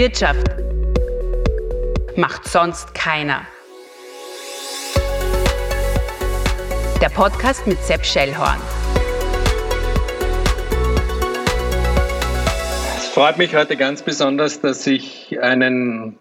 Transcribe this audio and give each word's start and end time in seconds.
Wirtschaft 0.00 0.46
macht 2.16 2.48
sonst 2.48 2.94
keiner. 2.94 3.46
Der 7.02 7.10
Podcast 7.10 7.66
mit 7.66 7.76
Sepp 7.82 8.06
Schellhorn. 8.06 8.56
Es 12.96 13.08
freut 13.08 13.36
mich 13.36 13.54
heute 13.54 13.76
ganz 13.76 14.00
besonders, 14.00 14.62
dass 14.62 14.86
ich 14.86 15.38
einen, 15.38 16.18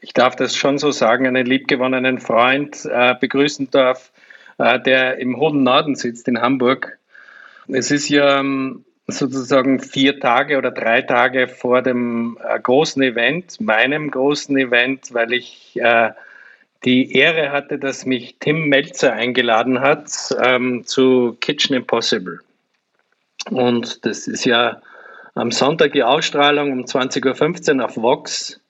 ich 0.00 0.12
darf 0.12 0.36
das 0.36 0.54
schon 0.54 0.76
so 0.76 0.90
sagen, 0.90 1.26
einen 1.26 1.46
liebgewonnenen 1.46 2.18
Freund 2.18 2.84
äh, 2.84 3.14
begrüßen 3.18 3.70
darf, 3.70 4.12
äh, 4.58 4.78
der 4.78 5.16
im 5.20 5.38
hohen 5.38 5.62
Norden 5.62 5.94
sitzt, 5.94 6.28
in 6.28 6.42
Hamburg. 6.42 6.98
Es 7.66 7.90
ist 7.90 8.10
ja 8.10 8.40
ähm, 8.40 8.84
sozusagen 9.08 9.80
vier 9.80 10.18
Tage 10.18 10.58
oder 10.58 10.70
drei 10.70 11.02
Tage 11.02 11.48
vor 11.48 11.82
dem 11.82 12.38
äh, 12.42 12.58
großen 12.58 13.02
Event, 13.02 13.60
meinem 13.60 14.10
großen 14.10 14.56
Event, 14.56 15.14
weil 15.14 15.32
ich 15.32 15.78
äh, 15.80 16.10
die 16.84 17.12
Ehre 17.12 17.52
hatte, 17.52 17.78
dass 17.78 18.04
mich 18.04 18.36
Tim 18.40 18.68
Melzer 18.68 19.12
eingeladen 19.12 19.80
hat 19.80 20.10
ähm, 20.42 20.84
zu 20.84 21.36
Kitchen 21.40 21.76
Impossible. 21.76 22.40
Und 23.50 24.04
das 24.04 24.26
ist 24.26 24.44
ja 24.44 24.80
am 25.34 25.50
Sonntag 25.50 25.92
die 25.92 26.02
Ausstrahlung 26.02 26.72
um 26.72 26.84
20.15 26.84 27.78
Uhr 27.78 27.84
auf 27.84 27.96
Vox. 27.96 28.60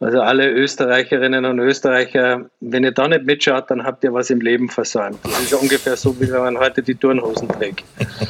Also 0.00 0.20
alle 0.20 0.50
Österreicherinnen 0.50 1.44
und 1.44 1.58
Österreicher, 1.60 2.50
wenn 2.60 2.84
ihr 2.84 2.92
da 2.92 3.08
nicht 3.08 3.24
mitschaut, 3.24 3.70
dann 3.70 3.84
habt 3.84 4.04
ihr 4.04 4.12
was 4.12 4.28
im 4.30 4.40
Leben 4.40 4.68
versäumt. 4.68 5.18
Das 5.22 5.40
ist 5.40 5.54
ungefähr 5.54 5.96
so, 5.96 6.20
wie 6.20 6.30
wenn 6.30 6.40
man 6.40 6.58
heute 6.58 6.82
die 6.82 6.94
Turnhosen 6.94 7.48
trägt. 7.48 7.84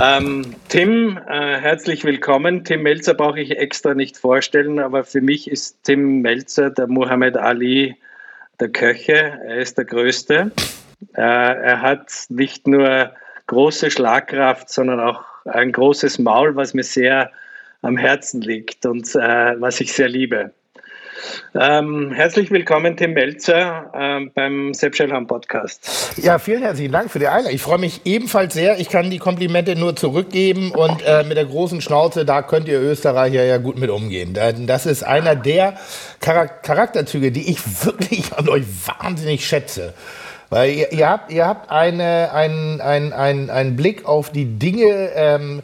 Ähm, 0.00 0.54
Tim, 0.68 1.18
äh, 1.28 1.58
herzlich 1.58 2.04
willkommen. 2.04 2.62
Tim 2.62 2.82
Melzer 2.82 3.14
brauche 3.14 3.40
ich 3.40 3.58
extra 3.58 3.94
nicht 3.94 4.16
vorstellen, 4.16 4.78
aber 4.78 5.02
für 5.02 5.20
mich 5.20 5.50
ist 5.50 5.82
Tim 5.82 6.20
Melzer 6.20 6.70
der 6.70 6.86
Muhammad 6.86 7.36
Ali 7.36 7.96
der 8.60 8.68
Köche. 8.68 9.14
Er 9.14 9.56
ist 9.56 9.76
der 9.76 9.86
Größte. 9.86 10.52
Äh, 11.14 11.20
er 11.20 11.80
hat 11.80 12.12
nicht 12.28 12.68
nur 12.68 13.12
große 13.46 13.90
Schlagkraft, 13.90 14.70
sondern 14.70 15.00
auch 15.00 15.24
ein 15.46 15.72
großes 15.72 16.20
Maul, 16.20 16.54
was 16.54 16.74
mir 16.74 16.84
sehr 16.84 17.32
am 17.82 17.96
Herzen 17.96 18.40
liegt 18.40 18.86
und 18.86 19.12
äh, 19.16 19.60
was 19.60 19.80
ich 19.80 19.92
sehr 19.92 20.08
liebe. 20.08 20.52
Ähm, 21.54 22.12
herzlich 22.12 22.50
willkommen, 22.50 22.96
Tim 22.96 23.12
Melzer, 23.12 23.90
ähm, 23.94 24.30
beim 24.34 24.74
Sepp 24.74 24.94
Schellham 24.94 25.26
Podcast. 25.26 26.12
Ja, 26.22 26.38
vielen 26.38 26.62
herzlichen 26.62 26.92
Dank 26.92 27.10
für 27.10 27.18
die 27.18 27.28
Einladung. 27.28 27.54
Ich 27.54 27.62
freue 27.62 27.78
mich 27.78 28.02
ebenfalls 28.04 28.54
sehr. 28.54 28.78
Ich 28.78 28.88
kann 28.88 29.10
die 29.10 29.18
Komplimente 29.18 29.76
nur 29.76 29.96
zurückgeben 29.96 30.72
und 30.72 31.02
äh, 31.04 31.24
mit 31.24 31.36
der 31.36 31.46
großen 31.46 31.80
Schnauze, 31.80 32.24
da 32.24 32.42
könnt 32.42 32.68
ihr 32.68 32.80
Österreicher 32.80 33.44
ja 33.44 33.58
gut 33.58 33.78
mit 33.78 33.90
umgehen. 33.90 34.34
Das 34.66 34.86
ist 34.86 35.02
einer 35.02 35.34
der 35.34 35.74
Charakterzüge, 36.20 37.32
die 37.32 37.50
ich 37.50 37.84
wirklich 37.84 38.32
an 38.34 38.48
euch 38.48 38.64
wahnsinnig 38.86 39.46
schätze. 39.46 39.94
Weil 40.50 40.70
ihr, 40.70 40.92
ihr, 40.92 41.08
habt, 41.08 41.30
ihr 41.30 41.46
habt 41.46 41.70
eine, 41.70 42.32
einen, 42.32 42.80
einen, 42.80 43.50
einen 43.50 43.76
Blick 43.76 44.06
auf 44.06 44.30
die 44.30 44.58
Dinge 44.58 45.10
ähm, 45.14 45.62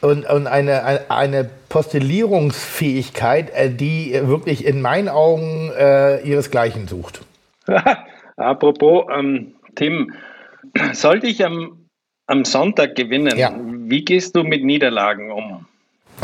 und, 0.00 0.24
und 0.24 0.46
eine, 0.46 1.10
eine 1.10 1.50
Postillierungsfähigkeit, 1.74 3.50
äh, 3.50 3.68
die 3.68 4.16
wirklich 4.22 4.64
in 4.64 4.80
meinen 4.80 5.08
Augen 5.08 5.72
äh, 5.76 6.22
ihresgleichen 6.22 6.86
sucht. 6.86 7.22
Apropos, 8.36 9.06
ähm, 9.12 9.56
Tim, 9.74 10.14
sollte 10.92 11.26
ich 11.26 11.44
am, 11.44 11.88
am 12.28 12.44
Sonntag 12.44 12.94
gewinnen, 12.94 13.36
ja. 13.36 13.52
wie 13.58 14.04
gehst 14.04 14.36
du 14.36 14.44
mit 14.44 14.62
Niederlagen 14.62 15.32
um? 15.32 15.66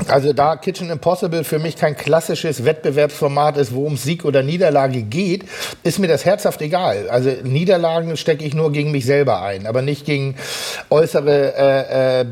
Also 0.06 0.32
da 0.32 0.54
Kitchen 0.54 0.88
Impossible 0.88 1.42
für 1.42 1.58
mich 1.58 1.74
kein 1.74 1.96
klassisches 1.96 2.64
Wettbewerbsformat 2.64 3.56
ist, 3.56 3.74
wo 3.74 3.84
um 3.84 3.96
Sieg 3.96 4.24
oder 4.24 4.44
Niederlage 4.44 5.02
geht, 5.02 5.46
ist 5.82 5.98
mir 5.98 6.06
das 6.06 6.24
herzhaft 6.24 6.62
egal. 6.62 7.08
Also 7.10 7.30
Niederlagen 7.42 8.16
stecke 8.16 8.44
ich 8.44 8.54
nur 8.54 8.70
gegen 8.70 8.92
mich 8.92 9.04
selber 9.04 9.42
ein, 9.42 9.66
aber 9.66 9.82
nicht 9.82 10.06
gegen 10.06 10.36
äußere 10.90 11.54
äh, 11.56 12.20
äh, 12.20 12.24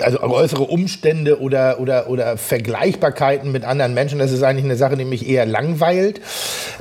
also 0.00 0.20
äußere 0.20 0.62
Umstände 0.64 1.40
oder, 1.40 1.78
oder, 1.80 2.08
oder 2.08 2.36
Vergleichbarkeiten 2.36 3.52
mit 3.52 3.64
anderen 3.64 3.94
Menschen, 3.94 4.18
das 4.18 4.32
ist 4.32 4.42
eigentlich 4.42 4.64
eine 4.64 4.76
Sache, 4.76 4.96
die 4.96 5.04
mich 5.04 5.28
eher 5.28 5.46
langweilt. 5.46 6.20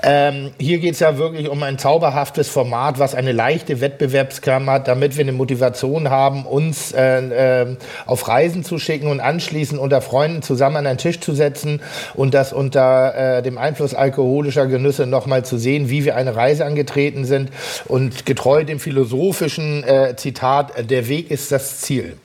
Ähm, 0.02 0.52
hier 0.60 0.80
geht 0.80 0.94
es 0.94 1.00
ja 1.00 1.18
wirklich 1.18 1.50
um 1.50 1.62
ein 1.64 1.78
zauberhaftes 1.78 2.50
Format, 2.50 3.00
was 3.00 3.16
eine 3.16 3.32
leichte 3.32 3.82
Wettbewerbskammer 3.82 4.74
hat, 4.74 4.88
damit 4.88 5.16
wir 5.18 5.24
eine 5.24 5.32
Motivation 5.32 6.10
haben, 6.10 6.46
uns 6.46 6.92
äh, 6.92 7.62
äh, 7.62 7.76
auf 8.06 8.28
Reisen 8.28 8.64
zu 8.64 8.80
schicken 8.80 9.08
und 9.08 9.20
anschließend 9.20 9.80
unter 9.80 10.02
Freunden 10.02 10.42
zusammen 10.42 10.78
an 10.78 10.88
einen 10.88 10.98
Tisch 10.98 11.20
zu 11.20 11.34
setzen 11.34 11.82
und 12.16 12.34
das 12.34 12.54
unter 12.54 13.38
äh, 13.38 13.42
dem 13.44 13.58
Einfluss 13.58 13.94
alkoholischer 13.94 14.68
Genüsse 14.68 15.06
nochmal 15.06 15.46
zu 15.46 15.58
sehen, 15.58 15.90
wie 15.90 16.06
wir 16.06 16.16
eine 16.16 16.36
Reise 16.36 16.66
angetreten 16.66 17.26
sind 17.26 17.52
und 17.86 18.26
getreu 18.26 18.64
dem 18.64 18.80
philosophischen 18.80 19.84
äh, 19.84 20.16
Zitat, 20.16 20.90
der 20.90 21.08
Weg 21.08 21.30
ist 21.32 21.52
das 21.52 21.82
Ziel. 21.82 22.18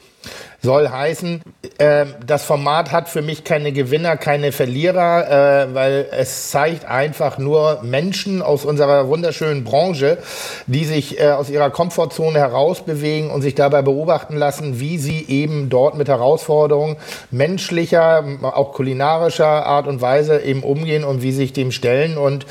Soll 0.61 0.89
heißen, 0.89 1.41
äh, 1.79 2.07
das 2.27 2.43
Format 2.43 2.91
hat 2.91 3.09
für 3.09 3.23
mich 3.23 3.45
keine 3.45 3.71
Gewinner, 3.71 4.17
keine 4.17 4.51
Verlierer, 4.51 5.69
äh, 5.69 5.75
weil 5.75 6.07
es 6.11 6.51
zeigt 6.51 6.85
einfach 6.85 7.39
nur 7.39 7.81
Menschen 7.85 8.43
aus 8.43 8.65
unserer 8.65 9.07
wunderschönen 9.07 9.63
Branche, 9.63 10.19
die 10.67 10.85
sich 10.85 11.21
äh, 11.21 11.31
aus 11.31 11.49
ihrer 11.49 11.71
Komfortzone 11.71 12.41
herausbewegen 12.41 13.31
und 13.31 13.43
sich 13.43 13.55
dabei 13.55 13.83
beobachten 13.83 14.37
lassen, 14.37 14.81
wie 14.81 14.99
sie 14.99 15.25
eben 15.29 15.69
dort 15.71 15.97
mit 15.97 16.09
Herausforderungen 16.09 16.97
menschlicher, 17.31 18.25
auch 18.43 18.73
kulinarischer 18.73 19.47
Art 19.47 19.87
und 19.87 20.01
Weise 20.01 20.41
eben 20.41 20.65
umgehen 20.65 21.05
und 21.05 21.23
wie 21.23 21.33
sich 21.33 21.53
dem 21.53 21.71
stellen. 21.71 22.19
Und 22.19 22.47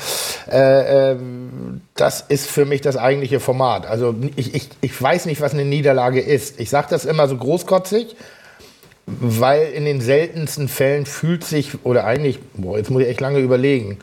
äh, 0.50 1.10
äh, 1.12 1.16
das 1.94 2.22
ist 2.22 2.48
für 2.48 2.64
mich 2.64 2.80
das 2.80 2.96
eigentliche 2.96 3.40
Format. 3.40 3.86
Also 3.86 4.14
ich, 4.36 4.54
ich, 4.54 4.68
ich 4.80 5.02
weiß 5.02 5.26
nicht, 5.26 5.40
was 5.40 5.52
eine 5.52 5.64
Niederlage 5.64 6.20
ist. 6.20 6.58
Ich 6.58 6.70
sage 6.70 6.86
das 6.90 7.04
immer 7.04 7.28
so 7.28 7.36
großkotzig, 7.36 7.97
weil 9.06 9.68
in 9.72 9.84
den 9.84 10.00
seltensten 10.00 10.68
Fällen 10.68 11.06
fühlt 11.06 11.44
sich, 11.44 11.84
oder 11.84 12.04
eigentlich, 12.04 12.38
boah, 12.54 12.76
jetzt 12.76 12.90
muss 12.90 13.02
ich 13.02 13.08
echt 13.08 13.20
lange 13.20 13.38
überlegen, 13.38 13.98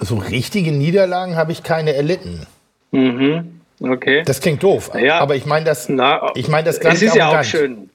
so 0.00 0.16
richtige 0.16 0.72
Niederlagen 0.72 1.36
habe 1.36 1.52
ich 1.52 1.62
keine 1.62 1.94
erlitten. 1.94 2.46
Mhm. 2.90 3.60
Okay. 3.80 4.22
Das 4.26 4.40
klingt 4.40 4.62
doof, 4.62 4.90
ja. 4.98 5.20
aber 5.20 5.36
ich 5.36 5.46
meine 5.46 5.64
das, 5.64 5.88
Na, 5.88 6.32
ich 6.34 6.48
meine 6.48 6.64
das 6.64 6.80
ganz 6.80 6.96
Es 6.96 7.02
ist 7.02 7.14
ja 7.14 7.28
auch 7.28 7.44
schön. 7.44 7.88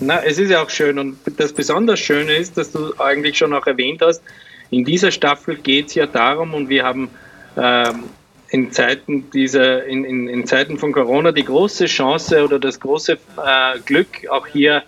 Na, 0.00 0.22
es 0.22 0.38
ist 0.38 0.50
ja 0.50 0.62
auch 0.62 0.70
schön 0.70 0.98
und 0.98 1.18
das 1.36 1.52
besonders 1.52 1.98
Schöne 1.98 2.34
ist, 2.34 2.56
dass 2.56 2.70
du 2.72 2.92
eigentlich 2.98 3.38
schon 3.38 3.52
auch 3.54 3.66
erwähnt 3.66 4.02
hast, 4.02 4.22
in 4.70 4.84
dieser 4.84 5.10
Staffel 5.10 5.56
geht 5.56 5.88
es 5.88 5.94
ja 5.94 6.06
darum, 6.06 6.54
und 6.54 6.68
wir 6.68 6.84
haben 6.84 7.08
ähm, 7.56 8.04
in 8.50 8.72
Zeiten 8.72 9.30
dieser, 9.30 9.84
in, 9.86 10.04
in, 10.04 10.28
in, 10.28 10.46
Zeiten 10.46 10.78
von 10.78 10.92
Corona 10.92 11.32
die 11.32 11.44
große 11.44 11.86
Chance 11.86 12.44
oder 12.44 12.58
das 12.58 12.78
große 12.78 13.12
äh, 13.12 13.78
Glück, 13.84 14.28
auch 14.30 14.46
hier 14.46 14.82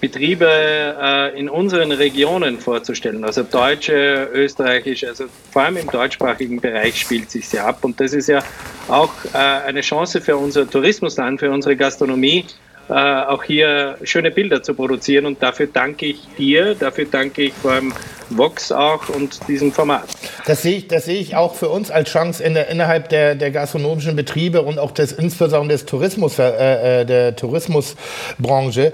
Betriebe 0.00 0.46
äh, 0.48 1.38
in 1.38 1.48
unseren 1.48 1.92
Regionen 1.92 2.58
vorzustellen, 2.58 3.24
also 3.24 3.44
deutsche, 3.44 4.28
österreichische, 4.34 5.08
also 5.08 5.26
vor 5.52 5.62
allem 5.62 5.76
im 5.76 5.88
deutschsprachigen 5.88 6.60
Bereich 6.60 7.00
spielt 7.00 7.30
sich 7.30 7.52
ja 7.52 7.66
ab. 7.66 7.84
Und 7.84 8.00
das 8.00 8.12
ist 8.12 8.28
ja 8.28 8.42
auch 8.88 9.12
äh, 9.32 9.38
eine 9.38 9.80
Chance 9.80 10.20
für 10.20 10.36
unser 10.36 10.68
Tourismusland, 10.68 11.38
für 11.38 11.52
unsere 11.52 11.76
Gastronomie, 11.76 12.44
äh, 12.88 12.92
auch 12.92 13.42
hier 13.42 13.96
schöne 14.02 14.30
Bilder 14.30 14.62
zu 14.62 14.74
produzieren. 14.74 15.26
Und 15.26 15.42
dafür 15.42 15.68
danke 15.72 16.06
ich 16.06 16.26
dir, 16.36 16.74
dafür 16.74 17.06
danke 17.10 17.42
ich 17.42 17.52
vor 17.54 17.72
allem 17.72 17.92
Vox 18.30 18.72
auch 18.72 19.08
und 19.08 19.46
diesem 19.48 19.72
Format. 19.72 20.04
Das 20.46 20.62
sehe 20.62 20.78
ich, 20.78 20.88
das 20.88 21.04
sehe 21.04 21.20
ich 21.20 21.36
auch 21.36 21.54
für 21.54 21.68
uns 21.68 21.90
als 21.90 22.10
Chance 22.10 22.42
in 22.42 22.54
der, 22.54 22.68
innerhalb 22.68 23.08
der, 23.08 23.34
der 23.34 23.50
gastronomischen 23.50 24.16
Betriebe 24.16 24.62
und 24.62 24.78
auch 24.78 24.90
des, 24.90 25.12
insbesondere 25.12 25.78
des 25.78 25.86
Tourismus, 25.86 26.38
äh, 26.38 27.02
äh 27.02 27.04
der 27.04 27.36
Tourismusbranche, 27.36 28.92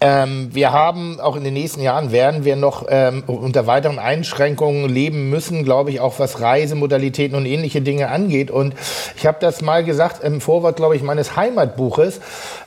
ähm, 0.00 0.50
wir 0.52 0.72
haben 0.72 1.18
auch 1.20 1.36
in 1.36 1.44
den 1.44 1.54
nächsten 1.54 1.80
Jahren 1.80 2.12
werden 2.12 2.44
wir 2.44 2.56
noch 2.56 2.86
ähm, 2.88 3.22
unter 3.26 3.66
weiteren 3.66 3.98
Einschränkungen 3.98 4.88
leben 4.88 5.30
müssen, 5.30 5.64
glaube 5.64 5.90
ich, 5.90 6.00
auch 6.00 6.18
was 6.18 6.40
Reisemodalitäten 6.40 7.36
und 7.36 7.46
ähnliche 7.46 7.80
Dinge 7.80 8.08
angeht. 8.08 8.50
Und 8.50 8.74
ich 9.16 9.24
habe 9.24 9.38
das 9.40 9.62
mal 9.62 9.84
gesagt 9.84 10.22
im 10.22 10.40
Vorwort, 10.40 10.76
glaube 10.76 10.96
ich, 10.96 11.02
meines 11.02 11.36
Heimatbuches, 11.36 12.20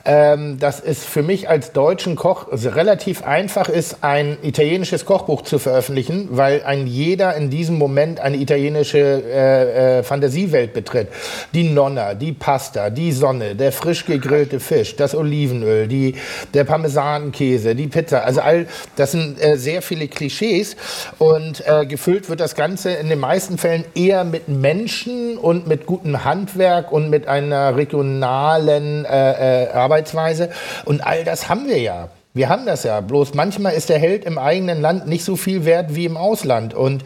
ähm, 0.04 0.58
dass 0.58 0.80
es 0.80 1.04
für 1.04 1.22
mich 1.22 1.48
als 1.48 1.72
deutschen 1.72 2.16
Koch 2.16 2.46
relativ 2.50 3.22
einfach 3.22 3.68
ist, 3.68 3.98
ein 4.00 4.38
italienisches 4.42 5.04
Kochbuch 5.04 5.42
zu 5.42 5.58
veröffentlichen, 5.58 6.28
weil 6.32 6.62
ein 6.64 6.86
jeder 6.86 7.36
in 7.36 7.50
diesem 7.50 7.78
Moment 7.78 8.20
eine 8.20 8.38
italienische 8.38 8.98
äh, 8.98 9.98
äh, 9.98 10.02
Fantasiewelt 10.02 10.72
betritt. 10.72 11.08
Die 11.54 11.64
Nonna, 11.64 12.14
die 12.14 12.32
Pasta, 12.32 12.90
die 12.90 13.12
Sonne, 13.12 13.54
der 13.54 13.70
frisch 13.70 14.06
gegrillte 14.06 14.60
Fisch, 14.60 14.96
das 14.96 15.14
Olivenöl, 15.14 15.86
die, 15.86 16.16
der 16.54 16.64
Parmesan 16.64 17.17
Schokoladenkäse, 17.18 17.74
die 17.74 17.88
Pizza. 17.88 18.24
Also 18.24 18.40
all 18.40 18.66
das 18.96 19.12
sind 19.12 19.40
äh, 19.40 19.56
sehr 19.56 19.82
viele 19.82 20.08
Klischees 20.08 20.76
und 21.18 21.66
äh, 21.66 21.86
gefüllt 21.86 22.28
wird 22.28 22.40
das 22.40 22.54
Ganze 22.54 22.92
in 22.92 23.08
den 23.08 23.18
meisten 23.18 23.58
Fällen 23.58 23.84
eher 23.94 24.24
mit 24.24 24.48
Menschen 24.48 25.36
und 25.36 25.66
mit 25.66 25.86
gutem 25.86 26.24
Handwerk 26.24 26.92
und 26.92 27.10
mit 27.10 27.26
einer 27.28 27.76
regionalen 27.76 29.04
äh, 29.04 29.64
äh 29.64 29.68
Arbeitsweise. 29.72 30.50
Und 30.84 31.00
all 31.00 31.24
das 31.24 31.48
haben 31.48 31.68
wir 31.68 31.78
ja. 31.78 32.08
Wir 32.34 32.50
haben 32.50 32.66
das 32.66 32.84
ja. 32.84 33.00
Bloß 33.00 33.32
manchmal 33.32 33.72
ist 33.72 33.88
der 33.88 33.98
Held 33.98 34.26
im 34.26 34.36
eigenen 34.36 34.82
Land 34.82 35.08
nicht 35.08 35.24
so 35.24 35.34
viel 35.34 35.64
wert 35.64 35.94
wie 35.96 36.04
im 36.04 36.18
Ausland. 36.18 36.74
Und 36.74 37.02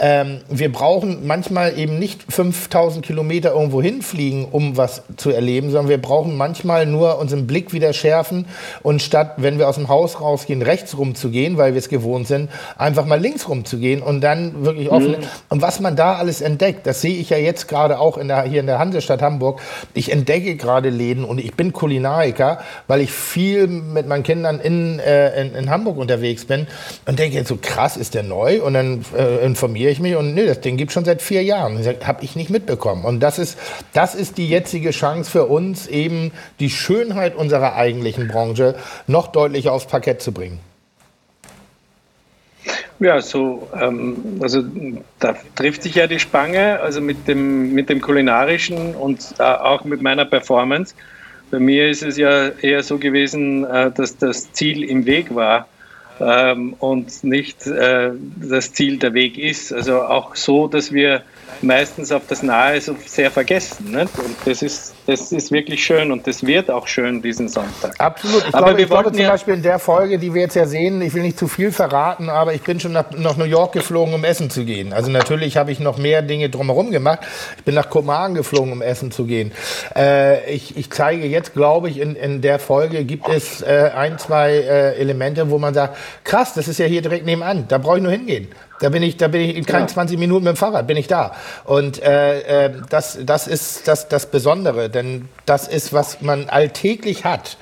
ähm, 0.00 0.40
wir 0.48 0.72
brauchen 0.72 1.26
manchmal 1.26 1.78
eben 1.78 1.98
nicht 1.98 2.24
5000 2.32 3.04
Kilometer 3.04 3.52
irgendwo 3.52 3.82
hinfliegen, 3.82 4.46
um 4.50 4.78
was 4.78 5.02
zu 5.18 5.30
erleben, 5.30 5.70
sondern 5.70 5.90
wir 5.90 6.00
brauchen 6.00 6.38
manchmal 6.38 6.86
nur 6.86 7.18
unseren 7.18 7.46
Blick 7.46 7.74
wieder 7.74 7.92
schärfen 7.92 8.46
und 8.82 9.02
statt, 9.02 9.34
wenn 9.36 9.58
wir 9.58 9.68
aus 9.68 9.74
dem 9.74 9.88
Haus 9.88 10.22
rausgehen, 10.22 10.62
rechts 10.62 10.96
rumzugehen, 10.96 11.58
weil 11.58 11.74
wir 11.74 11.78
es 11.78 11.90
gewohnt 11.90 12.26
sind, 12.26 12.50
einfach 12.78 13.04
mal 13.04 13.20
links 13.20 13.48
rumzugehen 13.50 14.02
und 14.02 14.22
dann 14.22 14.64
wirklich 14.64 14.90
offen. 14.90 15.12
Mhm. 15.12 15.26
Und 15.50 15.60
was 15.60 15.80
man 15.80 15.96
da 15.96 16.14
alles 16.14 16.40
entdeckt, 16.40 16.86
das 16.86 17.02
sehe 17.02 17.14
ich 17.14 17.28
ja 17.28 17.36
jetzt 17.36 17.68
gerade 17.68 18.00
auch 18.00 18.16
in 18.16 18.28
der, 18.28 18.44
hier 18.44 18.60
in 18.60 18.66
der 18.66 18.78
Hansestadt 18.78 19.20
Hamburg. 19.20 19.60
Ich 19.92 20.10
entdecke 20.10 20.56
gerade 20.56 20.88
Läden 20.88 21.24
und 21.24 21.38
ich 21.38 21.54
bin 21.54 21.74
Kulinariker, 21.74 22.58
weil 22.86 23.02
ich 23.02 23.12
viel 23.12 23.66
mit 23.66 24.08
meinen 24.08 24.22
Kindern 24.22 24.61
in 24.64 24.98
äh, 24.98 25.40
in, 25.40 25.54
in, 25.54 25.70
Hamburg 25.70 25.96
unterwegs 25.98 26.44
bin 26.44 26.66
und 27.06 27.18
denke 27.18 27.36
jetzt 27.36 27.48
so 27.48 27.58
krass, 27.60 27.96
ist 27.96 28.14
der 28.14 28.22
neu? 28.22 28.62
Und 28.62 28.74
dann 28.74 29.04
äh, 29.16 29.44
informiere 29.44 29.90
ich 29.90 30.00
mich 30.00 30.16
und 30.16 30.34
nee, 30.34 30.46
das 30.46 30.60
Ding 30.60 30.76
gibt 30.76 30.92
schon 30.92 31.04
seit 31.04 31.22
vier 31.22 31.42
Jahren. 31.42 31.84
Habe 32.04 32.24
ich 32.24 32.36
nicht 32.36 32.50
mitbekommen. 32.50 33.04
Und 33.04 33.20
das 33.20 33.38
ist, 33.38 33.58
das 33.92 34.14
ist 34.14 34.38
die 34.38 34.48
jetzige 34.48 34.90
Chance 34.90 35.30
für 35.30 35.46
uns, 35.46 35.86
eben 35.86 36.32
die 36.60 36.70
Schönheit 36.70 37.34
unserer 37.34 37.74
eigentlichen 37.76 38.28
Branche 38.28 38.74
noch 39.06 39.28
deutlicher 39.28 39.72
aufs 39.72 39.86
Parkett 39.86 40.22
zu 40.22 40.32
bringen. 40.32 40.60
Ja, 43.02 43.20
so, 43.20 43.68
ähm, 43.80 44.38
also 44.40 44.62
da 45.18 45.34
trifft 45.56 45.82
sich 45.82 45.96
ja 45.96 46.06
die 46.06 46.20
Spange, 46.20 46.78
also 46.78 47.00
mit 47.00 47.26
dem, 47.26 47.72
mit 47.72 47.88
dem 47.88 48.00
kulinarischen 48.00 48.94
und 48.94 49.34
äh, 49.40 49.42
auch 49.42 49.82
mit 49.82 50.02
meiner 50.02 50.24
Performance. 50.24 50.94
Bei 51.52 51.58
mir 51.58 51.90
ist 51.90 52.02
es 52.02 52.16
ja 52.16 52.48
eher 52.48 52.82
so 52.82 52.96
gewesen, 52.96 53.64
äh, 53.64 53.90
dass 53.90 54.16
das 54.16 54.54
Ziel 54.54 54.82
im 54.82 55.04
Weg 55.04 55.34
war 55.34 55.68
ähm, 56.18 56.72
und 56.78 57.22
nicht 57.24 57.66
äh, 57.66 58.12
das 58.36 58.72
Ziel 58.72 58.96
der 58.96 59.12
Weg 59.12 59.36
ist. 59.36 59.70
Also 59.70 60.00
auch 60.00 60.34
so, 60.34 60.66
dass 60.66 60.94
wir 60.94 61.20
meistens 61.60 62.12
auf 62.12 62.22
das 62.28 62.42
Nahe 62.42 62.80
so 62.80 62.96
sehr 63.06 63.30
vergessen. 63.30 63.90
Nicht? 63.90 64.18
Und 64.18 64.36
das 64.44 64.62
ist, 64.62 64.94
das 65.06 65.32
ist 65.32 65.52
wirklich 65.52 65.84
schön 65.84 66.10
und 66.12 66.26
das 66.26 66.46
wird 66.46 66.70
auch 66.70 66.86
schön 66.86 67.22
diesen 67.22 67.48
Sonntag. 67.48 67.94
Absolut. 67.98 68.48
Ich 68.48 68.54
aber 68.54 68.66
glaube, 68.66 68.78
wir 68.78 68.84
ich 68.84 68.90
glaube 68.90 69.12
zum 69.12 69.26
Beispiel 69.26 69.54
in 69.54 69.62
der 69.62 69.78
Folge, 69.78 70.18
die 70.18 70.32
wir 70.32 70.42
jetzt 70.42 70.56
ja 70.56 70.66
sehen, 70.66 71.02
ich 71.02 71.14
will 71.14 71.22
nicht 71.22 71.38
zu 71.38 71.48
viel 71.48 71.72
verraten, 71.72 72.28
aber 72.28 72.54
ich 72.54 72.62
bin 72.62 72.80
schon 72.80 72.92
nach, 72.92 73.10
nach 73.12 73.36
New 73.36 73.44
York 73.44 73.72
geflogen, 73.72 74.14
um 74.14 74.24
essen 74.24 74.50
zu 74.50 74.64
gehen. 74.64 74.92
Also 74.92 75.10
natürlich 75.10 75.56
habe 75.56 75.72
ich 75.72 75.80
noch 75.80 75.98
mehr 75.98 76.22
Dinge 76.22 76.48
drumherum 76.48 76.90
gemacht. 76.90 77.20
Ich 77.58 77.64
bin 77.64 77.74
nach 77.74 77.90
Kopenhagen 77.90 78.34
geflogen, 78.34 78.72
um 78.72 78.82
essen 78.82 79.10
zu 79.10 79.24
gehen. 79.24 79.52
Äh, 79.94 80.50
ich, 80.52 80.76
ich 80.76 80.90
zeige 80.90 81.26
jetzt, 81.26 81.54
glaube 81.54 81.88
ich, 81.90 81.98
in, 81.98 82.16
in 82.16 82.40
der 82.40 82.58
Folge 82.58 83.04
gibt 83.04 83.28
es 83.28 83.62
äh, 83.62 83.90
ein, 83.94 84.18
zwei 84.18 84.52
äh, 84.52 84.94
Elemente, 84.96 85.50
wo 85.50 85.58
man 85.58 85.74
sagt, 85.74 85.96
krass, 86.24 86.54
das 86.54 86.68
ist 86.68 86.78
ja 86.78 86.86
hier 86.86 87.02
direkt 87.02 87.26
nebenan, 87.26 87.66
da 87.68 87.78
brauche 87.78 87.96
ich 87.96 88.02
nur 88.02 88.12
hingehen. 88.12 88.48
Da 88.82 88.88
bin 88.88 89.02
ich, 89.04 89.16
da 89.16 89.28
bin 89.28 89.42
ich 89.42 89.56
in 89.56 89.64
keinen 89.64 89.86
genau. 89.86 89.92
20 89.92 90.18
Minuten 90.18 90.44
mit 90.44 90.54
dem 90.54 90.56
Fahrrad, 90.56 90.88
bin 90.88 90.96
ich 90.96 91.06
da. 91.06 91.36
Und 91.64 92.02
äh, 92.02 92.66
äh, 92.66 92.72
das, 92.90 93.16
das 93.24 93.46
ist 93.46 93.86
das, 93.86 94.08
das 94.08 94.26
Besondere, 94.26 94.90
denn 94.90 95.28
das 95.46 95.68
ist, 95.68 95.92
was 95.92 96.20
man 96.20 96.48
alltäglich 96.48 97.24
hat 97.24 97.56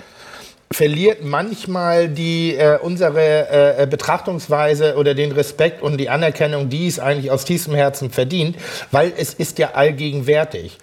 verliert 0.73 1.25
manchmal 1.25 2.09
die 2.09 2.55
äh, 2.55 2.79
unsere 2.81 3.81
äh, 3.81 3.89
Betrachtungsweise 3.91 4.95
oder 4.95 5.15
den 5.15 5.33
Respekt 5.33 5.83
und 5.83 5.99
die 5.99 6.09
Anerkennung, 6.09 6.69
die 6.69 6.87
es 6.87 7.01
eigentlich 7.01 7.33
aus 7.33 7.45
tiefstem 7.45 7.75
Herzen 7.75 8.11
verdient, 8.11 8.57
weil 8.93 9.13
es 9.17 9.35
ist 9.35 9.59
ja 9.59 9.73
allgegenwärtig. 9.73 10.79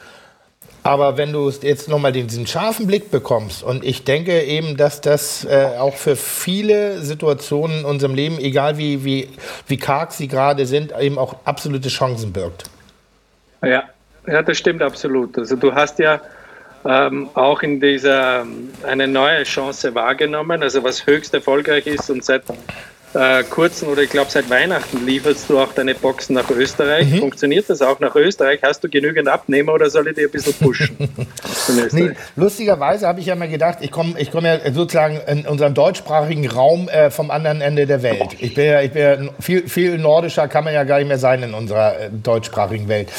Aber 0.87 1.17
wenn 1.17 1.33
du 1.33 1.49
jetzt 1.49 1.89
nochmal 1.89 2.13
diesen 2.13 2.47
scharfen 2.47 2.87
Blick 2.87 3.11
bekommst, 3.11 3.61
und 3.61 3.83
ich 3.83 4.05
denke 4.05 4.41
eben, 4.43 4.77
dass 4.77 5.01
das 5.01 5.43
äh, 5.43 5.71
auch 5.77 5.95
für 5.95 6.15
viele 6.15 7.01
Situationen 7.01 7.79
in 7.79 7.85
unserem 7.85 8.15
Leben, 8.15 8.39
egal 8.39 8.77
wie, 8.77 9.03
wie, 9.03 9.27
wie 9.67 9.75
karg 9.75 10.13
sie 10.13 10.29
gerade 10.29 10.65
sind, 10.65 10.93
eben 10.97 11.17
auch 11.17 11.35
absolute 11.43 11.89
Chancen 11.89 12.31
birgt. 12.31 12.63
Ja, 13.61 13.83
ja, 14.27 14.41
das 14.41 14.57
stimmt 14.57 14.81
absolut. 14.81 15.37
Also 15.37 15.57
du 15.57 15.75
hast 15.75 15.99
ja 15.99 16.21
ähm, 16.85 17.29
auch 17.33 17.63
in 17.63 17.81
dieser 17.81 18.45
eine 18.83 19.09
neue 19.09 19.43
Chance 19.43 19.93
wahrgenommen, 19.93 20.63
also 20.63 20.85
was 20.85 21.05
höchst 21.05 21.33
erfolgreich 21.33 21.85
ist 21.85 22.09
und 22.09 22.23
seit 22.23 22.43
äh, 23.13 23.43
kurzen 23.43 23.87
oder 23.87 24.01
ich 24.01 24.09
glaube 24.09 24.29
seit 24.29 24.49
Weihnachten 24.49 25.05
lieferst 25.05 25.49
du 25.49 25.59
auch 25.59 25.73
deine 25.73 25.95
Boxen 25.95 26.35
nach 26.35 26.49
Österreich. 26.49 27.09
Mhm. 27.09 27.19
Funktioniert 27.19 27.69
das 27.69 27.81
auch 27.81 27.99
nach 27.99 28.15
Österreich? 28.15 28.59
Hast 28.63 28.83
du 28.83 28.89
genügend 28.89 29.27
Abnehmer 29.27 29.73
oder 29.73 29.89
soll 29.89 30.07
ich 30.09 30.15
dir 30.15 30.27
ein 30.27 30.31
bisschen 30.31 30.53
pushen? 30.53 30.97
nee, 31.91 32.11
lustigerweise 32.35 33.07
habe 33.07 33.19
ich 33.19 33.27
ja 33.27 33.35
mal 33.35 33.47
gedacht, 33.47 33.79
ich 33.81 33.91
komme 33.91 34.15
ich 34.19 34.31
komm 34.31 34.45
ja 34.45 34.59
sozusagen 34.73 35.21
in 35.27 35.45
unserem 35.45 35.73
deutschsprachigen 35.73 36.49
Raum 36.49 36.89
äh, 36.89 37.09
vom 37.09 37.31
anderen 37.31 37.61
Ende 37.61 37.85
der 37.85 38.03
Welt. 38.03 38.35
Ich 38.39 38.53
bin 38.53 38.65
ja, 38.65 38.81
ich 38.81 38.91
bin 38.91 39.01
ja 39.01 39.17
viel, 39.39 39.67
viel 39.69 39.97
nordischer 39.97 40.47
kann 40.47 40.63
man 40.63 40.73
ja 40.73 40.83
gar 40.83 40.99
nicht 40.99 41.07
mehr 41.07 41.19
sein 41.19 41.43
in 41.43 41.53
unserer 41.53 41.99
äh, 41.99 42.09
deutschsprachigen 42.11 42.87
Welt. 42.87 43.09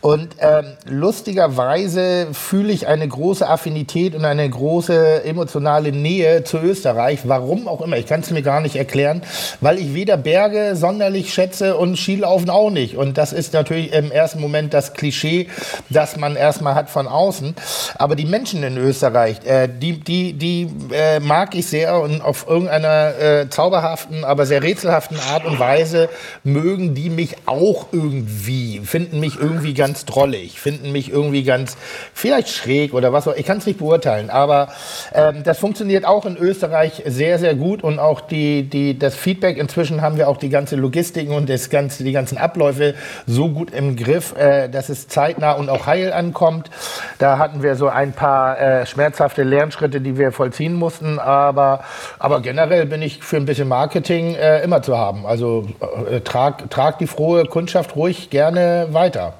Und 0.00 0.28
ähm, 0.40 0.76
lustigerweise 0.88 2.28
fühle 2.32 2.72
ich 2.72 2.86
eine 2.86 3.08
große 3.08 3.46
Affinität 3.46 4.14
und 4.14 4.24
eine 4.24 4.48
große 4.48 5.24
emotionale 5.24 5.92
Nähe 5.92 6.44
zu 6.44 6.58
Österreich. 6.58 7.20
Warum 7.24 7.66
auch 7.66 7.80
immer, 7.80 7.96
ich 7.96 8.06
kann 8.06 8.20
es 8.20 8.30
mir 8.30 8.42
gar 8.42 8.60
nicht 8.60 8.76
erklären 8.76 9.22
weil 9.60 9.78
ich 9.78 9.94
weder 9.94 10.16
Berge 10.16 10.76
sonderlich 10.76 11.32
schätze 11.32 11.76
und 11.76 11.96
Skilaufen 11.96 12.50
auch 12.50 12.70
nicht. 12.70 12.96
Und 12.96 13.18
das 13.18 13.32
ist 13.32 13.52
natürlich 13.52 13.92
im 13.92 14.10
ersten 14.10 14.40
Moment 14.40 14.74
das 14.74 14.94
Klischee, 14.94 15.48
das 15.90 16.16
man 16.16 16.36
erstmal 16.36 16.74
hat 16.74 16.90
von 16.90 17.06
außen. 17.06 17.54
Aber 17.96 18.16
die 18.16 18.26
Menschen 18.26 18.62
in 18.62 18.76
Österreich, 18.76 19.44
äh, 19.44 19.68
die, 19.68 20.00
die, 20.00 20.32
die 20.32 20.68
äh, 20.92 21.20
mag 21.20 21.54
ich 21.54 21.66
sehr 21.66 22.00
und 22.00 22.20
auf 22.20 22.46
irgendeiner 22.48 23.18
äh, 23.18 23.48
zauberhaften, 23.50 24.24
aber 24.24 24.46
sehr 24.46 24.62
rätselhaften 24.62 25.18
Art 25.32 25.44
und 25.44 25.58
Weise 25.58 26.08
mögen 26.44 26.94
die 26.94 27.10
mich 27.10 27.36
auch 27.46 27.86
irgendwie, 27.92 28.80
finden 28.84 29.20
mich 29.20 29.36
irgendwie 29.36 29.74
ganz 29.74 30.04
drollig, 30.04 30.60
finden 30.60 30.92
mich 30.92 31.10
irgendwie 31.10 31.42
ganz, 31.42 31.76
vielleicht 32.14 32.48
schräg 32.48 32.94
oder 32.94 33.12
was 33.12 33.26
auch 33.26 33.34
Ich 33.36 33.46
kann 33.46 33.58
es 33.58 33.66
nicht 33.66 33.78
beurteilen, 33.78 34.30
aber 34.30 34.68
ähm, 35.14 35.42
das 35.42 35.58
funktioniert 35.58 36.04
auch 36.04 36.26
in 36.26 36.36
Österreich 36.36 37.02
sehr, 37.06 37.38
sehr 37.38 37.54
gut 37.54 37.82
und 37.82 37.98
auch 37.98 38.20
die, 38.20 38.62
die, 38.62 38.98
das 38.98 39.14
Feedback. 39.16 39.56
Inzwischen 39.58 40.02
haben 40.02 40.16
wir 40.16 40.28
auch 40.28 40.36
die 40.36 40.48
ganze 40.48 40.76
Logistik 40.76 41.30
und 41.30 41.48
das 41.48 41.70
ganze, 41.70 42.04
die 42.04 42.12
ganzen 42.12 42.38
Abläufe 42.38 42.94
so 43.26 43.48
gut 43.48 43.70
im 43.72 43.96
Griff, 43.96 44.34
äh, 44.36 44.68
dass 44.68 44.88
es 44.88 45.08
zeitnah 45.08 45.52
und 45.52 45.68
auch 45.68 45.86
heil 45.86 46.12
ankommt. 46.12 46.70
Da 47.18 47.38
hatten 47.38 47.62
wir 47.62 47.76
so 47.76 47.88
ein 47.88 48.12
paar 48.12 48.60
äh, 48.60 48.86
schmerzhafte 48.86 49.42
Lernschritte, 49.42 50.00
die 50.00 50.18
wir 50.18 50.32
vollziehen 50.32 50.74
mussten. 50.74 51.18
Aber, 51.18 51.84
aber 52.18 52.40
generell 52.40 52.86
bin 52.86 53.02
ich 53.02 53.22
für 53.22 53.36
ein 53.36 53.46
bisschen 53.46 53.68
Marketing 53.68 54.34
äh, 54.34 54.62
immer 54.62 54.82
zu 54.82 54.96
haben. 54.96 55.26
Also 55.26 55.68
äh, 56.10 56.20
trag, 56.20 56.70
trag 56.70 56.98
die 56.98 57.06
frohe 57.06 57.44
Kundschaft 57.46 57.96
ruhig 57.96 58.30
gerne 58.30 58.88
weiter. 58.90 59.34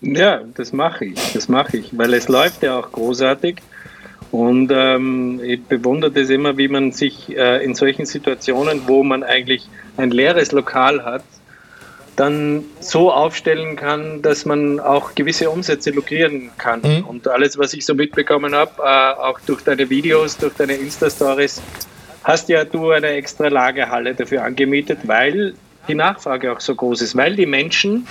Ja, 0.00 0.40
das 0.56 0.72
mache 0.72 1.06
ich. 1.06 1.32
Das 1.32 1.48
mache 1.48 1.76
ich, 1.76 1.96
weil 1.96 2.12
es 2.14 2.28
läuft 2.28 2.62
ja 2.64 2.78
auch 2.78 2.90
großartig. 2.90 3.62
Und 4.32 4.72
ähm, 4.74 5.40
ich 5.44 5.62
bewundere 5.62 6.10
das 6.10 6.30
immer, 6.30 6.56
wie 6.56 6.68
man 6.68 6.92
sich 6.92 7.36
äh, 7.36 7.62
in 7.62 7.74
solchen 7.74 8.06
Situationen, 8.06 8.82
wo 8.86 9.04
man 9.04 9.22
eigentlich 9.22 9.68
ein 9.98 10.10
leeres 10.10 10.52
Lokal 10.52 11.04
hat, 11.04 11.22
dann 12.16 12.64
so 12.80 13.12
aufstellen 13.12 13.76
kann, 13.76 14.22
dass 14.22 14.46
man 14.46 14.80
auch 14.80 15.14
gewisse 15.14 15.50
Umsätze 15.50 15.90
lukrieren 15.90 16.50
kann. 16.56 16.80
Mhm. 16.82 17.04
Und 17.04 17.28
alles, 17.28 17.58
was 17.58 17.74
ich 17.74 17.84
so 17.84 17.94
mitbekommen 17.94 18.54
habe, 18.54 18.72
äh, 18.82 19.20
auch 19.20 19.38
durch 19.40 19.62
deine 19.64 19.90
Videos, 19.90 20.38
durch 20.38 20.54
deine 20.54 20.74
Insta-Stories, 20.74 21.60
hast 22.24 22.48
ja 22.48 22.64
du 22.64 22.90
eine 22.90 23.08
extra 23.08 23.48
Lagerhalle 23.48 24.14
dafür 24.14 24.44
angemietet, 24.44 25.00
weil 25.04 25.54
die 25.88 25.94
Nachfrage 25.94 26.52
auch 26.52 26.60
so 26.60 26.74
groß 26.74 27.02
ist, 27.02 27.16
weil 27.16 27.36
die 27.36 27.46
Menschen 27.46 28.06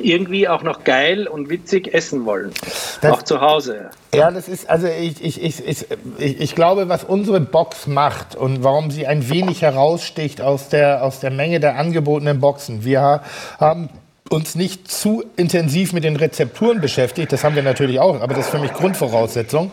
irgendwie 0.00 0.48
auch 0.48 0.62
noch 0.62 0.84
geil 0.84 1.26
und 1.26 1.48
witzig 1.48 1.94
essen 1.94 2.26
wollen. 2.26 2.52
Das, 3.00 3.12
auch 3.12 3.22
zu 3.22 3.40
Hause. 3.40 3.90
Ja, 4.16 4.30
das 4.30 4.48
ist, 4.48 4.68
also 4.68 4.86
ich, 4.86 5.22
ich, 5.22 5.42
ich, 5.42 5.66
ich, 5.66 6.40
ich 6.40 6.54
glaube, 6.54 6.88
was 6.88 7.04
unsere 7.04 7.40
Box 7.40 7.86
macht 7.86 8.34
und 8.34 8.64
warum 8.64 8.90
sie 8.90 9.06
ein 9.06 9.28
wenig 9.28 9.62
heraussticht 9.62 10.40
aus 10.40 10.68
der, 10.68 11.04
aus 11.04 11.20
der 11.20 11.30
Menge 11.30 11.60
der 11.60 11.76
angebotenen 11.76 12.40
Boxen. 12.40 12.84
Wir 12.84 13.22
haben 13.58 13.90
uns 14.30 14.54
nicht 14.54 14.90
zu 14.90 15.22
intensiv 15.36 15.92
mit 15.92 16.04
den 16.04 16.16
Rezepturen 16.16 16.80
beschäftigt, 16.80 17.32
das 17.32 17.44
haben 17.44 17.54
wir 17.54 17.62
natürlich 17.62 18.00
auch, 18.00 18.20
aber 18.20 18.34
das 18.34 18.46
ist 18.46 18.50
für 18.50 18.58
mich 18.58 18.72
Grundvoraussetzung, 18.72 19.70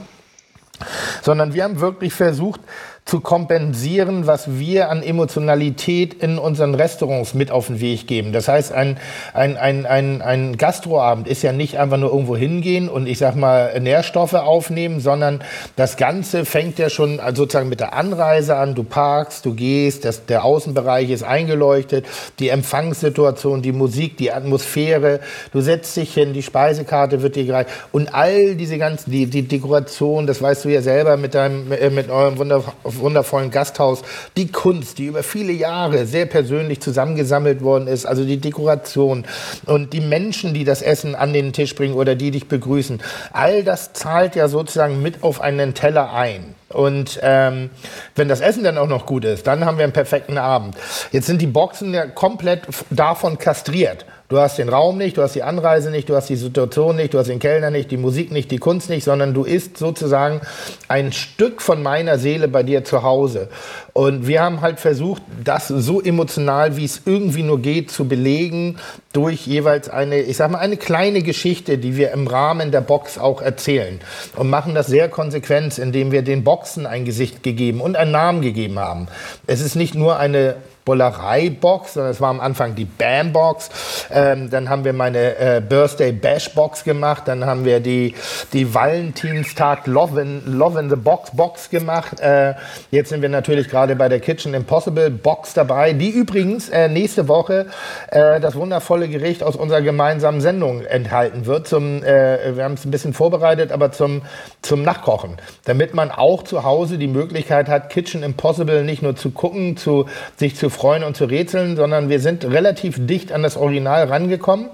sondern 1.21 1.53
wir 1.53 1.63
haben 1.63 1.79
wirklich 1.79 2.13
versucht, 2.13 2.61
zu 3.05 3.19
kompensieren, 3.19 4.27
was 4.27 4.57
wir 4.57 4.89
an 4.89 5.03
Emotionalität 5.03 6.13
in 6.13 6.37
unseren 6.37 6.73
Restaurants 6.73 7.33
mit 7.33 7.51
auf 7.51 7.67
den 7.67 7.81
Weg 7.81 8.07
geben. 8.07 8.31
Das 8.31 8.47
heißt, 8.47 8.71
ein, 8.71 8.97
ein, 9.33 9.57
ein, 9.57 9.85
ein, 9.85 10.21
ein 10.21 10.57
Gastroabend 10.57 11.27
ist 11.27 11.43
ja 11.43 11.51
nicht 11.51 11.77
einfach 11.77 11.97
nur 11.97 12.11
irgendwo 12.11 12.37
hingehen 12.37 12.87
und 12.87 13.07
ich 13.07 13.17
sag 13.17 13.35
mal 13.35 13.77
Nährstoffe 13.81 14.35
aufnehmen, 14.35 15.01
sondern 15.01 15.41
das 15.75 15.97
Ganze 15.97 16.45
fängt 16.45 16.79
ja 16.79 16.89
schon 16.89 17.19
sozusagen 17.33 17.67
mit 17.67 17.81
der 17.81 17.93
Anreise 17.93 18.55
an. 18.55 18.73
Du 18.73 18.83
parkst, 18.83 19.45
du 19.45 19.53
gehst, 19.53 20.05
das, 20.05 20.25
der 20.25 20.45
Außenbereich 20.45 21.09
ist 21.09 21.23
eingeleuchtet, 21.23 22.05
die 22.39 22.49
Empfangssituation, 22.49 23.61
die 23.61 23.73
Musik, 23.73 24.15
die 24.15 24.31
Atmosphäre. 24.31 25.19
Du 25.51 25.59
setzt 25.59 25.97
dich 25.97 26.13
hin, 26.13 26.31
die 26.31 26.41
Speisekarte 26.41 27.21
wird 27.21 27.35
dir 27.35 27.45
gereicht 27.45 27.69
und 27.91 28.13
all 28.15 28.55
diese 28.55 28.77
ganzen, 28.77 29.11
die, 29.11 29.25
die 29.25 29.45
Dekoration, 29.45 30.25
das 30.25 30.41
weißt 30.41 30.63
du 30.63 30.69
ja 30.69 30.81
selber 30.81 31.17
mit 31.17 31.33
deinem, 31.35 31.67
mit 31.67 32.09
eurem 32.09 32.37
wunderbaren 32.37 32.92
wundervollen 32.97 33.51
Gasthaus, 33.51 34.01
die 34.37 34.51
Kunst, 34.51 34.97
die 34.97 35.05
über 35.05 35.23
viele 35.23 35.51
Jahre 35.51 36.05
sehr 36.05 36.25
persönlich 36.25 36.81
zusammengesammelt 36.81 37.61
worden 37.61 37.87
ist, 37.87 38.05
also 38.05 38.23
die 38.23 38.37
Dekoration 38.37 39.25
und 39.65 39.93
die 39.93 40.01
Menschen, 40.01 40.53
die 40.53 40.63
das 40.63 40.81
Essen 40.81 41.15
an 41.15 41.33
den 41.33 41.53
Tisch 41.53 41.75
bringen 41.75 41.95
oder 41.95 42.15
die 42.15 42.31
dich 42.31 42.47
begrüßen, 42.47 43.01
all 43.31 43.63
das 43.63 43.93
zahlt 43.93 44.35
ja 44.35 44.47
sozusagen 44.47 45.01
mit 45.01 45.23
auf 45.23 45.41
einen 45.41 45.73
Teller 45.73 46.13
ein. 46.13 46.55
Und 46.73 47.19
ähm, 47.21 47.69
wenn 48.15 48.27
das 48.27 48.41
Essen 48.41 48.63
dann 48.63 48.77
auch 48.77 48.87
noch 48.87 49.05
gut 49.05 49.25
ist, 49.25 49.47
dann 49.47 49.65
haben 49.65 49.77
wir 49.77 49.83
einen 49.83 49.93
perfekten 49.93 50.37
Abend. 50.37 50.75
Jetzt 51.11 51.27
sind 51.27 51.41
die 51.41 51.47
Boxen 51.47 51.93
ja 51.93 52.05
komplett 52.05 52.61
davon 52.89 53.37
kastriert. 53.37 54.05
Du 54.33 54.39
hast 54.39 54.57
den 54.57 54.69
Raum 54.69 54.97
nicht, 54.97 55.17
du 55.17 55.21
hast 55.21 55.35
die 55.35 55.43
Anreise 55.43 55.91
nicht, 55.91 56.09
du 56.09 56.15
hast 56.15 56.27
die 56.27 56.37
Situation 56.37 56.95
nicht, 56.95 57.13
du 57.13 57.19
hast 57.19 57.27
den 57.27 57.37
Kellner 57.37 57.69
nicht, 57.69 57.91
die 57.91 57.97
Musik 57.97 58.31
nicht, 58.31 58.49
die 58.49 58.57
Kunst 58.57 58.89
nicht, 58.89 59.03
sondern 59.03 59.35
du 59.35 59.43
isst 59.43 59.77
sozusagen 59.77 60.41
ein 60.87 61.11
Stück 61.11 61.61
von 61.61 61.83
meiner 61.83 62.17
Seele 62.17 62.47
bei 62.47 62.63
dir 62.63 62.83
zu 62.83 63.03
Hause. 63.03 63.49
Und 63.93 64.25
wir 64.25 64.41
haben 64.41 64.61
halt 64.61 64.79
versucht, 64.79 65.21
das 65.43 65.67
so 65.67 66.01
emotional, 66.01 66.77
wie 66.77 66.85
es 66.85 67.01
irgendwie 67.05 67.43
nur 67.43 67.61
geht, 67.61 67.91
zu 67.91 68.07
belegen 68.07 68.79
durch 69.11 69.45
jeweils 69.45 69.87
eine, 69.87 70.19
ich 70.21 70.37
sag 70.37 70.49
mal, 70.49 70.57
eine 70.57 70.77
kleine 70.77 71.21
Geschichte, 71.21 71.77
die 71.77 71.95
wir 71.95 72.11
im 72.11 72.25
Rahmen 72.25 72.71
der 72.71 72.81
Box 72.81 73.19
auch 73.19 73.39
erzählen. 73.39 73.99
Und 74.35 74.49
machen 74.49 74.73
das 74.73 74.87
sehr 74.87 75.09
konsequent, 75.09 75.77
indem 75.77 76.11
wir 76.11 76.23
den 76.23 76.43
Boxen 76.63 76.85
ein 76.85 77.03
Gesicht 77.03 77.43
gegeben 77.43 77.81
und 77.81 77.97
einen 77.97 78.11
Namen 78.11 78.41
gegeben 78.41 78.79
haben. 78.79 79.09
Es 79.47 79.59
ist 79.59 79.75
nicht 79.75 79.95
nur 79.95 80.17
eine 80.17 80.55
Bollerei-Box, 80.85 81.93
sondern 81.93 82.11
es 82.11 82.21
war 82.21 82.29
am 82.29 82.39
Anfang 82.39 82.75
die 82.75 82.85
Bam-Box. 82.85 83.69
Ähm, 84.11 84.49
dann 84.49 84.69
haben 84.69 84.83
wir 84.83 84.93
meine 84.93 85.37
äh, 85.37 85.61
Birthday 85.61 86.11
Bash-Box 86.11 86.83
gemacht. 86.83 87.23
Dann 87.25 87.45
haben 87.45 87.65
wir 87.65 87.79
die, 87.79 88.15
die 88.51 88.73
Valentinstag 88.73 89.87
Love 89.87 90.21
in, 90.21 90.57
Love 90.57 90.79
in 90.79 90.89
the 90.89 90.95
Box 90.95 91.31
Box 91.31 91.69
gemacht. 91.69 92.19
Äh, 92.19 92.53
jetzt 92.91 93.09
sind 93.09 93.21
wir 93.21 93.29
natürlich 93.29 93.69
gerade 93.69 93.95
bei 93.95 94.09
der 94.09 94.19
Kitchen 94.19 94.53
Impossible 94.53 95.09
Box 95.09 95.53
dabei, 95.53 95.93
die 95.93 96.09
übrigens 96.09 96.69
äh, 96.69 96.87
nächste 96.89 97.27
Woche 97.27 97.67
äh, 98.11 98.39
das 98.39 98.55
wundervolle 98.55 99.07
Gericht 99.07 99.43
aus 99.43 99.55
unserer 99.55 99.81
gemeinsamen 99.81 100.41
Sendung 100.41 100.85
enthalten 100.85 101.45
wird. 101.45 101.67
Zum, 101.67 102.03
äh, 102.03 102.55
wir 102.55 102.63
haben 102.63 102.73
es 102.73 102.85
ein 102.85 102.91
bisschen 102.91 103.13
vorbereitet, 103.13 103.71
aber 103.71 103.91
zum, 103.91 104.21
zum 104.61 104.83
Nachkochen. 104.83 105.37
Damit 105.65 105.93
man 105.93 106.11
auch 106.11 106.43
zu 106.43 106.63
Hause 106.63 106.97
die 106.97 107.07
Möglichkeit 107.07 107.69
hat, 107.69 107.89
Kitchen 107.89 108.23
Impossible 108.23 108.83
nicht 108.83 109.01
nur 109.01 109.15
zu 109.15 109.31
gucken, 109.31 109.77
zu, 109.77 110.07
sich 110.37 110.55
zu 110.55 110.69
freuen 110.73 111.03
und 111.03 111.15
zu 111.15 111.25
rätseln, 111.25 111.75
sondern 111.75 112.09
wir 112.09 112.19
sind 112.19 112.45
relativ 112.45 113.05
dicht 113.05 113.31
an 113.31 113.43
das 113.43 113.57
Original 113.57 114.05
rangekommen 114.05 114.69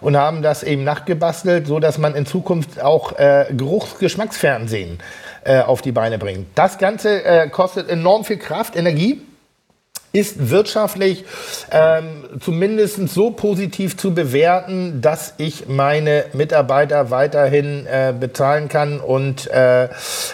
und 0.00 0.16
haben 0.16 0.42
das 0.42 0.62
eben 0.62 0.84
nachgebastelt, 0.84 1.66
so 1.66 1.78
dass 1.80 1.98
man 1.98 2.14
in 2.14 2.26
Zukunft 2.26 2.80
auch 2.80 3.18
äh, 3.18 3.46
Geruchsgeschmacksfernsehen 3.56 4.98
äh, 5.44 5.60
auf 5.60 5.82
die 5.82 5.92
Beine 5.92 6.18
bringt. 6.18 6.46
Das 6.54 6.78
Ganze 6.78 7.24
äh, 7.24 7.48
kostet 7.48 7.88
enorm 7.88 8.24
viel 8.24 8.38
Kraft, 8.38 8.76
Energie 8.76 9.20
ist 10.12 10.50
wirtschaftlich 10.50 11.24
ähm, 11.70 12.24
zumindest 12.38 13.08
so 13.08 13.30
positiv 13.30 13.96
zu 13.96 14.14
bewerten, 14.14 15.00
dass 15.00 15.34
ich 15.38 15.68
meine 15.68 16.26
Mitarbeiter 16.34 17.10
weiterhin 17.10 17.86
äh, 17.86 18.12
bezahlen 18.18 18.68
kann 18.68 19.00
und 19.00 19.50
äh, 19.50 19.88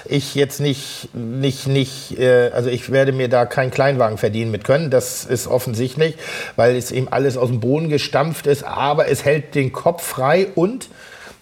ich 0.05 0.35
jetzt 0.35 0.61
nicht, 0.61 1.11
nicht, 1.15 1.69
nicht, 1.69 2.19
äh, 2.19 2.51
also 2.51 2.71
ich 2.71 2.91
werde 2.91 3.13
mir 3.13 3.29
da 3.29 3.47
keinen 3.47 3.71
Kleinwagen 3.71 4.19
verdienen 4.19 4.51
mit 4.51 4.65
können. 4.65 4.91
Das 4.91 5.25
ist 5.25 5.47
offensichtlich, 5.47 6.17
weil 6.57 6.77
es 6.77 6.91
eben 6.91 7.09
alles 7.09 7.37
aus 7.37 7.49
dem 7.49 7.61
Boden 7.61 7.89
gestampft 7.89 8.49
ist, 8.49 8.65
aber 8.65 9.09
es 9.09 9.25
hält 9.25 9.55
den 9.55 9.73
Kopf 9.73 10.03
frei 10.03 10.49
und 10.57 10.89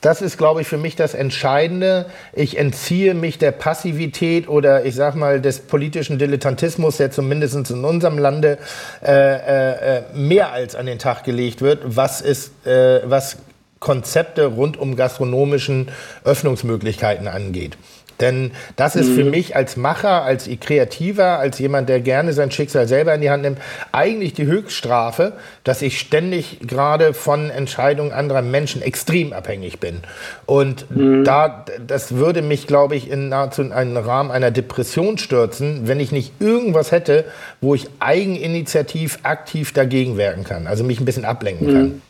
das 0.00 0.22
ist, 0.22 0.38
glaube 0.38 0.60
ich, 0.60 0.68
für 0.68 0.76
mich 0.76 0.96
das 0.96 1.14
Entscheidende. 1.14 2.06
Ich 2.32 2.58
entziehe 2.58 3.14
mich 3.14 3.38
der 3.38 3.50
Passivität 3.52 4.48
oder 4.48 4.84
ich 4.84 4.94
sage 4.94 5.18
mal 5.18 5.40
des 5.40 5.60
politischen 5.60 6.18
Dilettantismus, 6.18 6.98
der 6.98 7.10
zumindest 7.10 7.70
in 7.70 7.84
unserem 7.84 8.18
Lande 8.18 8.58
äh, 9.02 9.98
äh, 9.98 10.02
mehr 10.14 10.52
als 10.52 10.74
an 10.74 10.86
den 10.86 10.98
Tag 10.98 11.24
gelegt 11.24 11.62
wird. 11.62 11.80
Was 11.84 12.20
ist, 12.20 12.66
äh, 12.66 13.00
was 13.04 13.38
Konzepte 13.78 14.46
rund 14.46 14.78
um 14.78 14.96
gastronomischen 14.96 15.90
Öffnungsmöglichkeiten 16.24 17.28
angeht. 17.28 17.76
Denn 18.20 18.52
das 18.76 18.96
ist 18.96 19.10
für 19.10 19.24
mhm. 19.24 19.30
mich 19.30 19.56
als 19.56 19.76
Macher, 19.76 20.22
als 20.22 20.48
Kreativer, 20.60 21.38
als 21.38 21.58
jemand, 21.58 21.88
der 21.88 22.00
gerne 22.00 22.32
sein 22.32 22.50
Schicksal 22.50 22.88
selber 22.88 23.14
in 23.14 23.20
die 23.20 23.30
Hand 23.30 23.42
nimmt, 23.42 23.58
eigentlich 23.92 24.32
die 24.32 24.46
Höchststrafe, 24.46 25.32
dass 25.64 25.82
ich 25.82 25.98
ständig 26.00 26.60
gerade 26.60 27.14
von 27.14 27.50
Entscheidungen 27.50 28.12
anderer 28.12 28.42
Menschen 28.42 28.82
extrem 28.82 29.32
abhängig 29.32 29.80
bin. 29.80 30.00
Und 30.46 30.90
mhm. 30.90 31.24
da, 31.24 31.64
das 31.86 32.16
würde 32.16 32.42
mich, 32.42 32.66
glaube 32.66 32.96
ich, 32.96 33.10
in 33.10 33.28
nahezu 33.28 33.62
einen 33.62 33.96
Rahmen 33.96 34.30
einer 34.30 34.50
Depression 34.50 35.18
stürzen, 35.18 35.88
wenn 35.88 36.00
ich 36.00 36.12
nicht 36.12 36.32
irgendwas 36.40 36.92
hätte, 36.92 37.24
wo 37.60 37.74
ich 37.74 37.88
eigeninitiativ 37.98 39.18
aktiv 39.22 39.72
dagegen 39.72 40.16
wirken 40.16 40.44
kann, 40.44 40.66
also 40.66 40.84
mich 40.84 41.00
ein 41.00 41.04
bisschen 41.04 41.24
ablenken 41.24 41.66
kann. 41.66 41.82
Mhm. 41.82 42.02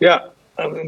Ja, 0.00 0.24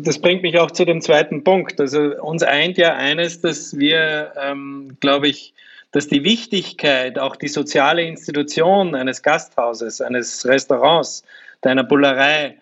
das 0.03 0.19
bringt 0.19 0.43
mich 0.43 0.59
auch 0.59 0.71
zu 0.71 0.85
dem 0.85 1.01
zweiten 1.01 1.45
Punkt. 1.45 1.81
Also 1.81 2.01
uns 2.21 2.43
eint 2.43 2.79
ja 2.79 2.95
eines, 2.95 3.41
dass 3.41 3.79
wir, 3.79 4.33
ähm, 4.41 4.97
glaube 5.01 5.29
ich, 5.29 5.55
dass 5.93 6.09
die 6.09 6.25
Wichtigkeit, 6.25 7.19
auch 7.19 7.37
die 7.37 7.49
soziale 7.49 8.03
Institution 8.03 8.95
eines 8.95 9.23
Gasthauses, 9.23 10.01
eines 10.01 10.45
Restaurants, 10.45 11.25
deiner 11.61 11.85
Bullerei, 11.85 12.57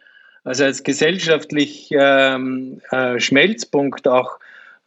also 0.44 0.64
als 0.64 0.82
gesellschaftlich 0.82 1.88
ähm, 1.92 2.80
äh, 2.90 3.18
Schmelzpunkt 3.18 4.06
auch 4.06 4.38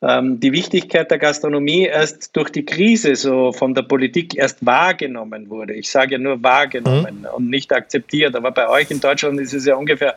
ähm, 0.01 0.39
die 0.39 0.51
Wichtigkeit 0.51 1.09
der 1.09 1.17
Gastronomie 1.17 1.85
erst 1.85 2.35
durch 2.35 2.49
die 2.49 2.65
Krise 2.65 3.15
so 3.15 3.51
von 3.51 3.73
der 3.73 3.83
Politik 3.83 4.35
erst 4.35 4.65
wahrgenommen 4.65 5.49
wurde. 5.49 5.73
Ich 5.73 5.89
sage 5.89 6.13
ja 6.13 6.17
nur 6.17 6.43
wahrgenommen 6.43 7.21
mhm. 7.21 7.27
und 7.33 7.49
nicht 7.49 7.73
akzeptiert. 7.73 8.35
Aber 8.35 8.51
bei 8.51 8.69
euch 8.69 8.91
in 8.91 8.99
Deutschland 8.99 9.39
ist 9.39 9.53
es 9.53 9.65
ja 9.65 9.75
ungefähr 9.75 10.15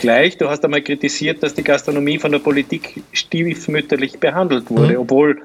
gleich. 0.00 0.36
Du 0.38 0.48
hast 0.48 0.64
einmal 0.64 0.82
kritisiert, 0.82 1.42
dass 1.42 1.54
die 1.54 1.64
Gastronomie 1.64 2.18
von 2.18 2.32
der 2.32 2.38
Politik 2.38 3.02
stiefmütterlich 3.12 4.18
behandelt 4.18 4.70
wurde, 4.70 4.94
mhm. 4.94 5.00
obwohl 5.00 5.42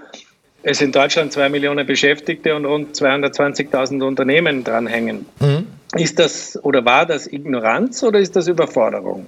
es 0.64 0.82
in 0.82 0.92
Deutschland 0.92 1.32
zwei 1.32 1.50
Millionen 1.50 1.86
Beschäftigte 1.86 2.56
und 2.56 2.66
rund 2.66 2.96
220.000 2.96 4.06
Unternehmen 4.06 4.64
dranhängen. 4.64 5.26
Mhm. 5.40 5.68
Ist 5.96 6.20
das 6.20 6.60
oder 6.64 6.86
war 6.86 7.06
das 7.06 7.32
Ignoranz 7.32 8.04
oder 8.04 8.20
ist 8.20 8.36
das 8.36 8.48
Überforderung? 8.48 9.28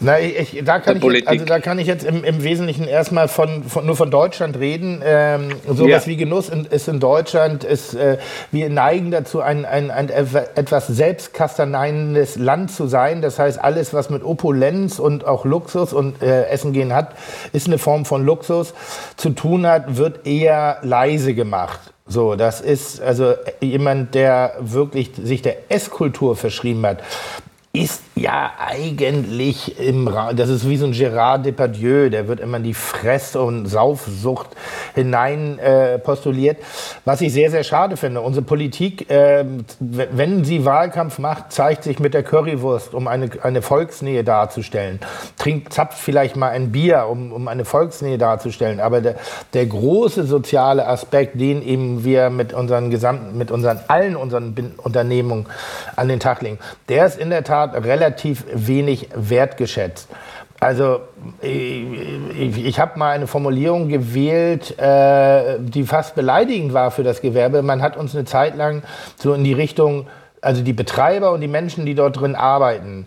Na, 0.00 0.18
ich, 0.18 0.62
da, 0.64 0.80
kann 0.80 0.96
ich 0.96 1.02
jetzt, 1.02 1.28
also 1.28 1.44
da 1.44 1.60
kann 1.60 1.78
ich 1.78 1.86
jetzt 1.86 2.04
im, 2.04 2.24
im 2.24 2.42
Wesentlichen 2.42 2.88
erstmal 2.88 3.28
von, 3.28 3.64
von, 3.64 3.86
nur 3.86 3.96
von 3.96 4.10
Deutschland 4.10 4.58
reden. 4.58 5.02
Ähm, 5.04 5.50
sowas 5.66 6.04
ja. 6.04 6.06
wie 6.06 6.16
Genuss 6.16 6.48
in, 6.48 6.64
ist 6.64 6.88
in 6.88 7.00
Deutschland, 7.00 7.64
ist, 7.64 7.94
äh, 7.94 8.18
wir 8.50 8.70
neigen 8.70 9.10
dazu, 9.10 9.40
ein, 9.40 9.64
ein, 9.64 9.90
ein 9.90 10.08
etwas 10.08 10.86
selbstkasterneinendes 10.88 12.36
Land 12.36 12.72
zu 12.72 12.86
sein. 12.86 13.22
Das 13.22 13.38
heißt, 13.38 13.62
alles, 13.62 13.94
was 13.94 14.10
mit 14.10 14.24
Opulenz 14.24 14.98
und 14.98 15.26
auch 15.26 15.44
Luxus 15.44 15.92
und 15.92 16.22
äh, 16.22 16.46
Essen 16.46 16.72
gehen 16.72 16.92
hat, 16.92 17.12
ist 17.52 17.66
eine 17.66 17.78
Form 17.78 18.04
von 18.04 18.24
Luxus, 18.24 18.74
zu 19.16 19.30
tun 19.30 19.66
hat, 19.66 19.96
wird 19.96 20.26
eher 20.26 20.78
leise 20.82 21.34
gemacht. 21.34 21.80
So, 22.06 22.34
das 22.34 22.60
ist 22.60 23.00
also 23.00 23.34
jemand, 23.60 24.14
der 24.14 24.56
wirklich 24.60 25.12
sich 25.22 25.40
der 25.40 25.70
Esskultur 25.70 26.36
verschrieben 26.36 26.84
hat 26.84 26.98
ist 27.74 28.04
ja 28.14 28.52
eigentlich 28.56 29.80
im 29.80 30.06
Ra 30.06 30.32
das 30.32 30.48
ist 30.48 30.68
wie 30.68 30.76
so 30.76 30.86
ein 30.86 30.92
Gérard 30.92 31.42
Depardieu, 31.42 32.08
der 32.08 32.28
wird 32.28 32.38
immer 32.38 32.58
in 32.58 32.62
die 32.62 32.72
Fress- 32.72 33.34
und 33.34 33.66
Saufsucht 33.66 34.50
hinein 34.94 35.58
äh, 35.58 35.98
postuliert, 35.98 36.58
was 37.04 37.20
ich 37.20 37.32
sehr, 37.32 37.50
sehr 37.50 37.64
schade 37.64 37.96
finde. 37.96 38.20
Unsere 38.20 38.44
Politik, 38.46 39.10
äh, 39.10 39.44
wenn 39.80 40.44
sie 40.44 40.64
Wahlkampf 40.64 41.18
macht, 41.18 41.50
zeigt 41.50 41.82
sich 41.82 41.98
mit 41.98 42.14
der 42.14 42.22
Currywurst, 42.22 42.94
um 42.94 43.08
eine, 43.08 43.28
eine 43.42 43.60
Volksnähe 43.60 44.22
darzustellen. 44.22 45.00
Trinkt, 45.36 45.72
zapft 45.72 45.98
vielleicht 45.98 46.36
mal 46.36 46.50
ein 46.50 46.70
Bier, 46.70 47.06
um, 47.10 47.32
um 47.32 47.48
eine 47.48 47.64
Volksnähe 47.64 48.18
darzustellen. 48.18 48.78
Aber 48.78 49.00
der, 49.00 49.16
der 49.52 49.66
große 49.66 50.22
soziale 50.24 50.86
Aspekt, 50.86 51.40
den 51.40 51.60
eben 51.60 52.04
wir 52.04 52.30
mit 52.30 52.52
unseren 52.52 52.90
gesamten, 52.90 53.36
mit 53.36 53.50
unseren, 53.50 53.80
allen 53.88 54.14
unseren 54.14 54.54
Unternehmungen 54.76 55.46
an 55.96 56.06
den 56.06 56.20
Tag 56.20 56.40
legen, 56.40 56.60
der 56.88 57.06
ist 57.06 57.18
in 57.18 57.30
der 57.30 57.42
Tat 57.42 57.63
Tat 57.72 57.84
relativ 57.84 58.44
wenig 58.52 59.08
wertgeschätzt. 59.14 60.08
Also 60.60 61.00
ich, 61.42 62.64
ich 62.64 62.80
habe 62.80 62.98
mal 62.98 63.10
eine 63.10 63.26
Formulierung 63.26 63.88
gewählt, 63.88 64.78
äh, 64.78 65.58
die 65.58 65.84
fast 65.84 66.14
beleidigend 66.14 66.72
war 66.72 66.90
für 66.90 67.02
das 67.02 67.20
Gewerbe. 67.20 67.62
Man 67.62 67.82
hat 67.82 67.96
uns 67.96 68.14
eine 68.14 68.24
Zeit 68.24 68.56
lang 68.56 68.82
so 69.16 69.34
in 69.34 69.44
die 69.44 69.52
Richtung, 69.52 70.06
also 70.40 70.62
die 70.62 70.72
Betreiber 70.72 71.32
und 71.32 71.40
die 71.40 71.48
Menschen, 71.48 71.84
die 71.84 71.94
dort 71.94 72.18
drin 72.18 72.34
arbeiten, 72.34 73.06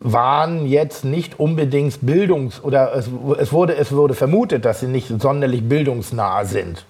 waren 0.00 0.66
jetzt 0.66 1.04
nicht 1.04 1.38
unbedingt 1.40 1.98
bildungs- 2.02 2.62
oder 2.62 2.94
es, 2.94 3.10
es, 3.38 3.52
wurde, 3.52 3.74
es 3.76 3.92
wurde 3.92 4.14
vermutet, 4.14 4.64
dass 4.64 4.80
sie 4.80 4.86
nicht 4.86 5.08
sonderlich 5.20 5.68
bildungsnah 5.68 6.44
sind. 6.44 6.84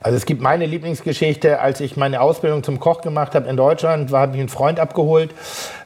Also 0.00 0.16
es 0.16 0.26
gibt 0.26 0.42
meine 0.42 0.66
Lieblingsgeschichte, 0.66 1.60
als 1.60 1.80
ich 1.80 1.96
meine 1.96 2.20
Ausbildung 2.20 2.62
zum 2.62 2.80
Koch 2.80 3.00
gemacht 3.00 3.34
habe 3.34 3.48
in 3.48 3.56
Deutschland, 3.56 4.12
habe 4.12 4.34
ich 4.34 4.40
einen 4.40 4.48
Freund 4.48 4.78
abgeholt, 4.78 5.30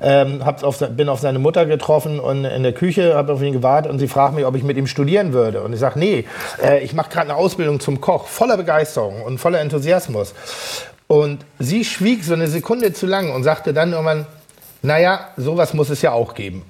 ähm, 0.01 0.43
auf, 0.43 0.79
bin 0.79 1.09
auf 1.09 1.21
seine 1.21 1.39
Mutter 1.39 1.65
getroffen 1.67 2.21
und 2.21 2.45
in 2.45 2.63
der 2.63 2.73
Küche 2.73 3.15
habe 3.15 3.33
auf 3.33 3.43
ihn 3.43 3.53
gewartet 3.53 3.91
und 3.91 3.99
sie 3.99 4.09
fragt 4.09 4.35
mich, 4.35 4.45
ob 4.45 4.57
ich 4.57 4.63
mit 4.63 4.77
ihm 4.77 4.87
studieren 4.87 5.33
würde. 5.33 5.63
Und 5.63 5.73
ich 5.73 5.81
sage, 5.81 5.99
nee, 5.99 6.25
äh, 6.63 6.81
ich 6.81 6.93
mache 6.93 7.11
gerade 7.11 7.31
eine 7.31 7.37
Ausbildung 7.37 7.81
zum 7.81 8.01
Koch, 8.01 8.27
voller 8.27 8.57
Begeisterung 8.57 9.23
und 9.23 9.39
voller 9.39 9.61
Enthusiasmus. 9.61 10.35
Und 11.07 11.45
sie 11.59 11.85
schwieg 11.85 12.25
so 12.25 12.35
eine 12.35 12.47
Sekunde 12.47 12.93
zu 12.93 13.07
lang 13.07 13.33
und 13.33 13.43
sagte 13.43 13.73
dann 13.73 13.93
irgendwann, 13.93 14.27
naja, 14.83 15.29
sowas 15.37 15.75
muss 15.75 15.91
es 15.91 16.03
ja 16.03 16.13
auch 16.13 16.35
geben. 16.35 16.65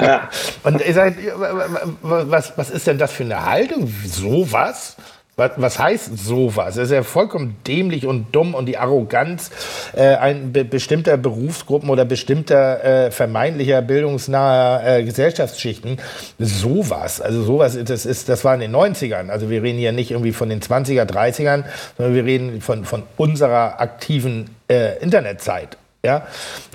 Ja. 0.00 0.28
Und 0.62 0.80
ich 0.80 0.94
sage, 0.94 1.16
was, 2.02 2.52
was 2.56 2.70
ist 2.70 2.86
denn 2.86 2.98
das 2.98 3.12
für 3.12 3.24
eine 3.24 3.44
Haltung? 3.44 3.92
Sowas? 4.04 4.96
Was, 5.38 5.50
was 5.56 5.78
heißt 5.78 6.16
sowas? 6.16 6.76
Das 6.76 6.84
ist 6.84 6.92
ja 6.92 7.02
vollkommen 7.02 7.56
dämlich 7.66 8.06
und 8.06 8.34
dumm 8.34 8.54
und 8.54 8.64
die 8.64 8.78
Arroganz 8.78 9.50
äh, 9.94 10.14
ein 10.14 10.50
be 10.50 10.64
bestimmter 10.64 11.18
Berufsgruppen 11.18 11.90
oder 11.90 12.06
bestimmter 12.06 12.82
äh, 12.82 13.10
vermeintlicher 13.10 13.82
bildungsnaher 13.82 15.00
äh, 15.00 15.04
Gesellschaftsschichten. 15.04 15.98
Sowas, 16.38 17.20
also 17.20 17.42
sowas, 17.42 17.76
das 17.84 18.06
ist, 18.06 18.30
das 18.30 18.46
war 18.46 18.54
in 18.54 18.60
den 18.60 18.74
90ern. 18.74 19.28
Also 19.28 19.50
wir 19.50 19.62
reden 19.62 19.78
hier 19.78 19.92
nicht 19.92 20.10
irgendwie 20.10 20.32
von 20.32 20.48
den 20.48 20.62
20er, 20.62 21.04
30ern, 21.04 21.64
sondern 21.98 22.14
wir 22.14 22.24
reden 22.24 22.62
von, 22.62 22.86
von 22.86 23.02
unserer 23.18 23.78
aktiven 23.78 24.48
äh, 24.70 24.98
Internetzeit. 25.00 25.76
Ja, 26.02 26.26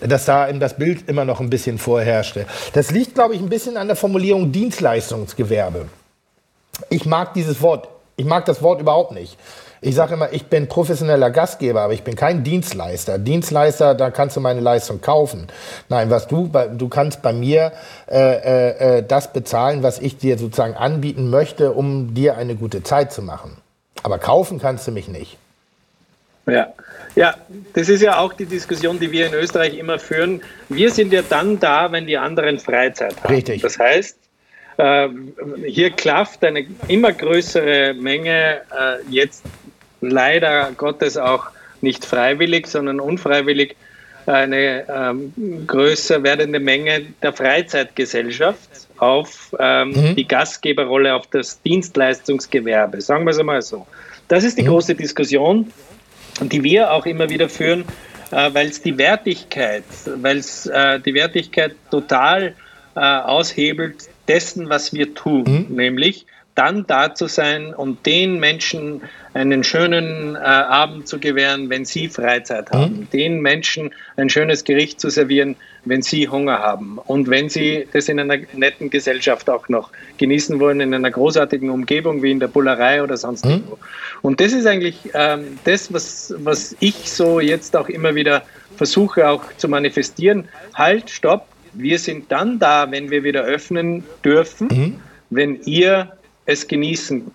dass 0.01 0.25
da 0.25 0.47
eben 0.47 0.59
das 0.59 0.75
Bild 0.75 1.09
immer 1.09 1.25
noch 1.25 1.39
ein 1.39 1.49
bisschen 1.49 1.79
vorherrschte. 1.79 2.45
Das 2.73 2.91
liegt, 2.91 3.15
glaube 3.15 3.33
ich, 3.33 3.41
ein 3.41 3.49
bisschen 3.49 3.75
an 3.77 3.87
der 3.87 3.95
Formulierung 3.95 4.51
Dienstleistungsgewerbe. 4.51 5.87
Ich 6.89 7.05
mag 7.05 7.33
dieses 7.33 7.61
Wort 7.61 7.87
ich 8.21 8.27
mag 8.27 8.45
das 8.45 8.61
Wort 8.61 8.79
überhaupt 8.79 9.13
nicht. 9.13 9.35
Ich 9.83 9.95
sage 9.95 10.13
immer, 10.13 10.31
ich 10.31 10.45
bin 10.45 10.67
professioneller 10.67 11.31
Gastgeber, 11.31 11.81
aber 11.81 11.93
ich 11.93 12.03
bin 12.03 12.15
kein 12.15 12.43
Dienstleister. 12.43 13.17
Dienstleister, 13.17 13.95
da 13.95 14.11
kannst 14.11 14.35
du 14.35 14.41
meine 14.41 14.59
Leistung 14.59 15.01
kaufen. 15.01 15.47
Nein, 15.89 16.11
was 16.11 16.27
du, 16.27 16.51
du 16.77 16.87
kannst 16.87 17.23
bei 17.23 17.33
mir 17.33 17.71
äh, 18.07 18.19
äh, 18.19 18.97
äh, 18.97 19.03
das 19.03 19.33
bezahlen, 19.33 19.81
was 19.81 19.97
ich 19.97 20.17
dir 20.17 20.37
sozusagen 20.37 20.75
anbieten 20.75 21.31
möchte, 21.31 21.71
um 21.71 22.13
dir 22.13 22.37
eine 22.37 22.53
gute 22.53 22.83
Zeit 22.83 23.11
zu 23.11 23.23
machen. 23.23 23.57
Aber 24.03 24.19
kaufen 24.19 24.59
kannst 24.59 24.87
du 24.87 24.91
mich 24.91 25.07
nicht. 25.07 25.37
Ja. 26.45 26.67
Ja, 27.15 27.35
das 27.73 27.89
ist 27.89 28.01
ja 28.01 28.19
auch 28.19 28.33
die 28.33 28.45
Diskussion, 28.45 28.99
die 28.99 29.11
wir 29.11 29.25
in 29.27 29.33
Österreich 29.33 29.75
immer 29.75 29.97
führen. 29.97 30.41
Wir 30.69 30.91
sind 30.91 31.11
ja 31.11 31.23
dann 31.27 31.59
da, 31.59 31.91
wenn 31.91 32.05
die 32.05 32.17
anderen 32.17 32.59
Freizeit 32.59 33.15
haben. 33.23 33.33
Richtig. 33.33 33.63
Das 33.63 33.79
heißt, 33.79 34.15
hier 35.65 35.91
klafft 35.91 36.43
eine 36.43 36.65
immer 36.87 37.11
größere 37.13 37.93
Menge 37.93 38.61
äh, 38.71 38.97
jetzt 39.09 39.43
leider 40.01 40.71
Gottes 40.75 41.17
auch 41.17 41.47
nicht 41.81 42.05
freiwillig, 42.05 42.67
sondern 42.67 42.99
unfreiwillig 42.99 43.75
eine 44.25 44.85
ähm, 44.87 45.33
größer 45.67 46.21
werdende 46.23 46.59
Menge 46.59 47.05
der 47.21 47.33
Freizeitgesellschaft 47.33 48.69
auf 48.97 49.55
ähm, 49.59 49.89
mhm. 49.89 50.15
die 50.15 50.27
Gastgeberrolle, 50.27 51.13
auf 51.15 51.27
das 51.27 51.61
Dienstleistungsgewerbe. 51.61 53.01
Sagen 53.01 53.25
wir 53.25 53.31
es 53.31 53.39
einmal 53.39 53.61
so. 53.61 53.87
Das 54.27 54.43
ist 54.43 54.57
die 54.57 54.63
mhm. 54.63 54.67
große 54.67 54.95
Diskussion, 54.95 55.71
die 56.41 56.63
wir 56.63 56.91
auch 56.91 57.05
immer 57.05 57.29
wieder 57.29 57.49
führen, 57.49 57.83
äh, 58.31 58.53
weil 58.53 58.67
es 58.67 58.81
die 58.81 58.97
Wertigkeit, 58.97 59.83
weil 60.05 60.37
es 60.37 60.67
äh, 60.67 60.99
die 60.99 61.13
Wertigkeit 61.13 61.75
total 61.89 62.53
äh, 62.95 62.99
aushebelt, 62.99 64.07
dessen, 64.31 64.69
was 64.69 64.93
wir 64.93 65.13
tun, 65.13 65.43
mhm. 65.43 65.75
nämlich 65.75 66.25
dann 66.55 66.85
da 66.85 67.13
zu 67.13 67.27
sein 67.27 67.73
und 67.73 68.05
den 68.05 68.39
Menschen 68.39 69.01
einen 69.33 69.63
schönen 69.63 70.35
äh, 70.35 70.39
Abend 70.39 71.07
zu 71.07 71.17
gewähren, 71.19 71.69
wenn 71.69 71.85
sie 71.85 72.09
Freizeit 72.09 72.71
haben, 72.71 72.99
mhm. 72.99 73.09
den 73.11 73.41
Menschen 73.41 73.93
ein 74.17 74.29
schönes 74.29 74.63
Gericht 74.63 74.99
zu 74.99 75.09
servieren, 75.09 75.55
wenn 75.85 76.01
sie 76.01 76.27
Hunger 76.27 76.59
haben 76.59 76.97
und 76.97 77.29
wenn 77.29 77.49
sie 77.49 77.87
das 77.93 78.09
in 78.09 78.19
einer 78.19 78.37
netten 78.53 78.89
Gesellschaft 78.89 79.49
auch 79.49 79.69
noch 79.69 79.91
genießen 80.17 80.59
wollen, 80.59 80.81
in 80.81 80.93
einer 80.93 81.11
großartigen 81.11 81.69
Umgebung 81.69 82.21
wie 82.21 82.31
in 82.31 82.39
der 82.39 82.47
Bullerei 82.47 83.01
oder 83.01 83.17
sonst 83.17 83.45
mhm. 83.45 83.51
irgendwo. 83.51 83.77
Und 84.21 84.39
das 84.39 84.51
ist 84.53 84.65
eigentlich 84.65 84.97
ähm, 85.13 85.57
das, 85.63 85.91
was, 85.93 86.33
was 86.37 86.75
ich 86.79 86.95
so 87.09 87.39
jetzt 87.39 87.75
auch 87.75 87.89
immer 87.89 88.13
wieder 88.13 88.43
versuche 88.75 89.27
auch 89.27 89.43
zu 89.57 89.67
manifestieren. 89.67 90.47
Halt, 90.73 91.09
stopp, 91.09 91.47
wir 91.73 91.99
sind 91.99 92.31
dann 92.31 92.59
da, 92.59 92.89
wenn 92.91 93.09
wir 93.09 93.23
wieder 93.23 93.43
öffnen 93.43 94.03
dürfen, 94.23 94.67
mhm. 94.67 94.95
wenn 95.29 95.61
ihr 95.63 96.11
es 96.45 96.67
genießen 96.67 97.31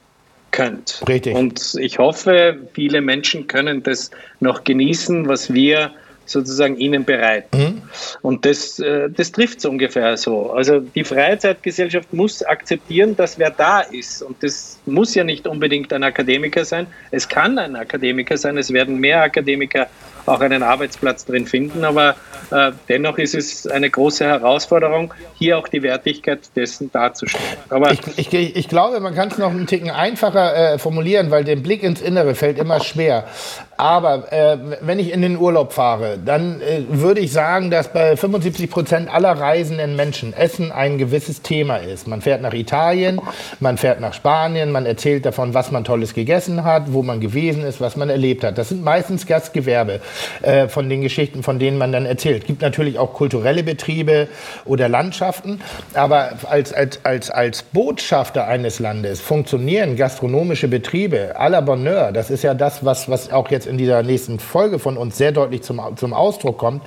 könnt. 0.51 1.03
Richtig. 1.09 1.35
Und 1.35 1.77
ich 1.81 1.99
hoffe, 1.99 2.59
viele 2.73 3.01
Menschen 3.01 3.47
können 3.47 3.83
das 3.83 4.11
noch 4.41 4.65
genießen, 4.65 5.29
was 5.29 5.53
wir 5.53 5.93
sozusagen 6.27 6.77
ihnen 6.77 7.05
bereiten. 7.05 7.59
Mhm. 7.59 7.83
Und 8.23 8.45
das, 8.45 8.79
äh, 8.79 9.09
das 9.11 9.33
trifft 9.33 9.59
es 9.59 9.65
ungefähr 9.65 10.17
so. 10.17 10.53
Also 10.53 10.81
die 10.81 11.05
Freizeitgesellschaft 11.05 12.13
muss 12.13 12.43
akzeptieren, 12.43 13.17
dass 13.17 13.39
wer 13.39 13.51
da 13.51 13.81
ist. 13.81 14.23
Und 14.23 14.43
das 14.43 14.79
muss 14.87 15.15
ja 15.15 15.25
nicht 15.25 15.47
unbedingt 15.47 15.93
ein 15.93 16.03
Akademiker 16.03 16.65
sein. 16.65 16.87
Es 17.11 17.29
kann 17.29 17.59
ein 17.59 17.77
Akademiker 17.77 18.37
sein. 18.37 18.59
Es 18.59 18.73
werden 18.73 18.99
mehr 18.99 19.23
Akademiker 19.23 19.89
auch 20.27 20.41
einen 20.41 20.63
Arbeitsplatz 20.63 21.25
drin 21.25 21.47
finden. 21.47 21.85
Aber 21.85 22.17
äh, 22.51 22.73
dennoch 22.89 23.19
ist 23.19 23.35
es 23.35 23.67
eine 23.67 23.89
große 23.89 24.25
Herausforderung, 24.25 25.15
hier 25.35 25.59
auch 25.59 25.69
die 25.69 25.83
Wertigkeit 25.83 26.41
dessen 26.55 26.91
darzustellen. 26.93 27.45
Aber 27.71 27.93
ich, 27.93 28.01
ich, 28.17 28.57
ich 28.57 28.69
glaube, 28.69 29.01
man 29.01 29.15
kann 29.15 29.29
es 29.29 29.39
noch 29.39 29.51
einen 29.51 29.67
Ticken 29.67 29.91
einfacher 29.91 30.75
äh, 30.75 30.79
formulieren, 30.79 31.31
weil 31.31 31.45
der 31.45 31.57
Blick 31.57 31.83
ins 31.83 32.01
Innere 32.01 32.35
fällt 32.35 32.59
immer 32.59 32.81
schwer. 32.81 33.29
Aber 33.77 34.33
äh, 34.33 34.57
wenn 34.81 34.99
ich 34.99 35.13
in 35.13 35.23
den 35.23 35.37
Urlaub 35.37 35.73
fahre, 35.73 36.19
dann 36.25 36.61
äh, 36.61 36.83
würde 36.89 37.21
ich 37.21 37.33
sagen, 37.33 37.71
dass 37.71 37.89
bei 37.89 38.17
75 38.17 38.71
Prozent 38.71 39.13
aller 39.13 39.33
reisenden 39.33 39.97
Menschen 39.97 40.33
Essen 40.33 40.73
ein 40.73 40.97
gewisses 40.97 41.43
Thema 41.43 41.77
ist. 41.77 42.09
Man 42.09 42.23
fährt 42.23 42.41
nach 42.41 42.55
Italien, 42.55 43.21
man 43.61 43.77
fährt 43.77 44.01
nach 44.01 44.15
Spanien, 44.15 44.73
man 44.73 44.87
erzählt 44.87 45.27
davon, 45.27 45.53
was 45.53 45.71
man 45.71 45.85
Tolles 45.85 46.15
gegessen 46.15 46.65
hat, 46.65 46.93
wo 46.93 47.03
man 47.03 47.21
gewesen 47.21 47.65
ist, 47.65 47.81
was 47.81 47.97
man 47.97 48.09
erlebt 48.09 48.45
hat. 48.45 48.57
Das 48.57 48.71
sind 48.71 48.83
meistens 48.83 49.27
Gastgewerbe 49.27 50.01
äh, 50.43 50.69
von 50.69 50.89
den 50.89 51.03
Geschichten, 51.03 51.43
von 51.43 51.59
denen 51.59 51.77
man 51.77 51.93
dann 51.93 52.07
erzählt. 52.07 52.43
Es 52.43 52.47
gibt 52.47 52.63
natürlich 52.63 52.99
auch 52.99 53.13
kulturelle 53.13 53.63
Betriebe 53.63 54.29
oder 54.65 54.89
Landschaften, 54.89 55.61
aber 55.93 56.31
als, 56.49 56.73
als, 56.73 57.01
als, 57.05 57.31
als 57.31 57.63
Botschafter 57.63 58.47
eines 58.47 58.79
Landes 58.79 59.21
funktionieren 59.21 59.97
gastronomische 59.97 60.69
Betriebe 60.69 61.35
à 61.39 61.49
la 61.49 61.61
Bonheur. 61.61 62.13
Das 62.13 62.31
ist 62.31 62.43
ja 62.43 62.55
das, 62.55 62.85
was, 62.85 63.11
was 63.11 63.31
auch 63.31 63.51
jetzt 63.51 63.66
in 63.67 63.79
dieser 63.79 64.03
nächsten 64.03 64.39
Folge 64.39 64.79
von 64.79 64.97
uns 64.97 65.19
sehr 65.19 65.33
deutlich 65.33 65.63
zum, 65.63 65.81
zum 65.97 66.13
Ausdruck 66.13 66.59
kommt. 66.59 66.83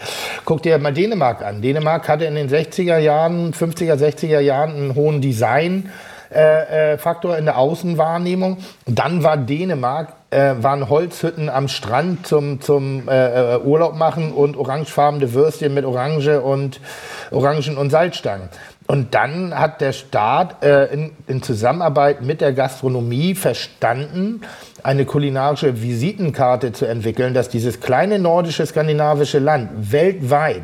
Guck 0.46 0.62
dir 0.63 0.78
mal 0.80 0.94
Dänemark 0.94 1.44
an. 1.44 1.62
Dänemark 1.62 2.08
hatte 2.08 2.26
in 2.26 2.36
den 2.36 2.50
60er 2.50 2.98
Jahren, 2.98 3.54
50er, 3.54 3.96
60er 3.96 4.39
Jahren 4.39 4.76
einen 4.76 4.96
hohen 4.96 5.22
Design. 5.22 5.92
Äh, 6.32 6.94
äh, 6.94 7.38
in 7.39 7.46
der 7.46 7.58
Außenwahrnehmung. 7.58 8.58
Dann 8.86 9.24
war 9.24 9.36
Dänemark, 9.36 10.13
äh, 10.30 10.54
waren 10.60 10.88
Holzhütten 10.88 11.50
am 11.50 11.68
Strand 11.68 12.28
zum, 12.28 12.62
zum 12.62 13.10
äh, 13.10 13.56
äh, 13.56 13.60
Urlaub 13.62 13.96
machen 13.96 14.32
und 14.32 14.56
orangefarbene 14.56 15.34
Würstchen 15.34 15.74
mit 15.74 15.86
Orange 15.86 16.39
und 16.39 16.82
Orangen 17.32 17.78
und 17.78 17.89
Salzstangen. 17.89 18.50
Und 18.91 19.13
dann 19.13 19.54
hat 19.54 19.82
der 19.82 19.93
Staat 19.93 20.63
äh, 20.63 20.86
in, 20.86 21.12
in, 21.28 21.43
Zusammenarbeit 21.43 22.23
mit 22.23 22.41
der 22.41 22.54
Gastronomie 22.54 23.36
verstanden, 23.36 24.41
eine 24.82 25.06
kulinarische 25.06 25.84
Visitenkarte 25.84 26.71
zu 26.71 26.88
entwickeln, 26.88 27.36
dass 27.36 27.49
dieses 27.49 27.82
kleine 27.82 28.17
nordische 28.17 28.65
skandinavische 28.65 29.38
Land 29.38 29.91
weltweit 29.91 30.63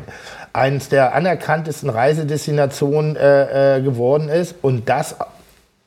eines 0.52 0.88
der 0.88 1.14
anerkanntesten 1.14 1.88
Reisedestinationen 1.88 3.14
äh, 3.14 3.76
äh, 3.76 3.82
geworden 3.82 4.28
ist 4.28 4.56
und 4.60 4.88
das 4.88 5.14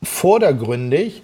vordergründig 0.01 1.23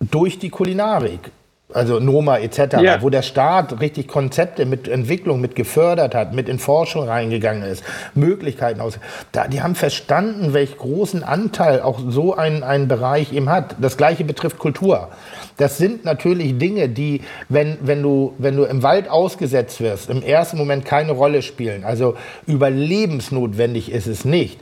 durch 0.00 0.38
die 0.38 0.50
Kulinarik 0.50 1.30
also 1.74 2.00
Noma 2.00 2.38
etc., 2.38 2.58
ja. 2.82 3.02
wo 3.02 3.10
der 3.10 3.22
Staat 3.22 3.80
richtig 3.80 4.08
Konzepte 4.08 4.66
mit 4.66 4.88
Entwicklung 4.88 5.40
mit 5.40 5.56
gefördert 5.56 6.14
hat, 6.14 6.32
mit 6.34 6.48
in 6.48 6.58
Forschung 6.58 7.08
reingegangen 7.08 7.62
ist, 7.62 7.82
Möglichkeiten 8.14 8.80
aus. 8.80 8.98
Da, 9.32 9.48
die 9.48 9.62
haben 9.62 9.74
verstanden, 9.74 10.54
welch 10.54 10.76
großen 10.78 11.22
Anteil 11.22 11.82
auch 11.82 12.00
so 12.08 12.34
ein, 12.34 12.62
ein 12.62 12.88
Bereich 12.88 13.32
eben 13.32 13.48
hat. 13.48 13.76
Das 13.80 13.96
gleiche 13.96 14.24
betrifft 14.24 14.58
Kultur. 14.58 15.08
Das 15.56 15.78
sind 15.78 16.04
natürlich 16.04 16.58
Dinge, 16.58 16.88
die, 16.88 17.20
wenn, 17.48 17.78
wenn, 17.80 18.02
du, 18.02 18.34
wenn 18.38 18.56
du 18.56 18.64
im 18.64 18.82
Wald 18.82 19.08
ausgesetzt 19.08 19.80
wirst, 19.80 20.10
im 20.10 20.22
ersten 20.22 20.58
Moment 20.58 20.84
keine 20.84 21.12
Rolle 21.12 21.42
spielen. 21.42 21.84
Also 21.84 22.16
überlebensnotwendig 22.46 23.92
ist 23.92 24.06
es 24.06 24.24
nicht. 24.24 24.60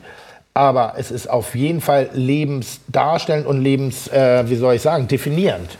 Aber 0.53 0.95
es 0.97 1.11
ist 1.11 1.31
auf 1.31 1.55
jeden 1.55 1.81
Fall 1.81 2.11
lebensdarstellend 2.13 3.47
und 3.47 3.63
lebens, 3.63 4.09
äh, 4.09 4.49
wie 4.49 4.57
soll 4.57 4.75
ich 4.75 4.83
sagen, 4.83 5.07
definierend. 5.07 5.79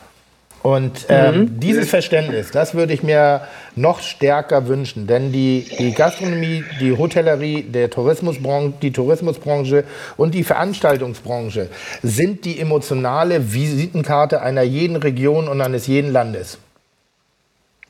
Und 0.63 1.07
ähm, 1.09 1.41
mhm. 1.41 1.61
dieses 1.61 1.89
Verständnis, 1.89 2.51
das 2.51 2.75
würde 2.75 2.93
ich 2.93 3.03
mir 3.03 3.43
noch 3.77 4.01
stärker 4.01 4.69
wünschen, 4.69 5.07
denn 5.07 5.33
die, 5.33 5.65
die 5.79 5.93
Gastronomie, 5.93 6.65
die 6.81 6.97
Hotellerie, 6.97 7.63
der 7.63 7.89
Tourismusbranche, 7.89 8.75
die 8.83 8.93
Tourismusbranche 8.93 9.85
und 10.19 10.35
die 10.35 10.45
Veranstaltungsbranche 10.45 11.69
sind 12.03 12.45
die 12.45 12.61
emotionale 12.61 13.55
Visitenkarte 13.55 14.43
einer 14.43 14.63
jeden 14.63 14.97
Region 14.97 15.49
und 15.49 15.63
eines 15.63 15.87
jeden 15.87 16.13
Landes. 16.13 16.59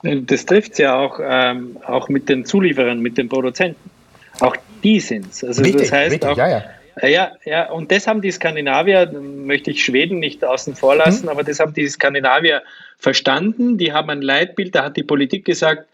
Das 0.02 0.46
trifft 0.46 0.78
ja 0.78 0.96
auch, 0.96 1.18
ähm, 1.22 1.76
auch 1.84 2.08
mit 2.08 2.28
den 2.28 2.44
Zulieferern, 2.44 3.00
mit 3.00 3.18
den 3.18 3.28
Produzenten. 3.28 3.90
Auch 4.38 4.56
die 4.82 5.00
sind 5.00 5.26
es. 5.30 5.44
Also 5.44 5.62
richtig, 5.62 5.82
das 5.82 5.92
heißt 5.92 6.12
richtig, 6.12 6.30
auch, 6.30 6.36
ja, 6.36 6.48
ja. 6.48 6.64
Ja, 7.02 7.32
ja, 7.44 7.70
und 7.70 7.90
das 7.90 8.06
haben 8.06 8.20
die 8.20 8.30
Skandinavier, 8.30 9.10
möchte 9.12 9.70
ich 9.70 9.84
Schweden 9.84 10.18
nicht 10.18 10.44
außen 10.44 10.74
vor 10.74 10.96
lassen, 10.96 11.24
mhm. 11.24 11.30
aber 11.30 11.42
das 11.42 11.60
haben 11.60 11.72
die 11.72 11.86
Skandinavier 11.86 12.62
verstanden. 12.98 13.78
Die 13.78 13.92
haben 13.92 14.10
ein 14.10 14.22
Leitbild, 14.22 14.74
da 14.74 14.84
hat 14.84 14.96
die 14.96 15.02
Politik 15.02 15.44
gesagt, 15.44 15.86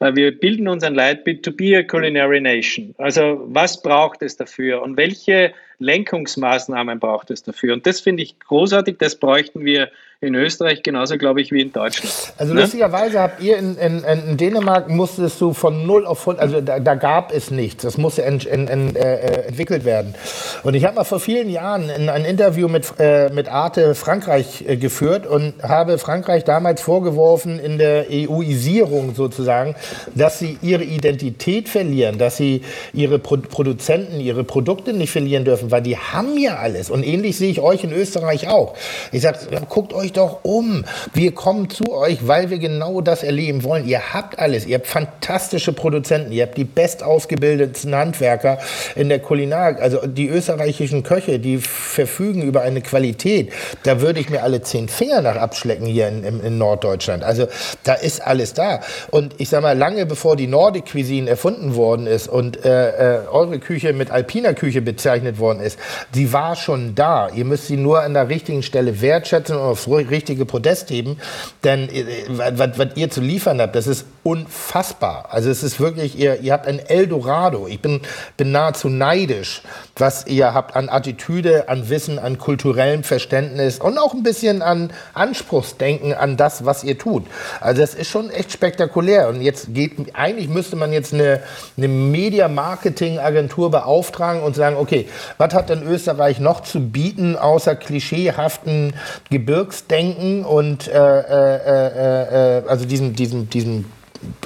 äh, 0.00 0.14
wir 0.14 0.38
bilden 0.38 0.68
uns 0.68 0.82
ein 0.84 0.94
Leitbild 0.94 1.44
to 1.44 1.52
be 1.52 1.76
a 1.76 1.82
culinary 1.82 2.40
nation. 2.40 2.94
Also 2.98 3.42
was 3.46 3.82
braucht 3.82 4.22
es 4.22 4.36
dafür 4.36 4.82
und 4.82 4.96
welche 4.96 5.52
Lenkungsmaßnahmen 5.84 6.98
braucht 6.98 7.30
es 7.30 7.42
dafür? 7.42 7.74
Und 7.74 7.86
das 7.86 8.00
finde 8.00 8.22
ich 8.22 8.38
großartig, 8.40 8.96
das 8.98 9.16
bräuchten 9.16 9.64
wir 9.64 9.90
in 10.24 10.34
Österreich 10.34 10.82
genauso, 10.82 11.18
glaube 11.18 11.40
ich, 11.40 11.52
wie 11.52 11.60
in 11.60 11.72
Deutschland. 11.72 12.12
Also 12.38 12.54
ne? 12.54 12.62
lustigerweise 12.62 13.20
habt 13.20 13.42
ihr 13.42 13.58
in, 13.58 13.76
in, 13.76 14.02
in, 14.02 14.36
Dänemark 14.36 14.88
musstest 14.88 15.40
du 15.40 15.52
von 15.52 15.86
null 15.86 16.06
auf 16.06 16.20
100, 16.20 16.40
also 16.40 16.60
da, 16.60 16.80
da, 16.80 16.94
gab 16.94 17.32
es 17.32 17.50
nichts, 17.50 17.82
das 17.82 17.98
musste 17.98 18.24
ent, 18.24 18.46
ent, 18.46 18.70
ent, 18.70 18.96
äh, 18.96 19.46
entwickelt 19.46 19.84
werden. 19.84 20.14
Und 20.62 20.74
ich 20.74 20.84
habe 20.84 20.96
mal 20.96 21.04
vor 21.04 21.20
vielen 21.20 21.50
Jahren 21.50 21.90
ein 21.90 22.24
Interview 22.24 22.68
mit, 22.68 22.94
äh, 22.98 23.30
mit 23.30 23.48
Arte 23.48 23.94
Frankreich 23.94 24.64
äh, 24.66 24.76
geführt 24.76 25.26
und 25.26 25.62
habe 25.62 25.98
Frankreich 25.98 26.44
damals 26.44 26.80
vorgeworfen 26.80 27.58
in 27.58 27.78
der 27.78 28.06
EUisierung 28.10 29.14
sozusagen, 29.14 29.74
dass 30.14 30.38
sie 30.38 30.58
ihre 30.62 30.84
Identität 30.84 31.68
verlieren, 31.68 32.18
dass 32.18 32.36
sie 32.36 32.62
ihre 32.92 33.18
Pro 33.18 33.34
Produzenten, 33.36 34.20
ihre 34.20 34.44
Produkte 34.44 34.92
nicht 34.92 35.10
verlieren 35.10 35.44
dürfen, 35.44 35.70
weil 35.74 35.82
die 35.82 35.98
haben 35.98 36.38
ja 36.38 36.58
alles. 36.58 36.88
Und 36.88 37.02
ähnlich 37.02 37.36
sehe 37.36 37.50
ich 37.50 37.60
euch 37.60 37.82
in 37.82 37.92
Österreich 37.92 38.46
auch. 38.46 38.74
Ich 39.10 39.22
sage, 39.22 39.38
guckt 39.68 39.92
euch 39.92 40.12
doch 40.12 40.44
um. 40.44 40.84
Wir 41.12 41.32
kommen 41.32 41.68
zu 41.68 41.92
euch, 41.92 42.28
weil 42.28 42.48
wir 42.48 42.58
genau 42.58 43.00
das 43.00 43.24
erleben 43.24 43.64
wollen. 43.64 43.88
Ihr 43.88 44.14
habt 44.14 44.38
alles. 44.38 44.66
Ihr 44.66 44.76
habt 44.76 44.86
fantastische 44.86 45.72
Produzenten. 45.72 46.30
Ihr 46.30 46.44
habt 46.44 46.56
die 46.56 46.62
bestausgebildeten 46.62 47.92
Handwerker 47.92 48.60
in 48.94 49.08
der 49.08 49.18
Kulinarik. 49.18 49.82
Also 49.82 50.06
die 50.06 50.28
österreichischen 50.28 51.02
Köche, 51.02 51.40
die 51.40 51.58
verfügen 51.58 52.42
über 52.42 52.62
eine 52.62 52.80
Qualität. 52.80 53.52
Da 53.82 54.00
würde 54.00 54.20
ich 54.20 54.30
mir 54.30 54.44
alle 54.44 54.62
zehn 54.62 54.88
Finger 54.88 55.22
nach 55.22 55.34
abschlecken 55.34 55.86
hier 55.86 56.06
in, 56.06 56.22
in, 56.22 56.38
in 56.38 56.56
Norddeutschland. 56.56 57.24
Also 57.24 57.48
da 57.82 57.94
ist 57.94 58.24
alles 58.24 58.54
da. 58.54 58.78
Und 59.10 59.34
ich 59.38 59.48
sage 59.48 59.64
mal, 59.64 59.76
lange 59.76 60.06
bevor 60.06 60.36
die 60.36 60.46
Nordic 60.46 60.84
Cuisine 60.92 61.28
erfunden 61.28 61.74
worden 61.74 62.06
ist 62.06 62.28
und 62.28 62.64
äh, 62.64 63.16
äh, 63.16 63.26
eure 63.26 63.58
Küche 63.58 63.92
mit 63.92 64.12
alpiner 64.12 64.54
Küche 64.54 64.80
bezeichnet 64.80 65.40
worden 65.40 65.53
ist, 65.60 65.78
die 66.14 66.32
war 66.32 66.56
schon 66.56 66.94
da. 66.94 67.28
Ihr 67.28 67.44
müsst 67.44 67.66
sie 67.66 67.76
nur 67.76 68.02
an 68.02 68.14
der 68.14 68.28
richtigen 68.28 68.62
Stelle 68.62 69.00
wertschätzen 69.00 69.56
und 69.56 69.62
aufs 69.62 69.88
richtige 69.88 70.44
Podest 70.44 70.90
heben. 70.90 71.18
Denn 71.62 71.88
äh, 71.88 72.04
was, 72.28 72.78
was 72.78 72.88
ihr 72.96 73.10
zu 73.10 73.20
liefern 73.20 73.60
habt, 73.60 73.76
das 73.76 73.86
ist 73.86 74.06
unfassbar. 74.22 75.28
Also 75.30 75.50
es 75.50 75.62
ist 75.62 75.78
wirklich, 75.80 76.18
ihr, 76.18 76.40
ihr 76.40 76.52
habt 76.52 76.66
ein 76.66 76.78
Eldorado. 76.78 77.66
Ich 77.68 77.80
bin, 77.80 78.00
bin 78.36 78.52
nahezu 78.52 78.88
neidisch, 78.88 79.62
was 79.96 80.26
ihr 80.26 80.54
habt 80.54 80.74
an 80.76 80.88
Attitüde, 80.88 81.68
an 81.68 81.90
Wissen, 81.90 82.18
an 82.18 82.38
kulturellem 82.38 83.04
Verständnis 83.04 83.78
und 83.78 83.98
auch 83.98 84.14
ein 84.14 84.22
bisschen 84.22 84.62
an 84.62 84.92
Anspruchsdenken 85.12 86.14
an 86.14 86.36
das, 86.36 86.64
was 86.64 86.84
ihr 86.84 86.98
tut. 86.98 87.24
Also 87.60 87.80
das 87.80 87.94
ist 87.94 88.08
schon 88.08 88.30
echt 88.30 88.50
spektakulär. 88.52 89.28
Und 89.28 89.42
jetzt 89.42 89.74
geht, 89.74 90.14
eigentlich 90.14 90.48
müsste 90.48 90.76
man 90.76 90.92
jetzt 90.92 91.12
eine, 91.12 91.40
eine 91.76 91.88
Media-Marketing-Agentur 91.88 93.70
beauftragen 93.70 94.42
und 94.42 94.56
sagen, 94.56 94.76
okay, 94.76 95.06
was 95.44 95.54
hat 95.54 95.68
denn 95.68 95.82
Österreich 95.82 96.40
noch 96.40 96.60
zu 96.60 96.80
bieten, 96.80 97.36
außer 97.36 97.76
klischeehaften 97.76 98.94
Gebirgsdenken 99.30 100.44
und 100.44 100.88
äh, 100.88 101.20
äh, 101.20 101.56
äh, 101.56 102.58
äh 102.58 102.62
also 102.66 102.84
diesem, 102.86 103.14
diesem, 103.14 103.50
diesem 103.50 103.84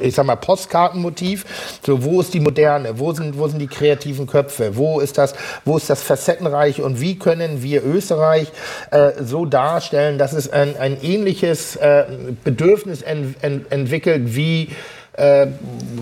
ich 0.01 0.15
sag 0.15 0.27
mal, 0.27 0.37
Postkartenmotiv. 0.37 1.79
So, 1.87 2.03
wo 2.03 2.21
ist 2.21 2.35
die 2.35 2.41
Moderne? 2.41 2.99
Wo 2.99 3.13
sind, 3.13 3.39
wo 3.39 3.47
sind 3.47 3.61
die 3.61 3.69
kreativen 3.69 4.27
Köpfe? 4.27 4.77
Wo 4.77 4.99
ist 4.99 5.19
das, 5.19 5.35
wo 5.65 5.77
ist 5.77 5.89
das 5.89 6.03
Facettenreiche? 6.03 6.85
Und 6.85 7.01
wie 7.01 7.17
können 7.17 7.63
wir 7.63 7.85
Österreich 7.85 8.51
äh, 8.91 9.13
so 9.23 9.45
darstellen, 9.45 10.19
dass 10.19 10.33
es 10.33 10.51
ein, 10.51 10.77
ein 10.77 11.01
ähnliches 11.03 11.77
äh, 11.77 12.07
Bedürfnis 12.43 13.03
en, 13.03 13.37
en, 13.41 13.67
entwickelt 13.71 14.35
wie 14.35 14.71
äh, 15.15 15.47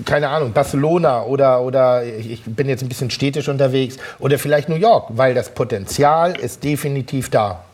keine 0.04 0.28
Ahnung, 0.28 0.52
Barcelona 0.52 1.24
oder, 1.24 1.62
oder 1.62 2.04
ich 2.04 2.42
bin 2.44 2.68
jetzt 2.68 2.82
ein 2.82 2.88
bisschen 2.88 3.10
städtisch 3.10 3.48
unterwegs 3.48 3.96
oder 4.18 4.38
vielleicht 4.38 4.68
New 4.68 4.76
York, 4.76 5.06
weil 5.10 5.34
das 5.34 5.54
Potenzial 5.54 6.38
ist 6.38 6.64
definitiv 6.64 7.30
da. 7.30 7.64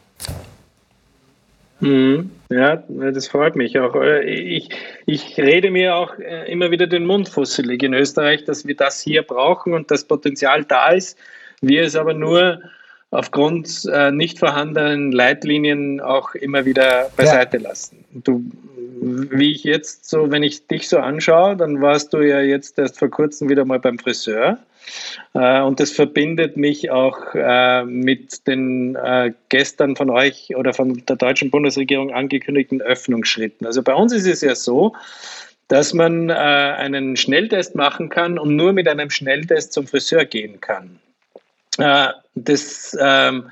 Mhm. 1.81 2.31
Ja, 2.49 2.77
das 2.77 3.27
freut 3.27 3.57
mich 3.57 3.79
auch. 3.79 3.97
Äh, 3.97 4.23
ich, 4.25 4.69
ich 5.07 5.37
rede 5.39 5.71
mir 5.71 5.97
auch 5.97 6.17
äh, 6.19 6.51
immer 6.51 6.71
wieder 6.71 6.87
den 6.87 7.07
Mund 7.07 7.29
fusselig 7.29 7.83
in 7.83 7.93
Österreich, 7.93 8.45
dass 8.45 8.67
wir 8.67 8.77
das 8.77 9.01
hier 9.01 9.23
brauchen 9.23 9.73
und 9.75 9.91
das 9.91 10.05
Potenzial 10.05 10.65
da 10.65 10.91
ist. 10.91 11.19
Wir 11.61 11.83
es 11.83 11.97
aber 11.97 12.15
nur 12.15 12.61
aufgrund 13.13 13.85
äh, 13.93 14.11
nicht 14.11 14.39
vorhandenen 14.39 15.13
Leitlinien 15.13 16.01
auch 16.01 16.35
immer 16.35 16.65
wieder 16.65 17.11
beiseite 17.15 17.59
ja. 17.59 17.69
lassen. 17.69 18.05
Du, 18.11 18.43
wie 19.03 19.53
ich 19.53 19.65
jetzt 19.65 20.09
so, 20.09 20.31
wenn 20.31 20.43
ich 20.43 20.67
dich 20.67 20.89
so 20.89 20.99
anschaue, 20.99 21.57
dann 21.57 21.81
warst 21.81 22.15
du 22.15 22.23
ja 22.23 22.41
jetzt 22.41 22.79
erst 22.79 22.99
vor 22.99 23.11
kurzem 23.11 23.51
wieder 23.51 23.65
mal 23.65 23.79
beim 23.79 23.99
Friseur. 23.99 24.59
Äh, 25.35 25.61
und 25.61 25.79
das 25.79 25.91
verbindet 25.93 26.57
mich 26.57 26.91
auch 26.91 27.35
äh, 27.35 27.85
mit 27.85 28.47
den 28.47 28.97
äh, 28.97 29.33
gestern 29.51 29.95
von 29.95 30.09
euch 30.09 30.57
oder 30.57 30.73
von 30.73 31.05
der 31.07 31.17
deutschen 31.17 31.51
Bundesregierung 31.51 32.13
angekündigten 32.15 32.81
Öffnungsschritten. 32.81 33.67
Also 33.67 33.83
bei 33.83 33.95
uns 33.95 34.15
ist 34.15 34.27
es 34.27 34.41
ja 34.41 34.55
so, 34.55 34.95
dass 35.69 35.95
man 35.95 36.31
einen 36.31 37.17
Schnelltest 37.17 37.75
machen 37.77 38.11
kann 38.11 38.39
und 38.39 38.57
nur 38.57 38.75
mit 38.75 38.89
einem 38.89 39.09
Schnelltest 39.09 39.73
zum 39.73 39.87
Friseur 39.87 40.27
gehen 40.27 40.61
kann. 40.61 40.99
Das 41.79 42.97
ähm, 43.01 43.51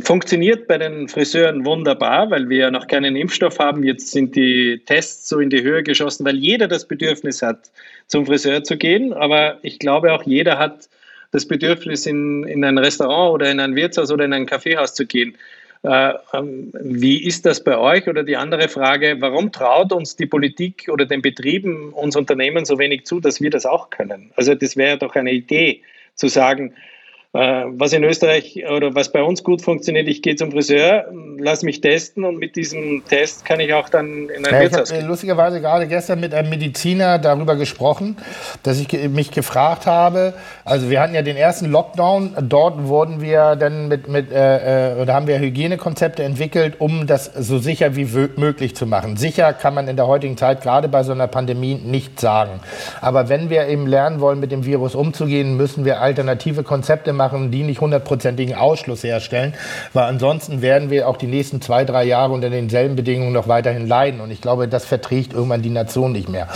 Funktioniert 0.00 0.68
bei 0.68 0.76
den 0.76 1.08
Friseuren 1.08 1.64
wunderbar, 1.64 2.30
weil 2.30 2.50
wir 2.50 2.58
ja 2.58 2.70
noch 2.70 2.86
keinen 2.86 3.16
Impfstoff 3.16 3.58
haben. 3.58 3.82
Jetzt 3.82 4.10
sind 4.10 4.36
die 4.36 4.82
Tests 4.84 5.26
so 5.26 5.40
in 5.40 5.48
die 5.48 5.62
Höhe 5.62 5.82
geschossen, 5.82 6.26
weil 6.26 6.36
jeder 6.36 6.68
das 6.68 6.86
Bedürfnis 6.86 7.40
hat, 7.40 7.70
zum 8.06 8.26
Friseur 8.26 8.62
zu 8.62 8.76
gehen. 8.76 9.14
Aber 9.14 9.56
ich 9.62 9.78
glaube 9.78 10.12
auch 10.12 10.24
jeder 10.24 10.58
hat 10.58 10.90
das 11.32 11.48
Bedürfnis, 11.48 12.04
in, 12.04 12.44
in 12.44 12.62
ein 12.62 12.76
Restaurant 12.76 13.32
oder 13.32 13.50
in 13.50 13.58
ein 13.58 13.74
Wirtshaus 13.74 14.12
oder 14.12 14.26
in 14.26 14.34
ein 14.34 14.44
Kaffeehaus 14.44 14.92
zu 14.92 15.06
gehen. 15.06 15.38
Äh, 15.82 16.12
ähm, 16.34 16.72
wie 16.74 17.24
ist 17.24 17.46
das 17.46 17.64
bei 17.64 17.78
euch? 17.78 18.06
Oder 18.06 18.22
die 18.22 18.36
andere 18.36 18.68
Frage, 18.68 19.16
warum 19.20 19.50
traut 19.50 19.94
uns 19.94 20.14
die 20.14 20.26
Politik 20.26 20.90
oder 20.92 21.06
den 21.06 21.22
Betrieben, 21.22 21.94
uns 21.94 22.16
Unternehmen 22.16 22.66
so 22.66 22.78
wenig 22.78 23.06
zu, 23.06 23.18
dass 23.18 23.40
wir 23.40 23.48
das 23.48 23.64
auch 23.64 23.88
können? 23.88 24.30
Also 24.36 24.54
das 24.54 24.76
wäre 24.76 24.98
doch 24.98 25.14
eine 25.14 25.32
Idee 25.32 25.80
zu 26.16 26.28
sagen, 26.28 26.72
äh, 26.72 26.99
was 27.32 27.92
in 27.92 28.02
Österreich 28.02 28.64
oder 28.68 28.92
was 28.96 29.12
bei 29.12 29.22
uns 29.22 29.44
gut 29.44 29.62
funktioniert, 29.62 30.08
ich 30.08 30.20
gehe 30.20 30.34
zum 30.34 30.50
Friseur, 30.50 31.04
lass 31.38 31.62
mich 31.62 31.80
testen 31.80 32.24
und 32.24 32.38
mit 32.38 32.56
diesem 32.56 33.04
Test 33.08 33.44
kann 33.44 33.60
ich 33.60 33.72
auch 33.72 33.88
dann 33.88 34.28
in 34.28 34.44
ein 34.44 34.52
ja, 34.52 34.60
Wirtshaus 34.62 34.90
Ich 34.90 34.96
habe 34.96 35.06
lustigerweise 35.06 35.60
gerade 35.60 35.86
gestern 35.86 36.18
mit 36.18 36.34
einem 36.34 36.50
Mediziner 36.50 37.20
darüber 37.20 37.54
gesprochen, 37.54 38.16
dass 38.64 38.80
ich 38.80 39.08
mich 39.08 39.30
gefragt 39.30 39.86
habe, 39.86 40.34
also 40.64 40.90
wir 40.90 41.00
hatten 41.00 41.14
ja 41.14 41.22
den 41.22 41.36
ersten 41.36 41.70
Lockdown, 41.70 42.34
dort 42.48 42.88
wurden 42.88 43.20
wir 43.20 43.54
dann 43.54 43.86
mit, 43.86 44.08
mit 44.08 44.32
äh, 44.32 44.94
äh 44.94 45.00
oder 45.00 45.14
haben 45.14 45.28
wir 45.28 45.38
Hygienekonzepte 45.38 46.24
entwickelt, 46.24 46.80
um 46.80 47.06
das 47.06 47.26
so 47.26 47.58
sicher 47.58 47.94
wie 47.94 48.06
möglich 48.36 48.74
zu 48.74 48.86
machen. 48.86 49.16
Sicher 49.16 49.52
kann 49.52 49.74
man 49.74 49.86
in 49.86 49.94
der 49.94 50.08
heutigen 50.08 50.36
Zeit 50.36 50.62
gerade 50.62 50.88
bei 50.88 51.04
so 51.04 51.12
einer 51.12 51.28
Pandemie 51.28 51.74
nicht 51.76 52.18
sagen. 52.18 52.58
Aber 53.00 53.28
wenn 53.28 53.50
wir 53.50 53.68
eben 53.68 53.86
lernen 53.86 54.20
wollen, 54.20 54.40
mit 54.40 54.50
dem 54.50 54.64
Virus 54.64 54.96
umzugehen, 54.96 55.56
müssen 55.56 55.84
wir 55.84 56.00
alternative 56.00 56.64
Konzepte 56.64 57.19
machen, 57.20 57.50
die 57.50 57.64
nicht 57.64 57.82
hundertprozentigen 57.82 58.54
Ausschluss 58.54 59.04
herstellen, 59.04 59.52
weil 59.92 60.04
ansonsten 60.04 60.62
werden 60.62 60.88
wir 60.88 61.06
auch 61.06 61.18
die 61.18 61.26
nächsten 61.26 61.60
zwei, 61.60 61.84
drei 61.84 62.04
Jahre 62.04 62.32
unter 62.32 62.48
denselben 62.48 62.96
Bedingungen 62.96 63.34
noch 63.34 63.46
weiterhin 63.46 63.86
leiden. 63.86 64.22
Und 64.22 64.30
ich 64.30 64.40
glaube, 64.40 64.68
das 64.68 64.86
verträgt 64.86 65.34
irgendwann 65.34 65.60
die 65.60 65.68
Nation 65.68 66.12
nicht 66.12 66.30
mehr. 66.30 66.48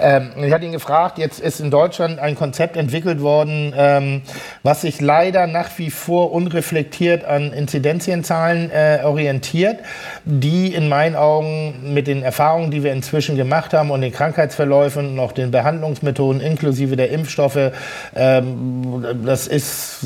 Ähm, 0.00 0.30
ich 0.42 0.52
hatte 0.52 0.64
ihn 0.64 0.72
gefragt, 0.72 1.18
jetzt 1.18 1.40
ist 1.40 1.60
in 1.60 1.70
Deutschland 1.70 2.18
ein 2.18 2.34
Konzept 2.36 2.76
entwickelt 2.76 3.20
worden, 3.20 3.74
ähm, 3.76 4.22
was 4.62 4.82
sich 4.82 5.00
leider 5.00 5.46
nach 5.46 5.70
wie 5.76 5.90
vor 5.90 6.32
unreflektiert 6.32 7.24
an 7.24 7.52
Inzidenzienzahlen 7.52 8.70
äh, 8.70 9.00
orientiert, 9.04 9.80
die 10.24 10.72
in 10.74 10.88
meinen 10.88 11.16
Augen 11.16 11.92
mit 11.94 12.06
den 12.06 12.22
Erfahrungen, 12.22 12.70
die 12.70 12.82
wir 12.82 12.92
inzwischen 12.92 13.36
gemacht 13.36 13.74
haben 13.74 13.90
und 13.90 14.00
den 14.00 14.12
Krankheitsverläufen 14.12 15.12
und 15.12 15.18
auch 15.18 15.32
den 15.32 15.50
Behandlungsmethoden 15.50 16.40
inklusive 16.40 16.96
der 16.96 17.10
Impfstoffe, 17.10 17.72
ähm, 18.14 19.04
das 19.24 19.46
ist, 19.46 19.97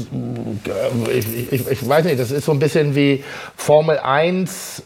ich, 1.10 1.52
ich, 1.52 1.88
weiß 1.88 2.04
nicht, 2.04 2.18
das 2.18 2.30
ist 2.30 2.44
so 2.44 2.52
ein 2.52 2.58
bisschen 2.58 2.94
wie 2.94 3.24
Formel 3.56 3.98
1 3.98 4.82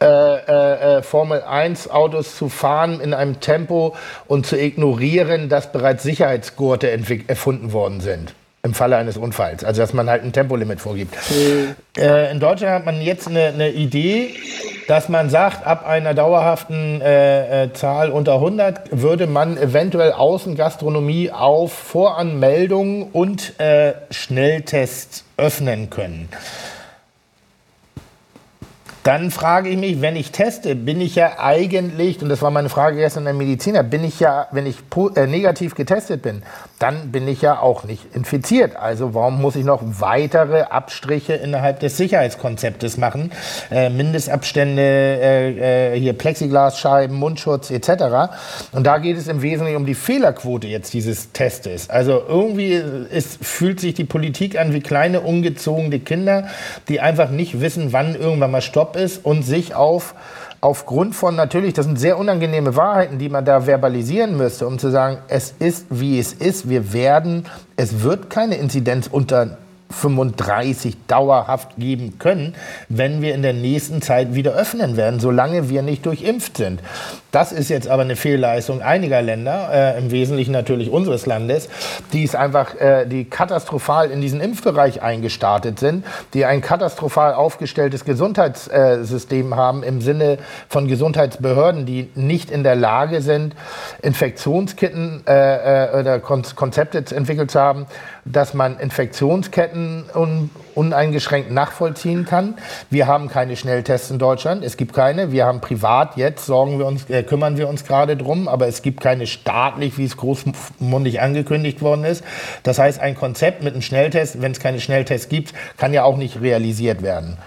äh, 0.00 0.06
äh, 0.06 0.98
äh 0.98 1.02
Formel 1.02 1.42
1 1.42 1.90
Autos 1.90 2.36
zu 2.36 2.48
fahren 2.48 3.00
in 3.00 3.14
einem 3.14 3.40
Tempo 3.40 3.96
und 4.26 4.46
zu 4.46 4.58
ignorieren, 4.58 5.48
dass 5.48 5.72
bereits 5.72 6.02
Sicherheitsgurte 6.02 6.90
erfunden 7.28 7.72
worden 7.72 8.00
sind 8.00 8.34
im 8.64 8.72
Falle 8.72 8.96
eines 8.96 9.16
Unfalls. 9.16 9.62
Also 9.62 9.82
dass 9.82 9.92
man 9.92 10.08
halt 10.08 10.24
ein 10.24 10.32
Tempolimit 10.32 10.80
vorgibt. 10.80 11.14
Mhm. 11.30 11.76
Äh, 11.98 12.32
in 12.32 12.40
Deutschland 12.40 12.72
hat 12.72 12.86
man 12.86 13.00
jetzt 13.00 13.28
eine, 13.28 13.48
eine, 13.48 13.70
Idee, 13.70 14.34
dass 14.88 15.08
man 15.08 15.28
sagt, 15.28 15.66
ab 15.66 15.86
einer 15.86 16.14
dauerhaften 16.14 17.00
äh, 17.02 17.64
äh, 17.64 17.72
Zahl 17.74 18.10
unter 18.10 18.34
100 18.34 19.02
würde 19.02 19.26
man 19.26 19.58
eventuell 19.58 20.12
Außengastronomie 20.12 21.30
auf 21.30 21.72
Voranmeldung 21.72 23.10
und 23.12 23.60
äh, 23.60 23.92
Schnelltests 24.10 25.24
öffnen 25.36 25.90
können. 25.90 26.30
Dann 29.04 29.30
frage 29.30 29.68
ich 29.68 29.76
mich, 29.76 30.00
wenn 30.00 30.16
ich 30.16 30.32
teste, 30.32 30.74
bin 30.74 30.98
ich 30.98 31.14
ja 31.14 31.38
eigentlich, 31.38 32.22
und 32.22 32.30
das 32.30 32.40
war 32.40 32.50
meine 32.50 32.70
Frage 32.70 32.96
gestern 32.96 33.26
an 33.26 33.34
den 33.34 33.46
Mediziner, 33.46 33.82
bin 33.82 34.02
ich 34.02 34.18
ja, 34.18 34.48
wenn 34.50 34.64
ich 34.64 34.76
äh, 35.16 35.26
negativ 35.26 35.74
getestet 35.74 36.22
bin, 36.22 36.42
dann 36.78 37.12
bin 37.12 37.28
ich 37.28 37.42
ja 37.42 37.58
auch 37.58 37.84
nicht 37.84 38.14
infiziert. 38.14 38.76
Also 38.76 39.12
warum 39.12 39.42
muss 39.42 39.56
ich 39.56 39.64
noch 39.66 39.82
weitere 39.84 40.62
Abstriche 40.62 41.34
innerhalb 41.34 41.80
des 41.80 41.98
Sicherheitskonzeptes 41.98 42.96
machen? 42.96 43.30
Äh, 43.70 43.90
Mindestabstände, 43.90 44.82
äh, 44.82 45.92
äh 45.92 46.00
hier 46.00 46.14
Plexiglasscheiben, 46.14 47.14
Mundschutz 47.14 47.70
etc. 47.70 48.32
Und 48.72 48.86
da 48.86 48.96
geht 48.96 49.18
es 49.18 49.28
im 49.28 49.42
Wesentlichen 49.42 49.76
um 49.76 49.84
die 49.84 49.94
Fehlerquote 49.94 50.66
jetzt 50.66 50.94
dieses 50.94 51.30
Testes. 51.32 51.90
Also 51.90 52.22
irgendwie 52.26 52.72
ist, 52.72 53.44
fühlt 53.44 53.80
sich 53.80 53.92
die 53.92 54.04
Politik 54.04 54.58
an 54.58 54.72
wie 54.72 54.80
kleine 54.80 55.20
ungezogene 55.20 56.00
Kinder, 56.00 56.48
die 56.88 57.00
einfach 57.00 57.28
nicht 57.28 57.60
wissen, 57.60 57.92
wann 57.92 58.14
irgendwann 58.14 58.50
mal 58.50 58.62
ist 58.94 59.24
und 59.24 59.42
sich 59.42 59.74
auf 59.74 60.14
aufgrund 60.64 61.14
von 61.14 61.36
natürlich, 61.36 61.74
das 61.74 61.84
sind 61.84 62.00
sehr 62.00 62.18
unangenehme 62.18 62.74
Wahrheiten, 62.74 63.18
die 63.18 63.28
man 63.28 63.44
da 63.44 63.66
verbalisieren 63.66 64.38
müsste, 64.38 64.66
um 64.66 64.78
zu 64.78 64.90
sagen, 64.90 65.18
es 65.28 65.54
ist 65.58 65.86
wie 65.90 66.18
es 66.18 66.32
ist, 66.32 66.70
wir 66.70 66.94
werden, 66.94 67.44
es 67.76 68.00
wird 68.00 68.30
keine 68.30 68.54
Inzidenz 68.54 69.06
unter 69.06 69.58
35 69.90 70.96
dauerhaft 71.06 71.76
geben 71.76 72.18
können, 72.18 72.54
wenn 72.88 73.20
wir 73.20 73.34
in 73.34 73.42
der 73.42 73.52
nächsten 73.52 74.00
Zeit 74.00 74.34
wieder 74.34 74.52
öffnen 74.52 74.96
werden, 74.96 75.20
solange 75.20 75.68
wir 75.68 75.82
nicht 75.82 76.06
durchimpft 76.06 76.56
sind. 76.56 76.80
Das 77.34 77.50
ist 77.50 77.68
jetzt 77.68 77.88
aber 77.88 78.02
eine 78.02 78.14
Fehlleistung 78.14 78.80
einiger 78.80 79.20
Länder, 79.20 79.68
äh, 79.72 79.98
im 79.98 80.12
Wesentlichen 80.12 80.52
natürlich 80.52 80.88
unseres 80.88 81.26
Landes, 81.26 81.68
die 82.12 82.22
es 82.22 82.36
einfach, 82.36 82.76
äh, 82.76 83.06
die 83.06 83.24
katastrophal 83.24 84.12
in 84.12 84.20
diesen 84.20 84.40
Impfbereich 84.40 85.02
eingestartet 85.02 85.80
sind, 85.80 86.06
die 86.32 86.44
ein 86.44 86.60
katastrophal 86.60 87.34
aufgestelltes 87.34 88.04
Gesundheitssystem 88.04 89.56
haben 89.56 89.82
im 89.82 90.00
Sinne 90.00 90.38
von 90.68 90.86
Gesundheitsbehörden, 90.86 91.86
die 91.86 92.08
nicht 92.14 92.52
in 92.52 92.62
der 92.62 92.76
Lage 92.76 93.20
sind, 93.20 93.56
Infektionskitten 94.00 95.24
äh, 95.26 95.88
äh 95.88 96.00
oder 96.00 96.20
Konzepte 96.20 97.16
entwickelt 97.16 97.50
zu 97.50 97.58
haben, 97.58 97.86
dass 98.24 98.54
man 98.54 98.78
Infektionsketten 98.78 100.04
un 100.14 100.50
uneingeschränkt 100.76 101.50
nachvollziehen 101.50 102.24
kann. 102.24 102.54
Wir 102.90 103.06
haben 103.06 103.28
keine 103.28 103.56
Schnelltests 103.56 104.10
in 104.10 104.18
Deutschland. 104.18 104.64
Es 104.64 104.76
gibt 104.76 104.92
keine. 104.92 105.32
Wir 105.32 105.46
haben 105.46 105.60
privat 105.60 106.16
jetzt, 106.16 106.46
sorgen 106.46 106.78
wir 106.78 106.86
uns, 106.86 107.08
äh, 107.10 107.22
kümmern 107.22 107.56
wir 107.56 107.68
uns 107.68 107.84
gerade 107.84 108.16
drum, 108.16 108.48
aber 108.48 108.66
es 108.66 108.82
gibt 108.82 109.00
keine 109.00 109.26
staatlich, 109.26 109.98
wie 109.98 110.04
es 110.04 110.16
großmundig 110.16 111.20
angekündigt 111.20 111.82
worden 111.82 112.04
ist. 112.04 112.24
Das 112.62 112.78
heißt, 112.78 113.00
ein 113.00 113.14
Konzept 113.14 113.62
mit 113.62 113.74
einem 113.74 113.82
Schnelltest, 113.82 114.40
wenn 114.42 114.52
es 114.52 114.60
keine 114.60 114.80
Schnelltests 114.80 115.28
gibt, 115.28 115.54
kann 115.76 115.92
ja 115.92 116.04
auch 116.04 116.16
nicht 116.16 116.40
realisiert 116.40 117.02
werden. 117.02 117.38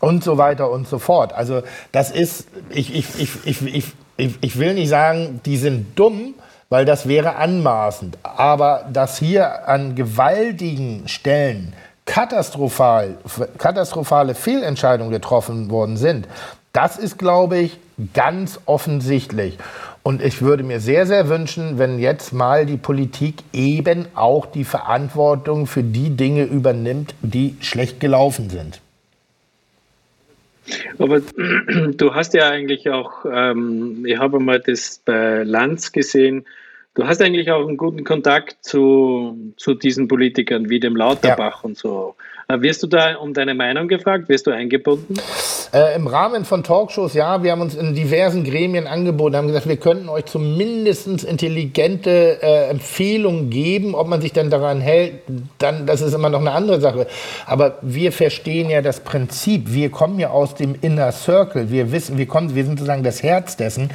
Und 0.00 0.22
so 0.22 0.38
weiter 0.38 0.70
und 0.70 0.86
so 0.86 0.98
fort. 0.98 1.32
Also 1.32 1.62
das 1.92 2.10
ist, 2.10 2.48
ich, 2.70 2.94
ich, 2.94 3.06
ich, 3.18 3.46
ich, 3.46 3.84
ich, 4.16 4.38
ich 4.40 4.58
will 4.58 4.74
nicht 4.74 4.88
sagen, 4.88 5.40
die 5.44 5.56
sind 5.56 5.98
dumm, 5.98 6.34
weil 6.68 6.84
das 6.84 7.08
wäre 7.08 7.36
anmaßend. 7.36 8.18
Aber 8.22 8.86
dass 8.92 9.18
hier 9.18 9.68
an 9.68 9.94
gewaltigen 9.94 11.08
Stellen 11.08 11.72
katastrophal, 12.06 13.18
katastrophale 13.58 14.34
Fehlentscheidungen 14.34 15.12
getroffen 15.12 15.70
worden 15.70 15.98
sind, 15.98 16.26
das 16.72 16.98
ist, 16.98 17.18
glaube 17.18 17.58
ich, 17.58 17.78
ganz 18.14 18.60
offensichtlich. 18.66 19.58
Und 20.02 20.22
ich 20.22 20.40
würde 20.40 20.62
mir 20.62 20.78
sehr, 20.78 21.06
sehr 21.06 21.28
wünschen, 21.28 21.78
wenn 21.78 21.98
jetzt 21.98 22.32
mal 22.32 22.64
die 22.64 22.76
Politik 22.76 23.36
eben 23.52 24.06
auch 24.14 24.46
die 24.46 24.64
Verantwortung 24.64 25.66
für 25.66 25.82
die 25.82 26.10
Dinge 26.10 26.44
übernimmt, 26.44 27.14
die 27.22 27.56
schlecht 27.60 27.98
gelaufen 27.98 28.48
sind. 28.48 28.80
Aber 30.98 31.20
du 31.96 32.14
hast 32.14 32.34
ja 32.34 32.50
eigentlich 32.50 32.88
auch, 32.90 33.24
ähm, 33.30 34.04
ich 34.06 34.18
habe 34.18 34.38
mal 34.38 34.60
das 34.60 35.00
bei 35.04 35.42
Lanz 35.42 35.92
gesehen, 35.92 36.44
du 36.96 37.06
hast 37.06 37.22
eigentlich 37.22 37.50
auch 37.50 37.68
einen 37.68 37.76
guten 37.76 38.02
Kontakt 38.02 38.56
zu, 38.62 39.52
zu 39.56 39.74
diesen 39.74 40.08
Politikern 40.08 40.68
wie 40.68 40.80
dem 40.80 40.96
Lauterbach 40.96 41.62
ja. 41.62 41.64
und 41.64 41.78
so. 41.78 42.16
Äh, 42.48 42.60
wirst 42.60 42.82
du 42.82 42.86
da 42.86 43.16
um 43.16 43.34
deine 43.34 43.54
Meinung 43.54 43.88
gefragt? 43.88 44.28
Wirst 44.28 44.46
du 44.46 44.52
eingebunden? 44.52 45.14
Äh, 45.72 45.96
Im 45.96 46.06
Rahmen 46.06 46.44
von 46.44 46.62
Talkshows, 46.62 47.12
ja, 47.14 47.42
wir 47.42 47.50
haben 47.50 47.60
uns 47.60 47.74
in 47.74 47.92
diversen 47.94 48.44
Gremien 48.44 48.86
angeboten, 48.86 49.34
haben 49.34 49.48
gesagt, 49.48 49.68
wir 49.68 49.78
könnten 49.78 50.08
euch 50.08 50.26
zumindest 50.26 51.24
intelligente 51.24 52.38
äh, 52.40 52.70
Empfehlungen 52.70 53.50
geben, 53.50 53.96
ob 53.96 54.06
man 54.06 54.20
sich 54.20 54.32
dann 54.32 54.48
daran 54.48 54.80
hält, 54.80 55.14
dann, 55.58 55.86
das 55.86 56.02
ist 56.02 56.14
immer 56.14 56.28
noch 56.28 56.40
eine 56.40 56.52
andere 56.52 56.80
Sache. 56.80 57.08
Aber 57.46 57.78
wir 57.82 58.12
verstehen 58.12 58.70
ja 58.70 58.80
das 58.80 59.00
Prinzip. 59.00 59.74
Wir 59.74 59.90
kommen 59.90 60.20
ja 60.20 60.30
aus 60.30 60.54
dem 60.54 60.76
Inner 60.80 61.10
Circle. 61.10 61.70
Wir 61.70 61.90
wissen, 61.90 62.16
wir 62.16 62.26
kommen, 62.26 62.54
wir 62.54 62.64
sind 62.64 62.78
sozusagen 62.78 63.02
das 63.02 63.24
Herz 63.24 63.56
dessen. 63.56 63.90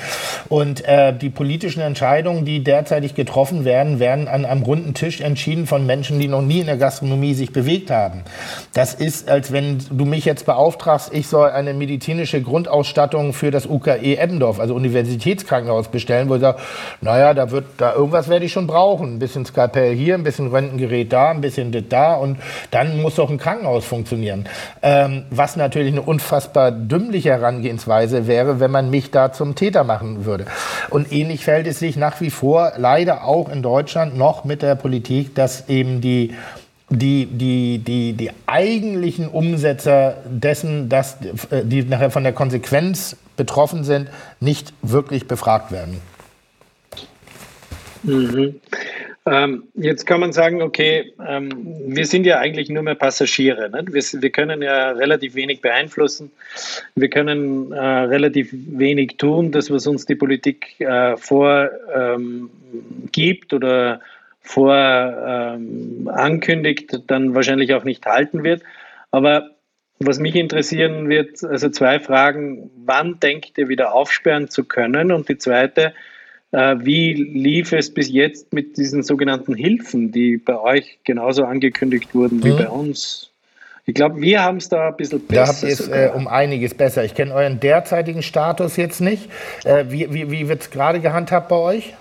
Und 0.50 0.84
äh, 0.86 1.18
die 1.18 1.30
politischen 1.30 1.82
Entscheidungen, 1.82 2.44
die 2.44 2.66
derzeitig 2.66 3.16
getroffen 3.16 3.64
werden, 3.64 4.00
werden 4.00 4.28
an 4.28 4.44
einem 4.44 4.64
runden 4.64 4.94
Tisch 4.94 5.22
entschieden 5.22 5.68
von 5.68 5.86
Menschen, 5.86 6.20
die 6.20 6.28
noch 6.28 6.42
nie 6.42 6.60
in 6.60 6.66
der 6.66 6.78
Gastronomie 6.78 7.34
sich 7.34 7.54
bewegt 7.54 7.92
haben. 7.92 8.24
Das 8.74 8.94
ist, 8.94 9.30
als 9.30 9.52
wenn 9.52 9.80
du 9.90 10.06
mich 10.06 10.26
jetzt 10.26 10.46
beauftragst, 10.46 11.14
ich 11.14 11.28
soll 11.28 11.50
eine 11.50 11.74
medizinische 11.74 12.42
Grundausstattung 12.42 13.34
für 13.34 13.52
das 13.52 13.66
UKE 13.66 14.18
Eppendorf, 14.18 14.60
also 14.60 14.76
Universitätskrankenhaus, 14.76 15.90
bestellen, 15.90 16.30
wo 16.30 16.36
ich 16.36 16.42
sage, 16.42 16.60
naja, 17.02 17.34
da 17.34 17.52
wird, 17.52 17.66
da 17.78 17.94
irgendwas 17.94 18.30
werde 18.30 18.46
ich 18.46 18.52
schon 18.52 18.68
brauchen. 18.68 19.16
Ein 19.16 19.20
bisschen 19.20 19.46
Skalpell 19.46 19.96
hier, 19.96 20.16
ein 20.16 20.24
bisschen 20.24 20.48
Röntgengerät 20.48 21.12
da, 21.12 21.30
ein 21.30 21.42
bisschen 21.42 21.72
das 21.72 21.84
da 21.90 22.14
und 22.14 22.38
dann 22.72 23.02
muss 23.02 23.16
doch 23.16 23.30
ein 23.30 23.38
Krankenhaus 23.38 23.86
funktionieren. 23.86 24.48
Ähm, 24.82 25.26
was 25.30 25.56
natürlich 25.56 25.92
eine 25.92 26.02
unfassbar 26.02 26.72
dümmliche 26.72 27.30
Herangehensweise 27.30 28.28
wäre, 28.28 28.60
wenn 28.60 28.72
man 28.72 28.90
mich 28.90 29.12
da 29.12 29.32
zum 29.32 29.56
Täter 29.56 29.84
machen 29.84 30.26
würde. 30.26 30.46
Und 30.90 31.12
ähnlich 31.12 31.44
fällt 31.44 31.68
es 31.68 31.80
sich 31.80 31.96
nach 31.96 32.22
wie 32.22 32.30
vor 32.30 32.74
leider 32.78 33.26
auch 33.26 33.50
in 33.50 33.62
Deutschland 33.62 34.18
noch 34.18 34.46
mit 34.46 34.62
der 34.62 34.76
Politik, 34.76 35.36
dass 35.36 35.70
eben 35.70 36.02
die 36.02 36.34
die, 36.92 37.26
die, 37.26 37.80
die, 37.80 38.14
die 38.14 38.32
eigentlichen 38.46 39.28
Umsetzer 39.28 40.18
dessen, 40.26 40.90
dass 40.90 41.18
äh, 41.50 41.64
die 41.64 41.84
nachher 41.84 42.12
von 42.12 42.24
der 42.24 42.34
Konsequenz 42.34 43.16
betroffen 43.38 43.84
sind, 43.84 44.10
nicht 44.40 44.74
wirklich 44.82 45.28
befragt 45.28 45.72
werden. 45.72 46.02
Mhm. 48.04 48.60
Ähm, 49.24 49.66
jetzt 49.76 50.08
kann 50.08 50.20
man 50.20 50.34
sagen, 50.34 50.64
okay, 50.64 51.14
ähm, 51.28 51.50
wir 51.86 52.06
sind 52.08 52.26
ja 52.26 52.40
eigentlich 52.40 52.70
nur 52.70 52.82
mehr 52.82 52.96
Passagiere. 52.96 53.70
Ne? 53.70 53.86
Wir, 53.88 54.02
wir, 54.02 54.30
können 54.32 54.64
ja 54.64 54.92
relativ 54.92 55.36
wenig 55.36 55.62
beeinflussen. 55.62 56.32
Wir 56.96 57.08
können 57.10 57.72
äh, 57.72 57.80
relativ 57.80 58.50
wenig 58.52 59.18
tun, 59.18 59.52
das, 59.52 59.70
was 59.70 59.86
uns 59.86 60.08
die 60.08 60.16
Politik 60.16 60.80
äh, 60.80 61.16
vorgibt 61.18 62.50
ähm, 63.54 63.58
oder 63.58 64.02
vor 64.42 64.76
ähm, 64.76 66.10
ankündigt, 66.12 67.00
dann 67.08 67.36
wahrscheinlich 67.36 67.74
auch 67.74 67.84
nicht 67.84 68.06
halten 68.06 68.44
wird. 68.44 68.64
Aber 69.12 69.52
was 70.06 70.20
mich 70.20 70.36
interessieren 70.36 71.10
wird, 71.10 71.44
also 71.44 71.70
zwei 71.70 72.00
Fragen. 72.00 72.70
Wann 72.86 73.20
denkt 73.20 73.58
ihr 73.58 73.70
wieder 73.70 73.94
aufsperren 73.94 74.50
zu 74.50 74.64
können? 74.64 75.12
Und 75.12 75.30
die 75.30 75.38
zweite, 75.38 75.94
äh, 76.52 76.76
wie 76.80 77.14
lief 77.14 77.72
es 77.72 77.94
bis 77.94 78.10
jetzt 78.10 78.52
mit 78.54 78.78
diesen 78.78 79.04
sogenannten 79.04 79.54
Hilfen, 79.54 80.12
die 80.12 80.38
bei 80.38 80.60
euch 80.60 81.00
genauso 81.04 81.46
angekündigt 81.46 82.14
wurden 82.16 82.40
mhm. 82.40 82.44
wie 82.44 82.52
bei 82.52 82.70
uns? 82.70 83.32
Ich 83.86 83.96
glaube, 83.96 84.22
wir 84.22 84.44
haben 84.44 84.58
es 84.58 84.70
da 84.70 84.90
ein 84.90 84.96
bisschen 84.96 85.26
besser. 85.26 85.42
Da 85.42 85.48
habt 85.48 85.64
ihr 85.64 85.70
es 85.70 85.88
äh, 85.88 86.12
um 86.14 86.28
einiges 86.28 86.74
besser. 86.74 87.04
Ich 87.04 87.16
kenne 87.16 87.34
euren 87.34 87.60
derzeitigen 87.60 88.22
Status 88.22 88.78
jetzt 88.78 89.02
nicht. 89.02 89.28
Äh, 89.66 89.86
wie 89.90 90.14
wie, 90.14 90.32
wie 90.32 90.48
wird 90.48 90.62
es 90.62 90.70
gerade 90.70 91.00
gehandhabt 91.00 91.50
bei 91.50 91.56
euch? 91.56 91.94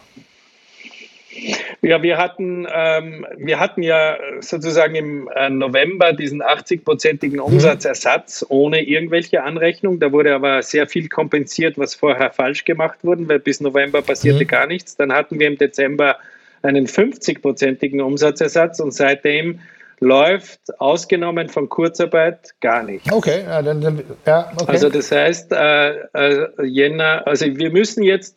Ja, 1.82 2.02
wir 2.02 2.18
hatten, 2.18 2.66
ähm, 2.72 3.26
wir 3.36 3.60
hatten 3.60 3.82
ja 3.82 4.16
sozusagen 4.40 4.94
im 4.94 5.30
äh, 5.34 5.48
November 5.48 6.12
diesen 6.12 6.42
80-prozentigen 6.42 7.36
mhm. 7.36 7.44
Umsatzersatz 7.44 8.44
ohne 8.48 8.82
irgendwelche 8.82 9.42
Anrechnung. 9.42 10.00
Da 10.00 10.12
wurde 10.12 10.34
aber 10.34 10.62
sehr 10.62 10.86
viel 10.86 11.08
kompensiert, 11.08 11.78
was 11.78 11.94
vorher 11.94 12.30
falsch 12.32 12.64
gemacht 12.64 12.98
wurde, 13.02 13.28
weil 13.28 13.38
bis 13.38 13.60
November 13.60 14.02
passierte 14.02 14.44
mhm. 14.44 14.48
gar 14.48 14.66
nichts. 14.66 14.96
Dann 14.96 15.12
hatten 15.12 15.38
wir 15.38 15.46
im 15.46 15.56
Dezember 15.56 16.16
einen 16.62 16.86
50-prozentigen 16.86 18.00
Umsatzersatz 18.02 18.80
und 18.80 18.92
seitdem 18.92 19.60
läuft, 20.00 20.60
ausgenommen 20.80 21.48
von 21.48 21.68
Kurzarbeit, 21.68 22.54
gar 22.60 22.82
nicht. 22.82 23.12
Okay, 23.12 23.42
ja, 23.44 23.62
dann, 23.62 23.80
dann 23.80 24.02
ja, 24.26 24.50
okay. 24.56 24.64
Also 24.66 24.88
das 24.88 25.12
heißt, 25.12 25.52
äh, 25.52 25.90
äh, 26.14 26.48
Jänner, 26.64 27.26
also 27.26 27.46
wir 27.46 27.70
müssen 27.70 28.02
jetzt 28.02 28.36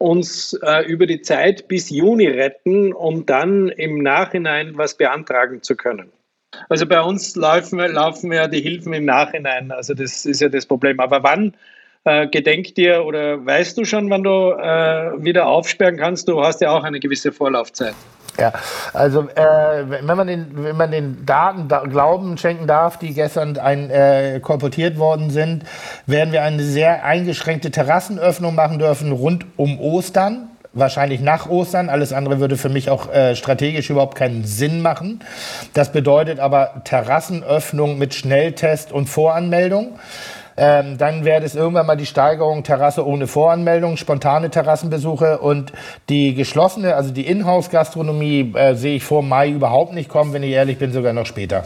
uns 0.00 0.58
äh, 0.62 0.86
über 0.86 1.06
die 1.06 1.20
Zeit 1.20 1.68
bis 1.68 1.90
Juni 1.90 2.26
retten, 2.26 2.94
um 2.94 3.26
dann 3.26 3.68
im 3.68 4.02
Nachhinein 4.02 4.78
was 4.78 4.96
beantragen 4.96 5.62
zu 5.62 5.76
können. 5.76 6.10
Also 6.70 6.86
bei 6.86 7.00
uns 7.02 7.36
laufen, 7.36 7.78
laufen 7.78 8.32
ja 8.32 8.48
die 8.48 8.62
Hilfen 8.62 8.94
im 8.94 9.04
Nachhinein. 9.04 9.70
Also 9.70 9.92
das 9.92 10.24
ist 10.24 10.40
ja 10.40 10.48
das 10.48 10.64
Problem. 10.64 11.00
Aber 11.00 11.22
wann 11.22 11.54
äh, 12.04 12.26
gedenkt 12.28 12.78
ihr 12.78 13.04
oder 13.04 13.44
weißt 13.44 13.76
du 13.76 13.84
schon, 13.84 14.08
wann 14.08 14.22
du 14.22 14.52
äh, 14.52 15.22
wieder 15.22 15.46
aufsperren 15.46 15.98
kannst? 15.98 16.28
Du 16.28 16.42
hast 16.42 16.62
ja 16.62 16.70
auch 16.70 16.82
eine 16.82 16.98
gewisse 16.98 17.30
Vorlaufzeit. 17.30 17.94
Ja, 18.40 18.52
also 18.94 19.28
äh, 19.28 19.84
wenn, 19.86 20.16
man 20.16 20.26
den, 20.26 20.46
wenn 20.54 20.76
man 20.76 20.90
den 20.90 21.26
Daten 21.26 21.68
da, 21.68 21.80
Glauben 21.80 22.38
schenken 22.38 22.66
darf, 22.66 22.98
die 22.98 23.12
gestern 23.12 23.58
ein, 23.58 23.90
äh, 23.90 24.40
kolportiert 24.42 24.98
worden 24.98 25.30
sind, 25.30 25.64
werden 26.06 26.32
wir 26.32 26.42
eine 26.42 26.62
sehr 26.62 27.04
eingeschränkte 27.04 27.70
Terrassenöffnung 27.70 28.54
machen 28.54 28.78
dürfen 28.78 29.12
rund 29.12 29.44
um 29.56 29.78
Ostern. 29.78 30.48
Wahrscheinlich 30.72 31.20
nach 31.20 31.50
Ostern. 31.50 31.88
Alles 31.88 32.12
andere 32.12 32.38
würde 32.38 32.56
für 32.56 32.68
mich 32.68 32.90
auch 32.90 33.12
äh, 33.12 33.34
strategisch 33.34 33.90
überhaupt 33.90 34.16
keinen 34.16 34.44
Sinn 34.44 34.82
machen. 34.82 35.20
Das 35.74 35.90
bedeutet 35.90 36.38
aber 36.38 36.82
Terrassenöffnung 36.84 37.98
mit 37.98 38.14
Schnelltest 38.14 38.92
und 38.92 39.08
Voranmeldung. 39.08 39.98
Ähm, 40.62 40.98
dann 40.98 41.24
wäre 41.24 41.42
es 41.42 41.54
irgendwann 41.54 41.86
mal 41.86 41.96
die 41.96 42.04
Steigerung 42.04 42.64
Terrasse 42.64 43.06
ohne 43.06 43.26
Voranmeldung, 43.26 43.96
spontane 43.96 44.50
Terrassenbesuche 44.50 45.38
und 45.38 45.72
die 46.10 46.34
geschlossene, 46.34 46.96
also 46.96 47.12
die 47.12 47.26
Inhouse-Gastronomie 47.26 48.52
äh, 48.54 48.74
sehe 48.74 48.96
ich 48.96 49.04
vor 49.04 49.22
Mai 49.22 49.48
überhaupt 49.48 49.94
nicht 49.94 50.10
kommen, 50.10 50.34
wenn 50.34 50.42
ich 50.42 50.50
ehrlich 50.50 50.76
bin, 50.76 50.92
sogar 50.92 51.14
noch 51.14 51.24
später. 51.24 51.64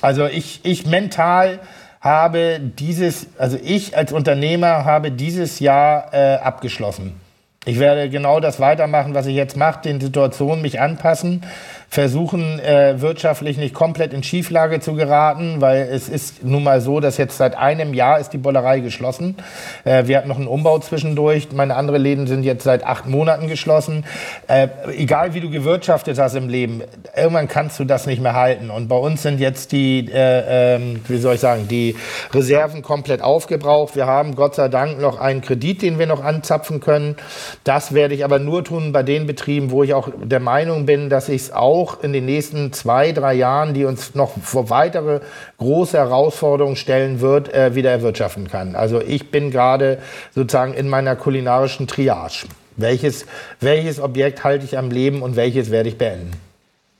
Also 0.00 0.26
ich, 0.26 0.60
ich 0.62 0.86
mental 0.86 1.58
habe 2.00 2.60
dieses, 2.60 3.26
also 3.38 3.58
ich 3.60 3.96
als 3.96 4.12
Unternehmer 4.12 4.84
habe 4.84 5.10
dieses 5.10 5.58
Jahr 5.58 6.14
äh, 6.14 6.36
abgeschlossen. 6.36 7.20
Ich 7.64 7.80
werde 7.80 8.08
genau 8.08 8.38
das 8.38 8.60
weitermachen, 8.60 9.14
was 9.14 9.26
ich 9.26 9.34
jetzt 9.34 9.56
mache, 9.56 9.82
den 9.82 10.00
Situationen 10.00 10.62
mich 10.62 10.80
anpassen 10.80 11.42
versuchen, 11.88 12.58
äh, 12.60 13.00
wirtschaftlich 13.00 13.56
nicht 13.56 13.74
komplett 13.74 14.12
in 14.12 14.22
Schieflage 14.22 14.80
zu 14.80 14.94
geraten, 14.94 15.60
weil 15.60 15.88
es 15.90 16.08
ist 16.08 16.44
nun 16.44 16.64
mal 16.64 16.80
so, 16.80 17.00
dass 17.00 17.16
jetzt 17.16 17.36
seit 17.36 17.56
einem 17.56 17.94
Jahr 17.94 18.18
ist 18.18 18.30
die 18.30 18.38
Bollerei 18.38 18.80
geschlossen. 18.80 19.36
Äh, 19.84 20.06
wir 20.06 20.18
hatten 20.18 20.28
noch 20.28 20.36
einen 20.36 20.48
Umbau 20.48 20.78
zwischendurch. 20.78 21.48
Meine 21.52 21.76
anderen 21.76 22.02
Läden 22.02 22.26
sind 22.26 22.42
jetzt 22.42 22.64
seit 22.64 22.84
acht 22.84 23.06
Monaten 23.06 23.46
geschlossen. 23.46 24.04
Äh, 24.48 24.68
egal 24.96 25.34
wie 25.34 25.40
du 25.40 25.48
gewirtschaftet 25.48 26.18
hast 26.18 26.34
im 26.34 26.48
Leben, 26.48 26.82
irgendwann 27.16 27.48
kannst 27.48 27.78
du 27.78 27.84
das 27.84 28.06
nicht 28.06 28.20
mehr 28.20 28.34
halten. 28.34 28.70
Und 28.70 28.88
bei 28.88 28.96
uns 28.96 29.22
sind 29.22 29.40
jetzt 29.40 29.72
die, 29.72 30.10
äh, 30.12 30.74
ähm, 30.76 31.00
wie 31.08 31.18
soll 31.18 31.36
ich 31.36 31.40
sagen, 31.40 31.68
die 31.68 31.96
Reserven 32.34 32.82
komplett 32.82 33.22
aufgebraucht. 33.22 33.96
Wir 33.96 34.06
haben 34.06 34.34
Gott 34.34 34.56
sei 34.56 34.68
Dank 34.68 35.00
noch 35.00 35.18
einen 35.18 35.40
Kredit, 35.40 35.82
den 35.82 35.98
wir 35.98 36.06
noch 36.06 36.22
anzapfen 36.22 36.80
können. 36.80 37.16
Das 37.64 37.94
werde 37.94 38.14
ich 38.14 38.24
aber 38.24 38.38
nur 38.38 38.64
tun 38.64 38.92
bei 38.92 39.02
den 39.02 39.26
Betrieben, 39.26 39.70
wo 39.70 39.82
ich 39.82 39.94
auch 39.94 40.08
der 40.22 40.40
Meinung 40.40 40.84
bin, 40.84 41.08
dass 41.08 41.28
ich 41.28 41.42
es 41.42 41.52
auch 41.52 41.75
auch 41.76 42.02
in 42.02 42.12
den 42.12 42.24
nächsten 42.24 42.72
zwei, 42.72 43.12
drei 43.12 43.34
Jahren, 43.34 43.74
die 43.74 43.84
uns 43.84 44.14
noch 44.14 44.32
vor 44.42 44.70
weitere 44.70 45.20
große 45.58 45.96
Herausforderungen 45.96 46.76
stellen 46.76 47.20
wird, 47.20 47.52
äh, 47.52 47.74
wieder 47.74 47.90
erwirtschaften 47.90 48.48
kann. 48.48 48.74
Also 48.74 49.00
ich 49.00 49.30
bin 49.30 49.50
gerade 49.50 49.98
sozusagen 50.34 50.74
in 50.74 50.88
meiner 50.88 51.16
kulinarischen 51.16 51.86
Triage. 51.86 52.46
Welches, 52.76 53.26
welches 53.60 54.00
Objekt 54.00 54.44
halte 54.44 54.64
ich 54.64 54.76
am 54.76 54.90
Leben 54.90 55.22
und 55.22 55.36
welches 55.36 55.70
werde 55.70 55.88
ich 55.88 55.98
beenden? 55.98 56.32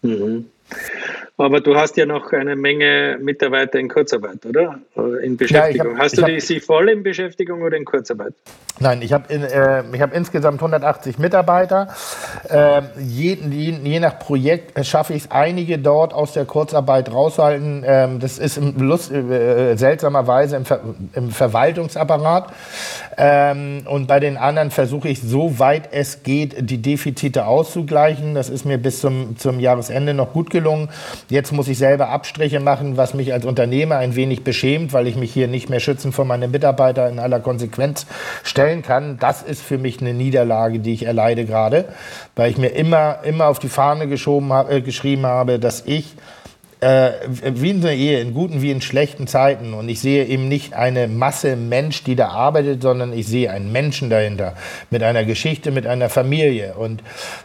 Mhm. 0.02 0.46
Aber 1.38 1.60
du 1.60 1.76
hast 1.76 1.96
ja 1.96 2.06
noch 2.06 2.32
eine 2.32 2.56
Menge 2.56 3.18
Mitarbeiter 3.20 3.78
in 3.78 3.88
Kurzarbeit, 3.88 4.44
oder? 4.46 4.78
In 5.22 5.36
Beschäftigung. 5.36 5.92
Ja, 5.92 5.94
hab, 5.94 6.04
hast 6.04 6.16
du 6.16 6.22
die, 6.22 6.40
sie 6.40 6.60
voll 6.60 6.88
in 6.88 7.02
Beschäftigung 7.02 7.62
oder 7.62 7.76
in 7.76 7.84
Kurzarbeit? 7.84 8.32
Nein, 8.78 9.00
ich 9.00 9.14
habe 9.14 9.32
äh, 9.32 10.00
hab 10.00 10.14
insgesamt 10.14 10.60
180 10.60 11.18
Mitarbeiter. 11.18 11.88
Äh, 12.50 12.82
je, 12.98 13.38
je, 13.48 13.70
je, 13.82 14.00
nach 14.00 14.18
Projekt 14.18 14.84
schaffe 14.86 15.14
ich 15.14 15.24
es, 15.24 15.30
einige 15.30 15.78
dort 15.78 16.12
aus 16.12 16.32
der 16.32 16.44
Kurzarbeit 16.44 17.10
rauszuhalten. 17.10 17.84
Ähm, 17.86 18.20
das 18.20 18.36
ist 18.38 18.58
im 18.58 18.76
Lust, 18.76 19.10
äh, 19.10 19.76
seltsamerweise 19.76 20.56
im, 20.56 20.66
Ver, 20.66 20.80
im 21.14 21.30
Verwaltungsapparat. 21.30 22.52
Ähm, 23.16 23.84
und 23.86 24.08
bei 24.08 24.20
den 24.20 24.36
anderen 24.36 24.70
versuche 24.70 25.08
ich, 25.08 25.22
so 25.22 25.58
weit 25.58 25.88
es 25.92 26.22
geht, 26.22 26.68
die 26.70 26.82
Defizite 26.82 27.46
auszugleichen. 27.46 28.34
Das 28.34 28.50
ist 28.50 28.66
mir 28.66 28.76
bis 28.76 29.00
zum, 29.00 29.38
zum 29.38 29.58
Jahresende 29.58 30.12
noch 30.12 30.34
gut 30.34 30.50
gelungen. 30.50 30.90
Jetzt 31.30 31.50
muss 31.50 31.68
ich 31.68 31.78
selber 31.78 32.10
Abstriche 32.10 32.60
machen, 32.60 32.98
was 32.98 33.14
mich 33.14 33.32
als 33.32 33.46
Unternehmer 33.46 33.96
ein 33.96 34.16
wenig 34.16 34.44
beschämt, 34.44 34.92
weil 34.92 35.06
ich 35.06 35.16
mich 35.16 35.32
hier 35.32 35.48
nicht 35.48 35.70
mehr 35.70 35.80
schützen 35.80 36.12
vor 36.12 36.26
meine 36.26 36.46
Mitarbeiter 36.46 37.08
in 37.08 37.18
aller 37.18 37.40
Konsequenz 37.40 38.04
stellen 38.66 38.82
kann. 38.82 39.18
Das 39.18 39.42
ist 39.42 39.62
für 39.62 39.78
mich 39.78 40.00
eine 40.00 40.12
Niederlage, 40.12 40.80
die 40.80 40.92
ich 40.92 41.04
erleide 41.04 41.44
gerade, 41.44 41.86
weil 42.34 42.50
ich 42.50 42.58
mir 42.58 42.68
immer, 42.68 43.20
immer 43.22 43.46
auf 43.46 43.58
die 43.58 43.68
Fahne 43.68 44.08
geschoben, 44.08 44.50
äh, 44.50 44.80
geschrieben 44.80 45.26
habe, 45.26 45.58
dass 45.58 45.84
ich 45.86 46.14
äh, 46.80 47.12
wie 47.28 47.70
in 47.70 47.80
einer 47.80 47.92
Ehe, 47.92 48.20
in 48.20 48.34
guten 48.34 48.60
wie 48.62 48.70
in 48.70 48.80
schlechten 48.82 49.26
Zeiten. 49.26 49.72
Und 49.72 49.88
ich 49.88 50.00
sehe 50.00 50.26
eben 50.26 50.48
nicht 50.48 50.74
eine 50.74 51.08
Masse 51.08 51.56
Mensch, 51.56 52.02
die 52.04 52.16
da 52.16 52.28
arbeitet, 52.28 52.82
sondern 52.82 53.12
ich 53.12 53.26
sehe 53.26 53.50
einen 53.50 53.72
Menschen 53.72 54.10
dahinter, 54.10 54.54
mit 54.90 55.02
einer 55.02 55.24
Geschichte, 55.24 55.70
mit 55.70 55.86
einer 55.86 56.08
Familie. 56.08 56.74
Und 56.74 57.02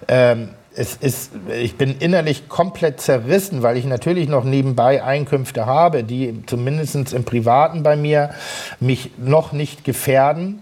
ähm, 0.08 0.50
es 0.76 0.96
ist, 0.96 1.32
ich 1.62 1.76
bin 1.76 1.98
innerlich 2.00 2.50
komplett 2.50 3.00
zerrissen, 3.00 3.62
weil 3.62 3.78
ich 3.78 3.86
natürlich 3.86 4.28
noch 4.28 4.44
nebenbei 4.44 5.04
Einkünfte 5.04 5.66
habe, 5.66 6.04
die 6.04 6.44
zumindest 6.46 7.14
im 7.14 7.24
Privaten 7.26 7.84
bei 7.84 7.96
mir 7.96 8.32
mich 8.80 9.12
noch 9.18 9.52
nicht 9.52 9.84
gefährden. 9.84 10.62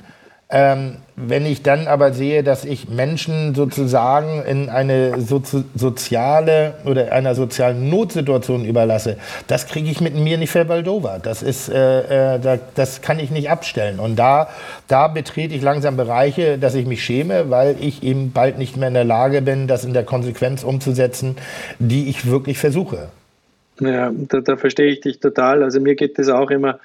Ähm, 0.52 0.96
wenn 1.16 1.46
ich 1.46 1.62
dann 1.62 1.86
aber 1.86 2.12
sehe, 2.12 2.42
dass 2.42 2.66
ich 2.66 2.90
Menschen 2.90 3.54
sozusagen 3.54 4.42
in 4.42 4.68
eine 4.68 5.22
sozi 5.22 5.64
soziale 5.76 6.74
oder 6.86 7.12
einer 7.12 7.36
sozialen 7.36 7.88
Notsituation 7.88 8.66
überlasse, 8.66 9.18
das 9.46 9.68
kriege 9.68 9.92
ich 9.92 10.02
mit 10.02 10.16
mir 10.16 10.40
nicht 10.40 10.50
verbaldova. 10.50 11.20
Das 11.20 11.44
ist, 11.44 11.70
äh, 11.70 12.36
äh, 12.36 12.40
da, 12.40 12.58
das 12.74 13.04
kann 13.04 13.20
ich 13.20 13.30
nicht 13.30 13.52
abstellen. 13.52 14.00
Und 14.00 14.16
da, 14.16 14.50
da 14.88 15.08
betrete 15.08 15.54
ich 15.54 15.62
langsam 15.62 15.98
Bereiche, 15.98 16.58
dass 16.58 16.74
ich 16.74 16.88
mich 16.88 17.04
schäme, 17.04 17.52
weil 17.52 17.76
ich 17.80 18.02
eben 18.02 18.32
bald 18.32 18.58
nicht 18.58 18.76
mehr 18.76 18.88
in 18.88 18.96
der 18.96 19.04
Lage 19.04 19.44
bin, 19.44 19.68
das 19.68 19.86
in 19.86 19.94
der 19.94 20.04
Konsequenz 20.04 20.64
umzusetzen, 20.64 21.36
die 21.78 22.10
ich 22.10 22.26
wirklich 22.26 22.58
versuche. 22.58 23.10
Ja, 23.80 24.12
da, 24.12 24.40
da 24.40 24.58
verstehe 24.58 24.88
ich 24.88 25.02
dich 25.02 25.20
total. 25.20 25.62
Also 25.62 25.80
mir 25.80 25.94
geht 25.94 26.18
das 26.18 26.28
auch 26.28 26.50
immer 26.50 26.80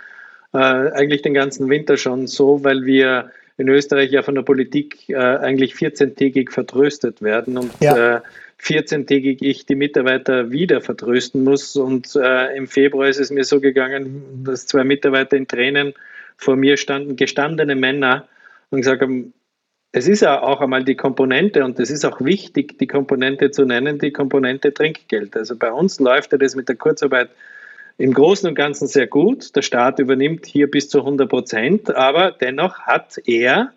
äh, 0.52 0.58
eigentlich 0.58 1.22
den 1.22 1.32
ganzen 1.32 1.70
Winter 1.70 1.96
schon 1.96 2.26
so, 2.26 2.62
weil 2.62 2.84
wir 2.84 3.30
in 3.56 3.68
Österreich 3.68 4.10
ja 4.10 4.22
von 4.22 4.34
der 4.34 4.42
Politik 4.42 5.08
äh, 5.08 5.16
eigentlich 5.16 5.74
14-tägig 5.74 6.50
vertröstet 6.50 7.22
werden 7.22 7.56
und 7.56 7.72
ja. 7.80 8.16
äh, 8.16 8.20
14-tägig 8.60 9.38
ich 9.42 9.66
die 9.66 9.74
Mitarbeiter 9.74 10.50
wieder 10.50 10.80
vertrösten 10.80 11.44
muss. 11.44 11.76
Und 11.76 12.16
äh, 12.16 12.56
im 12.56 12.66
Februar 12.66 13.08
ist 13.08 13.20
es 13.20 13.30
mir 13.30 13.44
so 13.44 13.60
gegangen, 13.60 14.42
dass 14.44 14.66
zwei 14.66 14.84
Mitarbeiter 14.84 15.36
in 15.36 15.46
Tränen 15.46 15.94
vor 16.36 16.56
mir 16.56 16.76
standen, 16.76 17.16
gestandene 17.16 17.76
Männer, 17.76 18.26
und 18.70 18.80
gesagt 18.80 19.02
haben, 19.02 19.32
es 19.92 20.08
ist 20.08 20.22
ja 20.22 20.42
auch 20.42 20.60
einmal 20.60 20.82
die 20.82 20.96
Komponente 20.96 21.64
und 21.64 21.78
es 21.78 21.90
ist 21.90 22.04
auch 22.04 22.20
wichtig, 22.20 22.78
die 22.78 22.88
Komponente 22.88 23.52
zu 23.52 23.64
nennen, 23.64 23.98
die 23.98 24.10
Komponente 24.10 24.74
Trinkgeld. 24.74 25.36
Also 25.36 25.56
bei 25.56 25.70
uns 25.70 26.00
läuft 26.00 26.32
ja 26.32 26.38
das 26.38 26.56
mit 26.56 26.68
der 26.68 26.74
Kurzarbeit 26.74 27.30
im 27.98 28.12
Großen 28.12 28.48
und 28.48 28.54
Ganzen 28.54 28.88
sehr 28.88 29.06
gut. 29.06 29.54
Der 29.54 29.62
Staat 29.62 29.98
übernimmt 29.98 30.46
hier 30.46 30.70
bis 30.70 30.88
zu 30.88 30.98
100 31.00 31.28
Prozent, 31.28 31.94
aber 31.94 32.32
dennoch 32.32 32.80
hat 32.80 33.18
er, 33.26 33.72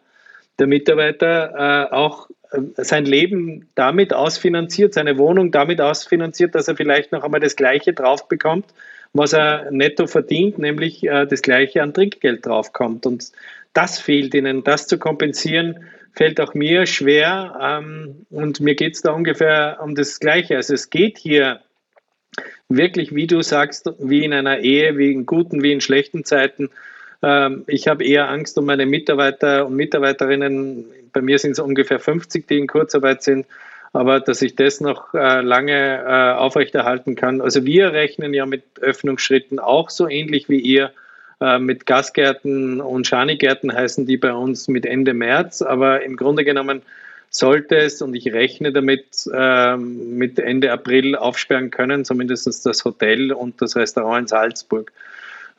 der 0.59 0.67
Mitarbeiter, 0.67 1.89
äh, 1.89 1.93
auch 1.93 2.29
äh, 2.51 2.59
sein 2.77 3.05
Leben 3.05 3.69
damit 3.75 4.13
ausfinanziert, 4.13 4.93
seine 4.93 5.17
Wohnung 5.17 5.51
damit 5.51 5.81
ausfinanziert, 5.81 6.55
dass 6.55 6.67
er 6.67 6.75
vielleicht 6.75 7.11
noch 7.11 7.23
einmal 7.23 7.39
das 7.39 7.55
Gleiche 7.55 7.93
drauf 7.93 8.27
bekommt, 8.27 8.65
was 9.13 9.33
er 9.33 9.69
netto 9.71 10.07
verdient, 10.07 10.57
nämlich 10.57 11.03
äh, 11.03 11.27
das 11.27 11.41
Gleiche 11.43 11.83
an 11.83 11.93
Trinkgeld 11.93 12.45
draufkommt. 12.45 13.05
Und 13.05 13.31
das 13.73 13.99
fehlt 13.99 14.33
ihnen. 14.33 14.63
Das 14.63 14.87
zu 14.87 14.97
kompensieren, 14.97 15.85
fällt 16.13 16.41
auch 16.41 16.55
mir 16.55 16.87
schwer. 16.87 17.59
Ähm, 17.61 18.25
und 18.31 18.59
mir 18.59 18.73
geht 18.73 18.95
es 18.95 19.03
da 19.03 19.11
ungefähr 19.11 19.77
um 19.83 19.93
das 19.93 20.19
Gleiche. 20.19 20.55
Also 20.55 20.73
es 20.73 20.89
geht 20.89 21.19
hier 21.19 21.61
wirklich, 22.69 23.15
wie 23.15 23.27
du 23.27 23.41
sagst, 23.41 23.89
wie 23.99 24.23
in 24.23 24.33
einer 24.33 24.59
Ehe, 24.59 24.97
wie 24.97 25.11
in 25.11 25.25
guten, 25.25 25.63
wie 25.63 25.71
in 25.71 25.81
schlechten 25.81 26.23
Zeiten. 26.23 26.69
Ähm, 27.23 27.63
ich 27.67 27.87
habe 27.87 28.03
eher 28.03 28.29
Angst 28.29 28.57
um 28.57 28.65
meine 28.65 28.85
Mitarbeiter 28.85 29.65
und 29.65 29.75
Mitarbeiterinnen. 29.75 30.85
Bei 31.13 31.21
mir 31.21 31.39
sind 31.39 31.51
es 31.51 31.59
ungefähr 31.59 31.99
50, 31.99 32.47
die 32.47 32.57
in 32.57 32.67
Kurzarbeit 32.67 33.23
sind. 33.23 33.45
Aber 33.93 34.19
dass 34.19 34.41
ich 34.41 34.55
das 34.55 34.81
noch 34.81 35.13
äh, 35.13 35.41
lange 35.41 36.03
äh, 36.05 36.37
aufrechterhalten 36.37 37.15
kann. 37.15 37.41
Also 37.41 37.65
wir 37.65 37.93
rechnen 37.93 38.33
ja 38.33 38.45
mit 38.45 38.63
Öffnungsschritten 38.81 39.59
auch 39.59 39.89
so 39.89 40.07
ähnlich 40.07 40.49
wie 40.49 40.59
ihr. 40.59 40.91
Äh, 41.39 41.59
mit 41.59 41.85
Gasgärten 41.85 42.81
und 42.81 43.07
Schanigärten 43.07 43.73
heißen 43.73 44.05
die 44.05 44.17
bei 44.17 44.33
uns 44.33 44.67
mit 44.67 44.85
Ende 44.85 45.13
März. 45.13 45.61
Aber 45.61 46.03
im 46.03 46.17
Grunde 46.17 46.43
genommen 46.43 46.81
sollte 47.37 47.77
es, 47.77 48.01
und 48.01 48.15
ich 48.15 48.31
rechne 48.33 48.71
damit, 48.71 49.29
ähm, 49.33 50.17
mit 50.17 50.39
Ende 50.39 50.71
April 50.71 51.15
aufsperren 51.15 51.71
können, 51.71 52.05
zumindest 52.05 52.65
das 52.65 52.85
Hotel 52.85 53.31
und 53.31 53.61
das 53.61 53.75
Restaurant 53.75 54.21
in 54.21 54.27
Salzburg. 54.27 54.91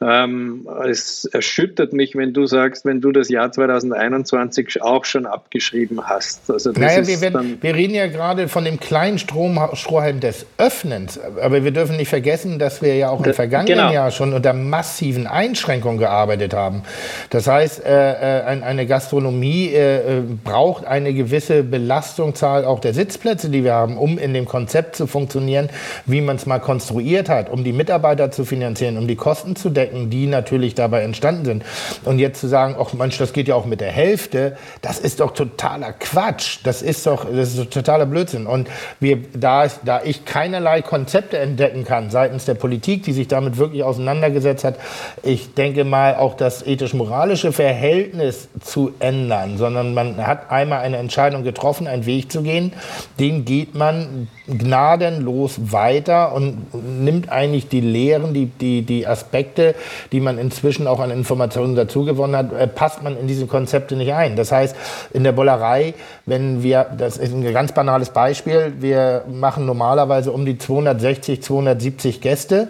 Ähm, 0.01 0.68
es 0.88 1.24
erschüttert 1.24 1.92
mich, 1.92 2.14
wenn 2.14 2.32
du 2.32 2.46
sagst, 2.46 2.84
wenn 2.84 3.01
du 3.01 3.11
das 3.11 3.28
Jahr 3.28 3.51
2021 3.51 4.80
auch 4.80 5.05
schon 5.05 5.26
abgeschrieben 5.26 6.01
hast. 6.05 6.49
Also 6.49 6.70
naja, 6.70 7.05
wir, 7.05 7.20
werden, 7.20 7.59
wir, 7.61 7.74
reden 7.74 7.94
ja 7.94 8.07
gerade 8.07 8.46
von 8.46 8.64
dem 8.64 8.78
kleinen 8.78 9.18
Strom, 9.18 9.59
Strohhalm 9.72 10.20
des 10.20 10.46
Öffnens, 10.57 11.18
aber 11.18 11.64
wir 11.64 11.72
dürfen 11.72 11.96
nicht 11.96 12.11
vergessen, 12.11 12.61
dass 12.61 12.80
wir 12.80 12.94
ja 12.94 13.11
auch 13.11 13.24
im 13.26 13.34
vergangenen 13.34 13.78
genau. 13.78 13.92
Jahr 13.92 14.12
schon 14.12 14.34
unter 14.34 14.53
massiven 14.53 15.26
Einschränkungen 15.26 15.99
gearbeitet 15.99 16.55
haben. 16.55 16.82
Das 17.30 17.49
heißt, 17.49 17.84
äh, 17.84 18.42
äh 18.42 18.59
eine 18.59 18.86
Gastronomie 18.86 19.70
äh, 19.70 20.18
äh, 20.18 20.22
braucht 20.44 20.84
eine 20.84 21.12
gewisse 21.12 21.64
Belastungszahl 21.64 22.64
auch 22.64 22.78
der 22.78 22.94
Sitzplätze, 22.94 23.51
die 23.51 23.64
wir 23.64 23.74
haben, 23.74 23.96
um 23.96 24.16
in 24.16 24.32
dem 24.32 24.44
Konzept 24.44 24.94
zu 24.94 25.09
funktionieren, 25.09 25.70
wie 26.07 26.20
man 26.20 26.36
es 26.36 26.46
mal 26.46 26.61
konstruiert 26.61 27.28
hat, 27.28 27.51
um 27.51 27.64
die 27.64 27.72
Mitarbeiter 27.72 28.30
zu 28.30 28.44
finanzieren, 28.44 28.96
um 28.96 29.09
die 29.09 29.16
Kosten 29.16 29.57
zu 29.57 29.70
decken 29.70 29.88
Strecken, 29.89 30.11
die 30.11 30.26
natürlich 30.26 30.74
dabei 30.74 31.03
entstanden 31.03 31.45
sind. 31.45 31.64
Und 32.05 32.18
jetzt 32.18 32.41
zu 32.41 32.49
sagen, 32.49 32.76
ach 32.78 32.93
Mensch, 32.93 33.18
das 33.18 33.32
geht 33.32 33.49
ja 33.49 33.55
auch 33.55 33.66
mit 33.66 33.80
der 33.80 33.91
Hälfte, 33.91 34.57
das 34.82 34.99
ist 34.99 35.20
doch 35.20 35.32
totaler 35.32 35.93
Quatsch. 35.93 36.59
Das 36.64 36.82
ist 36.82 37.07
doch, 37.07 37.24
das 37.24 37.55
ist 37.55 37.70
totaler 37.70 38.07
Blödsinn. 38.07 38.47
Und 38.47 38.68
wir, 39.01 39.18
da, 39.34 39.66
da 39.84 40.03
ich 40.05 40.24
keinerlei 40.24 40.82
Konzepte 40.82 41.39
entdecken 41.39 41.84
kann 41.84 42.11
seitens 42.11 42.45
der 42.45 42.55
Politik, 42.55 43.03
die 43.05 43.12
sich 43.12 43.28
damit 43.28 43.57
wirklich 43.57 43.82
auseinandergesetzt 43.82 44.64
hat, 44.64 44.76
ich 45.22 45.55
denke 45.55 45.84
mal 45.84 46.16
auch 46.16 46.34
das 46.34 46.66
ethisch-moralische 46.66 47.53
Verhältnis 47.53 48.49
zu 48.62 48.93
ändern, 48.99 49.59
sondern 49.59 49.95
man 49.95 50.26
hat 50.26 50.51
einmal 50.51 50.80
eine 50.80 50.99
Entscheidung 50.99 51.45
getroffen, 51.45 51.86
einen 51.86 52.07
Weg 52.07 52.30
zu 52.30 52.43
gehen, 52.43 52.72
den 53.18 53.45
geht 53.45 53.74
man 53.74 54.28
gnadenlos 54.47 55.72
weiter 55.72 56.32
und 56.32 56.59
nimmt 57.05 57.30
eigentlich 57.30 57.68
die 57.68 57.80
Lehren, 57.80 58.32
die, 58.32 58.47
die, 58.47 58.82
die 58.82 59.07
Aspekte, 59.07 59.74
die 60.12 60.20
man 60.20 60.38
inzwischen 60.38 60.86
auch 60.86 61.00
an 61.00 61.10
Informationen 61.10 61.74
dazugewonnen 61.74 62.36
hat, 62.36 62.52
äh, 62.52 62.66
passt 62.66 63.02
man 63.02 63.16
in 63.18 63.26
diese 63.26 63.46
Konzepte 63.46 63.96
nicht 63.96 64.12
ein. 64.12 64.36
Das 64.36 64.52
heißt, 64.52 64.76
in 65.12 65.24
der 65.24 65.32
Bollerei, 65.32 65.94
wenn 66.26 66.62
wir, 66.62 66.86
das 66.96 67.16
ist 67.16 67.32
ein 67.32 67.52
ganz 67.52 67.72
banales 67.72 68.10
Beispiel, 68.10 68.74
wir 68.78 69.24
machen 69.30 69.66
normalerweise 69.66 70.32
um 70.32 70.44
die 70.44 70.58
260, 70.58 71.42
270 71.42 72.20
Gäste 72.20 72.68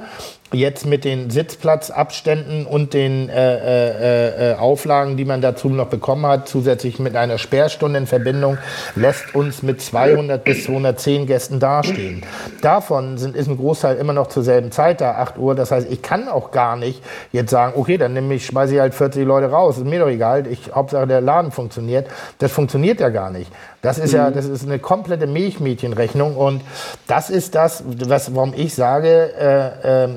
jetzt 0.53 0.86
mit 0.86 1.05
den 1.05 1.30
Sitzplatzabständen 1.30 2.66
und 2.66 2.94
den 2.94 3.28
äh, 3.28 3.57
äh, 3.57 4.53
äh, 4.53 4.55
Auflagen, 4.55 5.16
die 5.16 5.24
man 5.24 5.40
dazu 5.40 5.68
noch 5.68 5.88
bekommen 5.88 6.26
hat, 6.26 6.49
zusätzlich 6.49 6.99
mit 6.99 7.16
einer 7.16 7.38
Sperrstunde 7.38 7.99
in 7.99 8.07
Verbindung, 8.07 8.59
lässt 8.94 9.34
uns 9.34 9.62
mit 9.62 9.82
200 9.82 10.42
bis 10.42 10.64
210 10.64 11.26
Gästen 11.26 11.61
dastehen. 11.61 12.24
Davon 12.62 13.18
sind, 13.18 13.36
ist 13.36 13.49
ein 13.49 13.59
Großteil 13.59 13.96
immer 13.96 14.14
noch 14.14 14.28
zur 14.28 14.42
selben 14.42 14.72
Zeit 14.72 15.01
da, 15.01 15.16
8 15.16 15.38
Uhr. 15.38 15.55
Das 15.55 15.70
heißt, 15.70 15.90
ich 15.90 16.01
kann 16.01 16.28
auch 16.28 16.51
gar 16.51 16.76
nicht 16.76 17.03
jetzt 17.32 17.51
sagen, 17.51 17.74
okay, 17.76 17.99
dann 17.99 18.14
nehme 18.14 18.34
ich, 18.34 18.46
schmeiße 18.46 18.74
ich 18.74 18.80
halt 18.80 18.94
40 18.94 19.26
Leute 19.26 19.51
raus. 19.51 19.76
Ist 19.76 19.86
mir 19.86 20.01
doch 20.01 20.09
egal. 20.09 20.46
Ich, 20.46 20.70
Hauptsache 20.74 21.07
der 21.07 21.20
Laden 21.20 21.53
funktioniert. 21.53 22.07
Das 22.38 22.53
funktioniert 22.53 23.01
ja 23.01 23.11
gar 23.11 23.30
nicht. 23.30 23.51
Das 23.82 23.99
ist 23.99 24.12
ja, 24.12 24.30
mhm. 24.30 24.34
das 24.34 24.46
ist 24.46 24.64
eine 24.64 24.78
komplette 24.78 25.26
Milchmädchenrechnung 25.26 26.36
und 26.36 26.62
das 27.07 27.30
ist 27.30 27.55
das, 27.55 27.84
was, 27.86 28.34
warum 28.34 28.53
ich 28.55 28.74
sage, 28.74 29.32
äh, 29.38 30.05
äh, 30.05 30.09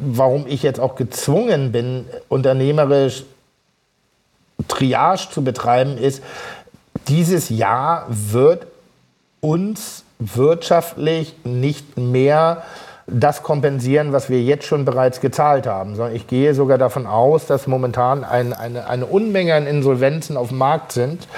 warum 0.00 0.46
ich 0.46 0.62
jetzt 0.62 0.80
auch 0.80 0.96
gezwungen 0.96 1.72
bin, 1.72 2.06
unternehmerisch 2.28 3.24
Triage 4.68 5.28
zu 5.30 5.42
betreiben, 5.42 5.98
ist, 5.98 6.22
dieses 7.08 7.48
Jahr 7.48 8.06
wird 8.08 8.66
uns 9.40 10.04
wirtschaftlich 10.18 11.34
nicht 11.44 11.98
mehr 11.98 12.62
das 13.12 13.42
kompensieren, 13.42 14.12
was 14.12 14.30
wir 14.30 14.42
jetzt 14.42 14.66
schon 14.66 14.84
bereits 14.84 15.20
gezahlt 15.20 15.66
haben, 15.66 15.96
sondern 15.96 16.16
ich 16.16 16.26
gehe 16.26 16.54
sogar 16.54 16.78
davon 16.78 17.06
aus, 17.06 17.46
dass 17.46 17.66
momentan 17.66 18.24
ein, 18.24 18.52
eine, 18.52 18.88
eine 18.88 19.06
Unmenge 19.06 19.54
an 19.54 19.66
Insolvenzen 19.66 20.36
auf 20.36 20.48
dem 20.48 20.58
Markt 20.58 20.92
sind, 20.92 21.28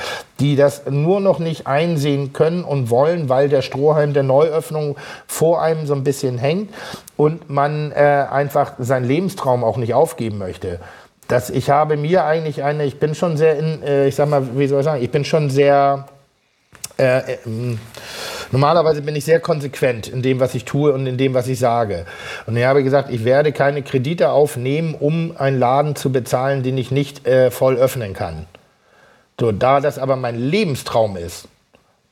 die 0.40 0.56
das 0.56 0.82
nur 0.88 1.20
noch 1.20 1.38
nicht 1.38 1.66
einsehen 1.66 2.32
können 2.32 2.64
und 2.64 2.90
wollen, 2.90 3.28
weil 3.28 3.48
der 3.48 3.62
Strohhalm 3.62 4.14
der 4.14 4.22
Neuöffnung 4.22 4.96
vor 5.26 5.62
einem 5.62 5.86
so 5.86 5.94
ein 5.94 6.04
bisschen 6.04 6.38
hängt 6.38 6.72
und 7.16 7.50
man 7.50 7.92
äh, 7.92 8.26
einfach 8.30 8.72
seinen 8.78 9.06
Lebenstraum 9.06 9.64
auch 9.64 9.76
nicht 9.76 9.94
aufgeben 9.94 10.38
möchte. 10.38 10.80
Das, 11.28 11.50
ich 11.50 11.70
habe 11.70 11.96
mir 11.96 12.24
eigentlich 12.24 12.62
eine, 12.62 12.84
ich 12.84 12.98
bin 12.98 13.14
schon 13.14 13.36
sehr, 13.36 13.58
in, 13.58 13.82
äh, 13.82 14.08
ich 14.08 14.14
sag 14.14 14.28
mal, 14.28 14.56
wie 14.56 14.66
soll 14.66 14.80
ich 14.80 14.84
sagen, 14.84 15.02
ich 15.02 15.10
bin 15.10 15.24
schon 15.24 15.50
sehr 15.50 16.06
äh, 16.98 17.18
äh, 17.18 17.38
normalerweise 18.54 19.02
bin 19.02 19.16
ich 19.16 19.24
sehr 19.24 19.40
konsequent 19.40 20.06
in 20.06 20.22
dem, 20.22 20.38
was 20.38 20.54
ich 20.54 20.64
tue 20.64 20.92
und 20.92 21.08
in 21.08 21.16
dem, 21.16 21.34
was 21.34 21.48
ich 21.48 21.58
sage. 21.58 22.06
Und 22.46 22.56
ich 22.56 22.64
habe 22.64 22.84
gesagt, 22.84 23.10
ich 23.10 23.24
werde 23.24 23.50
keine 23.50 23.82
Kredite 23.82 24.30
aufnehmen, 24.30 24.94
um 24.94 25.36
einen 25.36 25.58
Laden 25.58 25.96
zu 25.96 26.12
bezahlen, 26.12 26.62
den 26.62 26.78
ich 26.78 26.92
nicht 26.92 27.26
äh, 27.26 27.50
voll 27.50 27.76
öffnen 27.76 28.12
kann. 28.12 28.46
So, 29.40 29.50
da 29.50 29.80
das 29.80 29.98
aber 29.98 30.14
mein 30.14 30.38
Lebenstraum 30.38 31.16
ist, 31.16 31.48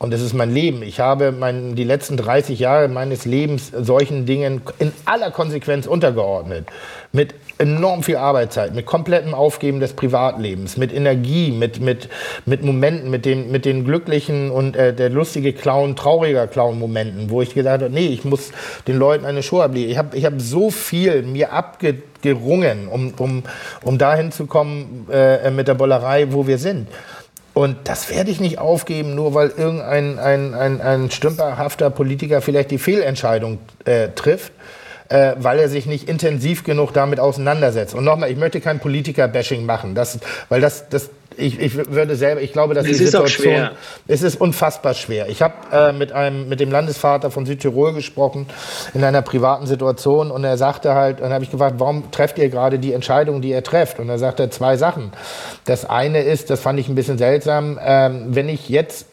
und 0.03 0.13
es 0.13 0.21
ist 0.21 0.33
mein 0.33 0.53
Leben. 0.53 0.83
Ich 0.83 0.99
habe 0.99 1.31
mein, 1.31 1.75
die 1.75 1.85
letzten 1.85 2.17
30 2.17 2.59
Jahre 2.59 2.89
meines 2.89 3.23
Lebens 3.23 3.71
solchen 3.73 4.25
Dingen 4.25 4.61
in 4.77 4.91
aller 5.05 5.31
Konsequenz 5.31 5.87
untergeordnet. 5.87 6.67
Mit 7.13 7.33
enorm 7.63 8.03
viel 8.03 8.17
Arbeitszeit, 8.17 8.75
mit 8.75 8.85
komplettem 8.85 9.33
Aufgeben 9.33 9.79
des 9.79 9.93
Privatlebens, 9.93 10.75
mit 10.75 10.93
Energie, 10.93 11.51
mit, 11.51 11.79
mit, 11.79 12.09
mit 12.45 12.63
Momenten, 12.63 13.09
mit 13.09 13.25
den, 13.25 13.51
mit 13.51 13.63
den 13.63 13.85
glücklichen 13.85 14.51
und 14.51 14.75
äh, 14.75 14.93
der 14.93 15.09
lustige 15.09 15.53
Clown, 15.53 15.95
trauriger 15.95 16.47
Clown-Momenten, 16.47 17.29
wo 17.29 17.41
ich 17.41 17.53
gesagt 17.53 17.81
habe, 17.81 17.93
nee, 17.93 18.07
ich 18.07 18.25
muss 18.25 18.51
den 18.87 18.97
Leuten 18.97 19.25
eine 19.25 19.41
Show 19.41 19.61
ablegen. 19.61 19.89
Ich 19.89 19.97
habe 19.97 20.15
ich 20.17 20.25
hab 20.25 20.33
so 20.37 20.69
viel 20.69 21.23
mir 21.23 21.53
abgerungen, 21.53 22.89
um, 22.89 23.13
um, 23.17 23.43
um 23.81 23.97
dahin 23.97 24.33
zu 24.33 24.45
kommen 24.45 25.07
äh, 25.09 25.49
mit 25.49 25.69
der 25.69 25.75
Bollerei, 25.75 26.27
wo 26.31 26.45
wir 26.45 26.57
sind. 26.57 26.87
Und 27.53 27.77
das 27.85 28.09
werde 28.09 28.31
ich 28.31 28.41
nicht 28.41 28.57
aufgeben, 28.57 29.15
nur 29.15 29.35
weil 29.35 29.49
irgendein 29.49 30.19
ein, 30.19 30.53
ein, 30.53 30.81
ein 30.81 31.11
stümperhafter 31.11 31.91
Politiker 31.91 32.41
vielleicht 32.41 32.71
die 32.71 32.79
Fehlentscheidung 32.79 33.59
äh, 33.85 34.09
trifft, 34.09 34.51
äh, 35.13 35.35
weil 35.37 35.59
er 35.59 35.69
sich 35.69 35.85
nicht 35.85 36.09
intensiv 36.09 36.63
genug 36.63 36.91
damit 36.91 37.19
auseinandersetzt. 37.19 37.93
Und 37.93 38.03
nochmal, 38.03 38.31
ich 38.31 38.37
möchte 38.37 38.59
kein 38.59 38.79
Politiker-Bashing 38.79 39.63
machen, 39.63 39.93
das, 39.93 40.19
weil 40.49 40.59
das, 40.59 40.89
das, 40.89 41.11
ich, 41.37 41.59
ich 41.59 41.75
würde 41.75 42.15
selber, 42.15 42.41
ich 42.41 42.51
glaube, 42.51 42.73
dass 42.73 42.87
es 42.87 42.97
die 42.97 43.05
Situation, 43.05 43.69
ist 44.07 44.23
es 44.23 44.33
ist 44.33 44.41
unfassbar 44.41 44.95
schwer. 44.95 45.29
Ich 45.29 45.43
habe 45.43 45.53
äh, 45.71 45.93
mit 45.93 46.13
einem, 46.13 46.49
mit 46.49 46.59
dem 46.59 46.71
Landesvater 46.71 47.29
von 47.29 47.45
Südtirol 47.45 47.93
gesprochen 47.93 48.47
in 48.95 49.03
einer 49.03 49.21
privaten 49.21 49.67
Situation 49.67 50.31
und 50.31 50.43
er 50.43 50.57
sagte 50.57 50.95
halt, 50.95 51.21
dann 51.21 51.31
habe 51.31 51.43
ich 51.43 51.51
gefragt, 51.51 51.75
warum 51.77 52.09
trefft 52.09 52.39
ihr 52.39 52.49
gerade 52.49 52.79
die 52.79 52.93
Entscheidung, 52.93 53.39
die 53.39 53.51
er 53.51 53.61
trefft? 53.61 53.99
Und 53.99 54.09
er 54.09 54.17
sagte 54.17 54.49
zwei 54.49 54.77
Sachen. 54.77 55.11
Das 55.65 55.87
eine 55.87 56.23
ist, 56.23 56.49
das 56.49 56.59
fand 56.59 56.79
ich 56.79 56.89
ein 56.89 56.95
bisschen 56.95 57.19
seltsam, 57.19 57.77
äh, 57.77 58.09
wenn 58.29 58.49
ich 58.49 58.67
jetzt 58.67 59.05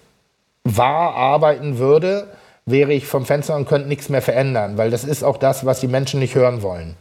wahr 0.64 1.14
arbeiten 1.14 1.76
würde, 1.76 2.26
wäre 2.70 2.92
ich 2.92 3.06
vom 3.06 3.26
Fenster 3.26 3.56
und 3.56 3.68
könnte 3.68 3.88
nichts 3.88 4.08
mehr 4.08 4.22
verändern, 4.22 4.76
weil 4.76 4.90
das 4.90 5.04
ist 5.04 5.22
auch 5.22 5.36
das, 5.36 5.64
was 5.64 5.80
die 5.80 5.88
Menschen 5.88 6.20
nicht 6.20 6.34
hören 6.34 6.62
wollen. 6.62 6.96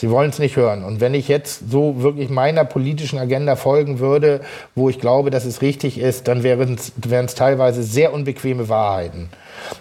Sie 0.00 0.10
wollen 0.10 0.30
es 0.30 0.38
nicht 0.38 0.56
hören. 0.56 0.84
Und 0.84 1.00
wenn 1.00 1.12
ich 1.12 1.26
jetzt 1.26 1.72
so 1.72 2.02
wirklich 2.02 2.30
meiner 2.30 2.64
politischen 2.64 3.18
Agenda 3.18 3.56
folgen 3.56 3.98
würde, 3.98 4.42
wo 4.76 4.88
ich 4.88 5.00
glaube, 5.00 5.30
dass 5.30 5.44
es 5.44 5.60
richtig 5.60 5.98
ist, 5.98 6.28
dann 6.28 6.44
wären 6.44 6.76
es 6.76 7.34
teilweise 7.34 7.82
sehr 7.82 8.12
unbequeme 8.12 8.68
Wahrheiten. 8.68 9.28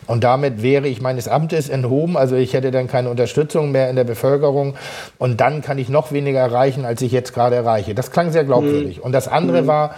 Und 0.07 0.23
damit 0.23 0.63
wäre 0.63 0.87
ich 0.87 1.01
meines 1.01 1.27
Amtes 1.27 1.69
enthoben, 1.69 2.17
also 2.17 2.35
ich 2.35 2.53
hätte 2.53 2.71
dann 2.71 2.87
keine 2.87 3.11
Unterstützung 3.11 3.71
mehr 3.71 3.91
in 3.91 3.95
der 3.95 4.05
Bevölkerung 4.05 4.73
und 5.19 5.39
dann 5.39 5.61
kann 5.61 5.77
ich 5.77 5.87
noch 5.87 6.11
weniger 6.11 6.39
erreichen, 6.39 6.83
als 6.83 7.03
ich 7.03 7.11
jetzt 7.11 7.31
gerade 7.31 7.55
erreiche. 7.55 7.93
Das 7.93 8.09
klang 8.09 8.31
sehr 8.31 8.43
glaubwürdig. 8.43 8.97
Mhm. 8.97 9.03
Und 9.03 9.11
das 9.11 9.27
andere 9.27 9.61
mhm. 9.61 9.67
war, 9.67 9.95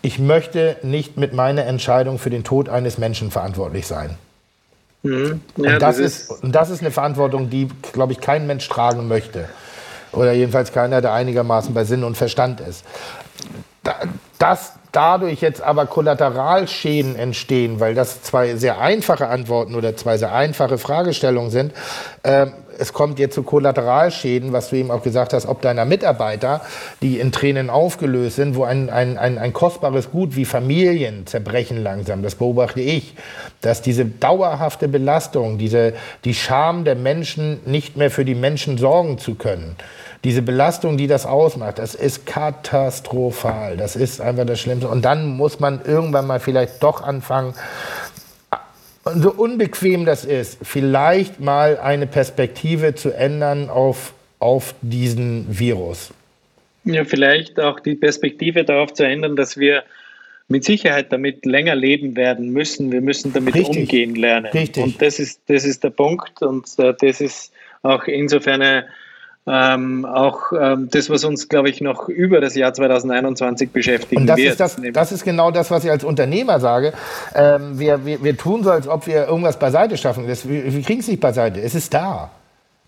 ich 0.00 0.18
möchte 0.18 0.76
nicht 0.82 1.18
mit 1.18 1.34
meiner 1.34 1.66
Entscheidung 1.66 2.18
für 2.18 2.30
den 2.30 2.42
Tod 2.42 2.70
eines 2.70 2.96
Menschen 2.96 3.30
verantwortlich 3.30 3.86
sein. 3.86 4.16
Mhm. 5.02 5.40
Ja, 5.56 5.74
und, 5.74 5.82
das, 5.82 5.96
das 5.96 5.98
ist, 5.98 6.30
ist, 6.30 6.42
und 6.42 6.52
das 6.52 6.70
ist 6.70 6.80
eine 6.80 6.90
Verantwortung, 6.90 7.50
die, 7.50 7.68
glaube 7.92 8.12
ich, 8.12 8.20
kein 8.20 8.46
Mensch 8.46 8.68
tragen 8.68 9.08
möchte. 9.08 9.48
Oder 10.12 10.32
jedenfalls 10.32 10.72
keiner, 10.72 11.00
der 11.00 11.12
einigermaßen 11.12 11.74
bei 11.74 11.84
Sinn 11.84 12.04
und 12.04 12.16
Verstand 12.16 12.60
ist. 12.60 12.84
Dass 14.38 14.72
dadurch 14.92 15.40
jetzt 15.40 15.62
aber 15.62 15.86
Kollateralschäden 15.86 17.16
entstehen, 17.16 17.78
weil 17.80 17.94
das 17.94 18.22
zwei 18.22 18.56
sehr 18.56 18.80
einfache 18.80 19.28
Antworten 19.28 19.74
oder 19.74 19.96
zwei 19.96 20.16
sehr 20.16 20.32
einfache 20.32 20.78
Fragestellungen 20.78 21.50
sind, 21.50 21.72
äh, 22.22 22.46
es 22.78 22.92
kommt 22.92 23.18
jetzt 23.18 23.34
zu 23.34 23.42
Kollateralschäden, 23.42 24.52
was 24.52 24.70
du 24.70 24.76
eben 24.76 24.90
auch 24.90 25.02
gesagt 25.02 25.32
hast, 25.32 25.46
ob 25.46 25.60
deiner 25.62 25.84
Mitarbeiter, 25.84 26.60
die 27.02 27.18
in 27.18 27.32
Tränen 27.32 27.70
aufgelöst 27.70 28.36
sind, 28.36 28.56
wo 28.56 28.64
ein, 28.64 28.90
ein, 28.90 29.18
ein, 29.18 29.38
ein 29.38 29.52
kostbares 29.52 30.10
Gut 30.10 30.36
wie 30.36 30.44
Familien 30.44 31.26
zerbrechen 31.26 31.82
langsam, 31.82 32.22
das 32.22 32.34
beobachte 32.34 32.80
ich, 32.80 33.14
dass 33.60 33.82
diese 33.82 34.04
dauerhafte 34.04 34.88
Belastung, 34.88 35.58
diese, 35.58 35.94
die 36.24 36.34
Scham 36.34 36.84
der 36.84 36.94
Menschen, 36.94 37.60
nicht 37.66 37.96
mehr 37.96 38.10
für 38.10 38.24
die 38.24 38.34
Menschen 38.34 38.78
sorgen 38.78 39.18
zu 39.18 39.34
können, 39.34 39.76
diese 40.24 40.42
Belastung, 40.42 40.96
die 40.96 41.06
das 41.06 41.26
ausmacht, 41.26 41.78
das 41.78 41.94
ist 41.94 42.26
katastrophal. 42.26 43.76
Das 43.76 43.94
ist 43.94 44.20
einfach 44.20 44.46
das 44.46 44.58
Schlimmste. 44.58 44.88
Und 44.88 45.04
dann 45.04 45.36
muss 45.36 45.60
man 45.60 45.80
irgendwann 45.84 46.26
mal 46.26 46.40
vielleicht 46.40 46.82
doch 46.82 47.02
anfangen, 47.02 47.54
so 49.14 49.32
unbequem 49.32 50.04
das 50.04 50.24
ist, 50.24 50.58
vielleicht 50.62 51.40
mal 51.40 51.78
eine 51.78 52.06
Perspektive 52.06 52.94
zu 52.94 53.10
ändern 53.10 53.70
auf, 53.70 54.12
auf 54.38 54.74
diesen 54.82 55.46
Virus. 55.48 56.12
Ja, 56.84 57.04
vielleicht 57.04 57.60
auch 57.60 57.80
die 57.80 57.94
Perspektive 57.94 58.64
darauf 58.64 58.94
zu 58.94 59.04
ändern, 59.04 59.36
dass 59.36 59.58
wir 59.58 59.84
mit 60.48 60.64
Sicherheit 60.64 61.12
damit 61.12 61.44
länger 61.44 61.74
leben 61.74 62.16
werden 62.16 62.50
müssen. 62.50 62.90
Wir 62.90 63.02
müssen 63.02 63.32
damit 63.32 63.54
Richtig. 63.54 63.80
umgehen 63.80 64.14
lernen. 64.14 64.46
Richtig. 64.46 64.82
Und 64.82 65.02
das 65.02 65.18
ist, 65.18 65.42
das 65.46 65.64
ist 65.64 65.84
der 65.84 65.90
Punkt 65.90 66.40
und 66.42 66.66
äh, 66.78 66.94
das 66.98 67.20
ist 67.20 67.52
auch 67.82 68.04
insofern 68.04 68.62
eine 68.62 68.86
ähm, 69.46 70.04
auch 70.04 70.52
ähm, 70.58 70.88
das, 70.90 71.08
was 71.08 71.24
uns, 71.24 71.48
glaube 71.48 71.70
ich, 71.70 71.80
noch 71.80 72.08
über 72.08 72.40
das 72.40 72.54
Jahr 72.54 72.72
2021 72.74 73.70
beschäftigen 73.70 74.22
Und 74.22 74.26
das 74.26 74.36
wird. 74.36 74.50
Ist 74.50 74.60
das, 74.60 74.76
das 74.92 75.12
ist 75.12 75.24
genau 75.24 75.50
das, 75.50 75.70
was 75.70 75.84
ich 75.84 75.90
als 75.90 76.04
Unternehmer 76.04 76.60
sage. 76.60 76.92
Ähm, 77.34 77.78
wir, 77.78 78.04
wir, 78.04 78.22
wir 78.22 78.36
tun 78.36 78.62
so, 78.62 78.70
als 78.70 78.88
ob 78.88 79.06
wir 79.06 79.26
irgendwas 79.26 79.58
beiseite 79.58 79.96
schaffen. 79.96 80.26
Das, 80.26 80.48
wir, 80.48 80.72
wir 80.72 80.82
kriegen 80.82 81.00
es 81.00 81.08
nicht 81.08 81.20
beiseite. 81.20 81.60
Es 81.60 81.74
ist 81.74 81.94
da. 81.94 82.30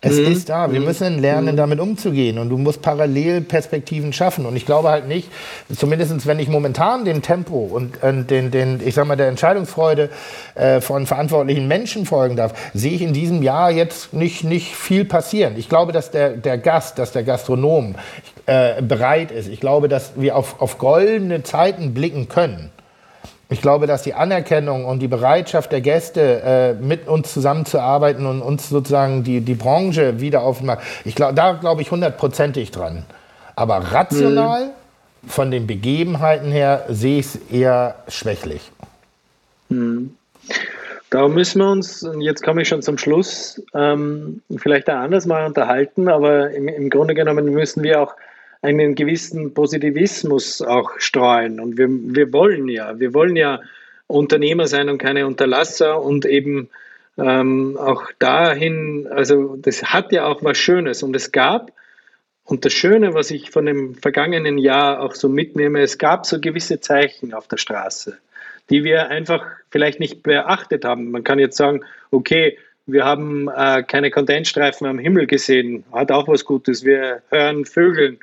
Es 0.03 0.17
mhm. 0.17 0.33
ist 0.33 0.49
da. 0.49 0.73
Wir 0.73 0.81
mhm. 0.81 0.87
müssen 0.87 1.19
lernen, 1.19 1.55
mhm. 1.55 1.57
damit 1.59 1.81
umzugehen. 1.81 2.39
Und 2.39 2.49
du 2.49 2.57
musst 2.57 2.81
parallel 2.81 3.43
Perspektiven 3.43 4.13
schaffen. 4.13 4.47
Und 4.47 4.57
ich 4.57 4.65
glaube 4.65 4.89
halt 4.89 5.07
nicht, 5.07 5.29
zumindest 5.75 6.27
wenn 6.27 6.39
ich 6.39 6.49
momentan 6.49 7.05
dem 7.05 7.21
Tempo 7.21 7.69
und, 7.71 8.03
und 8.03 8.31
den, 8.31 8.51
den, 8.51 8.81
ich 8.85 8.95
sag 8.95 9.07
mal, 9.07 9.17
der 9.17 9.29
Entscheidungsfreude 9.29 10.09
äh, 10.55 10.81
von 10.81 11.07
verantwortlichen 11.07 11.69
Menschen 11.69 12.07
folgen 12.07 12.37
darf, 12.37 12.55
sehe 12.73 12.93
ich 12.93 13.03
in 13.03 13.13
diesem 13.13 13.43
Jahr 13.43 13.71
jetzt 13.71 14.15
nicht, 14.15 14.43
nicht 14.43 14.75
viel 14.75 15.05
passieren. 15.05 15.55
Ich 15.59 15.69
glaube, 15.69 15.93
dass 15.93 16.11
der, 16.11 16.31
der 16.31 16.57
Gast, 16.57 16.99
dass 16.99 17.13
der 17.13 17.23
Gastronom 17.23 17.95
äh, 18.47 18.81
bereit 18.81 19.31
ist. 19.31 19.49
Ich 19.49 19.61
glaube, 19.61 19.89
dass 19.89 20.13
wir 20.17 20.35
auf, 20.35 20.63
auf 20.63 20.79
goldene 20.79 21.43
Zeiten 21.43 21.93
blicken 21.93 22.29
können. 22.29 22.71
Ich 23.53 23.61
glaube, 23.61 23.89
dass 23.89 24.03
die 24.03 24.15
Anerkennung 24.15 24.85
und 24.85 25.01
die 25.01 25.09
Bereitschaft 25.09 25.73
der 25.73 25.81
Gäste, 25.81 26.41
äh, 26.45 26.75
mit 26.75 27.09
uns 27.09 27.33
zusammenzuarbeiten 27.35 28.25
und 28.25 28.43
uns 28.43 28.69
sozusagen 28.69 29.25
die, 29.25 29.41
die 29.41 29.55
Branche 29.55 30.21
wieder 30.21 30.43
aufmachen, 30.43 30.81
ich 31.05 31.17
glaube, 31.17 31.35
da 31.35 31.53
glaube 31.55 31.83
ich 31.83 31.91
hundertprozentig 31.91 32.71
dran. 32.71 33.05
Aber 33.57 33.79
rational, 33.79 34.67
mhm. 34.67 35.29
von 35.29 35.51
den 35.51 35.67
Begebenheiten 35.67 36.53
her, 36.53 36.87
sehe 36.89 37.19
ich 37.19 37.27
es 37.27 37.37
eher 37.51 37.97
schwächlich. 38.07 38.71
Mhm. 39.69 40.15
Darum 41.11 41.35
müssen 41.35 41.61
wir 41.61 41.73
uns, 41.73 42.05
und 42.05 42.21
jetzt 42.21 42.45
komme 42.45 42.63
ich 42.63 42.69
schon 42.69 42.83
zum 42.83 42.97
Schluss, 42.99 43.61
ähm, 43.75 44.43
vielleicht 44.59 44.89
auch 44.89 44.95
anders 44.95 45.27
mal 45.27 45.45
unterhalten, 45.45 46.09
aber 46.09 46.53
im, 46.53 46.69
im 46.69 46.89
Grunde 46.89 47.15
genommen 47.15 47.47
müssen 47.47 47.83
wir 47.83 48.01
auch 48.01 48.15
einen 48.63 48.95
gewissen 48.95 49.55
Positivismus 49.55 50.63
auch 50.63 50.99
streuen. 50.99 51.61
Und 51.61 51.79
wir, 51.79 51.89
wir 51.89 52.33
wollen 52.33 52.69
ja, 52.69 52.99
wir 52.99 53.15
wollen 53.15 53.37
ja 53.37 53.61
Unternehmer 54.07 54.67
sein 54.67 54.89
und 54.89 54.99
keine 54.99 55.27
Unterlasser 55.27 56.03
und 56.03 56.27
eben 56.27 56.69
ähm, 57.17 57.77
auch 57.79 58.11
dahin, 58.19 59.07
also 59.11 59.57
das 59.57 59.85
hat 59.85 60.13
ja 60.13 60.27
auch 60.27 60.43
was 60.43 60.59
Schönes 60.59 61.03
und 61.03 61.15
es 61.17 61.33
gab, 61.33 61.73
und 62.51 62.65
das 62.65 62.73
Schöne, 62.73 63.15
was 63.15 63.31
ich 63.31 63.51
von 63.51 63.65
dem 63.65 63.95
vergangenen 63.95 64.59
Jahr 64.59 65.01
auch 65.01 65.15
so 65.15 65.29
mitnehme, 65.29 65.83
es 65.83 65.99
gab 65.99 66.27
so 66.27 66.41
gewisse 66.41 66.81
Zeichen 66.81 67.33
auf 67.33 67.47
der 67.47 67.59
Straße, 67.59 68.19
die 68.71 68.83
wir 68.83 69.09
einfach 69.09 69.47
vielleicht 69.71 70.01
nicht 70.01 70.25
beachtet 70.25 70.85
haben. 70.85 71.13
Man 71.13 71.23
kann 71.23 71.39
jetzt 71.39 71.57
sagen, 71.57 71.85
okay, 72.11 72.59
wir 72.87 73.05
haben 73.05 73.49
äh, 73.49 73.85
keine 73.85 74.11
Kondensstreifen 74.11 74.89
am 74.89 74.99
Himmel 74.99 75.29
gesehen, 75.29 75.85
hat 75.93 76.11
auch 76.11 76.27
was 76.27 76.45
Gutes. 76.45 76.85
Wir 76.85 77.23
hören 77.31 77.67
Vögeln 77.67 78.19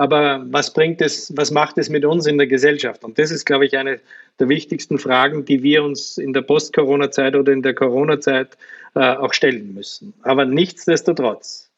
aber 0.00 0.46
was 0.48 0.72
bringt 0.72 1.02
es, 1.02 1.30
was 1.36 1.50
macht 1.50 1.76
es 1.76 1.90
mit 1.90 2.06
uns 2.06 2.26
in 2.26 2.38
der 2.38 2.46
Gesellschaft? 2.46 3.04
Und 3.04 3.18
das 3.18 3.30
ist, 3.30 3.44
glaube 3.44 3.66
ich, 3.66 3.76
eine 3.76 4.00
der 4.38 4.48
wichtigsten 4.48 4.98
Fragen, 4.98 5.44
die 5.44 5.62
wir 5.62 5.84
uns 5.84 6.16
in 6.16 6.32
der 6.32 6.40
Post-Corona-Zeit 6.40 7.36
oder 7.36 7.52
in 7.52 7.60
der 7.60 7.74
Corona-Zeit 7.74 8.56
äh, 8.94 9.00
auch 9.00 9.34
stellen 9.34 9.74
müssen. 9.74 10.14
Aber 10.22 10.46
nichtsdestotrotz 10.46 11.68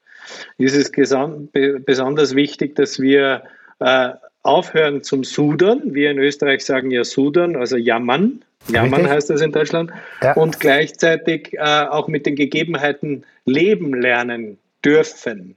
ist 0.57 0.77
es 0.77 0.93
besonders 1.85 2.37
wichtig, 2.37 2.77
dass 2.77 3.01
wir 3.01 3.43
äh, 3.81 4.11
aufhören 4.45 5.03
zum 5.03 5.25
Sudern. 5.25 5.93
Wir 5.93 6.13
in 6.13 6.19
Österreich 6.19 6.65
sagen 6.65 6.93
ja 6.93 7.03
Sudern, 7.03 7.57
also 7.57 7.77
jammern. 7.77 8.45
Jammern 8.69 9.11
heißt 9.11 9.31
das 9.31 9.41
in 9.41 9.51
Deutschland. 9.51 9.91
Ja. 10.23 10.35
Und 10.35 10.61
gleichzeitig 10.61 11.55
äh, 11.55 11.59
auch 11.59 12.07
mit 12.07 12.27
den 12.27 12.37
Gegebenheiten 12.37 13.25
leben 13.47 14.01
lernen 14.01 14.59
dürfen. 14.85 15.57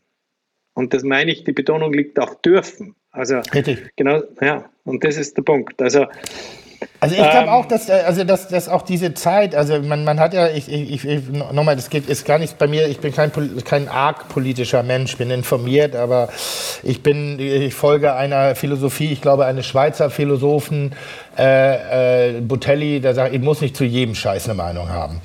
Und 0.76 0.94
das 0.94 1.04
meine 1.04 1.32
ich, 1.32 1.44
die 1.44 1.54
Betonung 1.54 1.92
liegt 1.94 2.20
auch 2.20 2.36
dürfen. 2.36 2.96
Also 3.12 3.38
Richtig. 3.54 3.92
genau, 3.96 4.22
ja, 4.42 4.70
und 4.84 5.04
das 5.04 5.18
ist 5.18 5.38
der 5.38 5.42
Punkt. 5.42 5.82
Also 5.82 6.06
also 7.00 7.16
ich 7.16 7.22
glaube 7.22 7.48
ähm, 7.48 7.50
auch, 7.50 7.66
dass, 7.66 7.90
äh, 7.90 8.04
also 8.06 8.24
dass, 8.24 8.48
dass 8.48 8.70
auch 8.70 8.82
diese 8.82 9.14
Zeit, 9.14 9.56
also 9.56 9.80
man, 9.80 10.04
man 10.04 10.20
hat 10.20 10.34
ja, 10.34 10.50
ich, 10.50 10.72
ich, 10.72 11.06
ich 11.06 11.30
nochmal, 11.30 11.76
das 11.76 11.90
geht, 11.90 12.10
ist 12.10 12.26
gar 12.26 12.40
nicht 12.40 12.58
bei 12.58 12.68
mir, 12.68 12.88
ich 12.88 13.00
bin 13.00 13.14
kein, 13.14 13.32
kein 13.64 13.88
arg 13.88 14.28
politischer 14.30 14.84
Mensch, 14.84 15.18
bin 15.18 15.32
informiert, 15.32 15.96
aber 15.96 16.30
ich 16.84 17.04
bin, 17.04 17.40
ich 17.40 17.74
folge 17.74 18.14
einer 18.16 18.56
Philosophie, 18.56 19.12
ich 19.12 19.22
glaube 19.22 19.46
eines 19.46 19.66
Schweizer 19.66 20.10
Philosophen, 20.10 20.94
äh, 21.38 22.38
äh, 22.38 22.42
Botelli, 22.42 23.00
der 23.02 23.14
sagt, 23.14 23.34
ich 23.34 23.42
muss 23.42 23.62
nicht 23.62 23.76
zu 23.76 23.84
jedem 23.84 24.16
Scheiß 24.16 24.46
eine 24.46 24.56
Meinung 24.56 24.90
haben. 24.90 25.22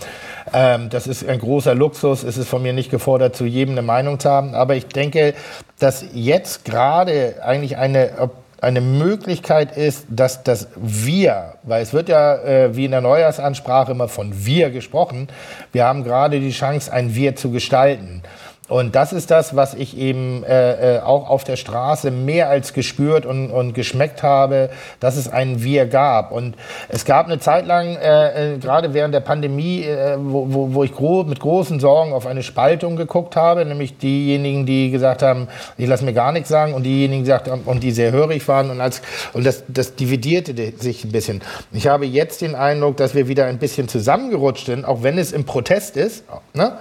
Ähm, 0.52 0.88
das 0.90 1.06
ist 1.06 1.28
ein 1.28 1.38
großer 1.38 1.74
Luxus. 1.74 2.22
Es 2.22 2.36
ist 2.36 2.48
von 2.48 2.62
mir 2.62 2.72
nicht 2.72 2.90
gefordert, 2.90 3.36
zu 3.36 3.44
jedem 3.44 3.74
eine 3.74 3.82
Meinung 3.82 4.18
zu 4.18 4.28
haben. 4.28 4.54
Aber 4.54 4.74
ich 4.74 4.86
denke, 4.86 5.34
dass 5.78 6.04
jetzt 6.12 6.64
gerade 6.64 7.36
eigentlich 7.42 7.76
eine 7.76 8.30
eine 8.60 8.80
Möglichkeit 8.80 9.76
ist, 9.76 10.06
dass 10.10 10.42
das 10.42 10.68
Wir, 10.76 11.54
weil 11.62 11.82
es 11.82 11.92
wird 11.92 12.08
ja 12.08 12.34
äh, 12.36 12.76
wie 12.76 12.84
in 12.84 12.90
der 12.90 13.00
Neujahrsansprache 13.00 13.92
immer 13.92 14.08
von 14.08 14.44
Wir 14.44 14.70
gesprochen, 14.70 15.28
wir 15.72 15.84
haben 15.84 16.04
gerade 16.04 16.40
die 16.40 16.50
Chance, 16.50 16.92
ein 16.92 17.14
Wir 17.14 17.36
zu 17.36 17.50
gestalten. 17.50 18.22
Und 18.70 18.94
das 18.94 19.12
ist 19.12 19.32
das, 19.32 19.56
was 19.56 19.74
ich 19.74 19.98
eben 19.98 20.44
äh, 20.44 20.98
äh, 20.98 21.00
auch 21.00 21.28
auf 21.28 21.42
der 21.42 21.56
Straße 21.56 22.12
mehr 22.12 22.48
als 22.48 22.72
gespürt 22.72 23.26
und, 23.26 23.50
und 23.50 23.74
geschmeckt 23.74 24.22
habe, 24.22 24.70
dass 25.00 25.16
es 25.16 25.28
ein 25.28 25.64
Wir 25.64 25.86
gab. 25.86 26.30
Und 26.30 26.54
es 26.88 27.04
gab 27.04 27.26
eine 27.26 27.40
Zeit 27.40 27.66
lang, 27.66 27.96
äh, 27.96 28.54
äh, 28.54 28.58
gerade 28.58 28.94
während 28.94 29.12
der 29.12 29.20
Pandemie, 29.20 29.82
äh, 29.82 30.16
wo, 30.18 30.72
wo, 30.72 30.84
ich 30.84 30.92
gro 30.92 31.24
mit 31.24 31.40
großen 31.40 31.80
Sorgen 31.80 32.12
auf 32.12 32.26
eine 32.26 32.44
Spaltung 32.44 32.94
geguckt 32.94 33.34
habe, 33.34 33.64
nämlich 33.64 33.98
diejenigen, 33.98 34.66
die 34.66 34.92
gesagt 34.92 35.22
haben, 35.22 35.48
ich 35.76 35.88
lasse 35.88 36.04
mir 36.04 36.12
gar 36.12 36.30
nichts 36.30 36.48
sagen, 36.48 36.72
und 36.72 36.84
diejenigen, 36.84 37.24
die 37.24 37.28
gesagt 37.28 37.50
haben, 37.50 37.62
und 37.64 37.82
die 37.82 37.90
sehr 37.90 38.12
hörig 38.12 38.46
waren. 38.46 38.70
Und, 38.70 38.80
als, 38.80 39.02
und 39.32 39.44
das, 39.44 39.64
das 39.66 39.96
dividierte 39.96 40.54
sich 40.78 41.02
ein 41.02 41.10
bisschen. 41.10 41.42
Ich 41.72 41.88
habe 41.88 42.06
jetzt 42.06 42.40
den 42.40 42.54
Eindruck, 42.54 42.98
dass 42.98 43.16
wir 43.16 43.26
wieder 43.26 43.46
ein 43.46 43.58
bisschen 43.58 43.88
zusammengerutscht 43.88 44.66
sind, 44.66 44.84
auch 44.84 45.02
wenn 45.02 45.18
es 45.18 45.32
im 45.32 45.44
Protest 45.44 45.96
ist. 45.96 46.22
Ne? 46.54 46.78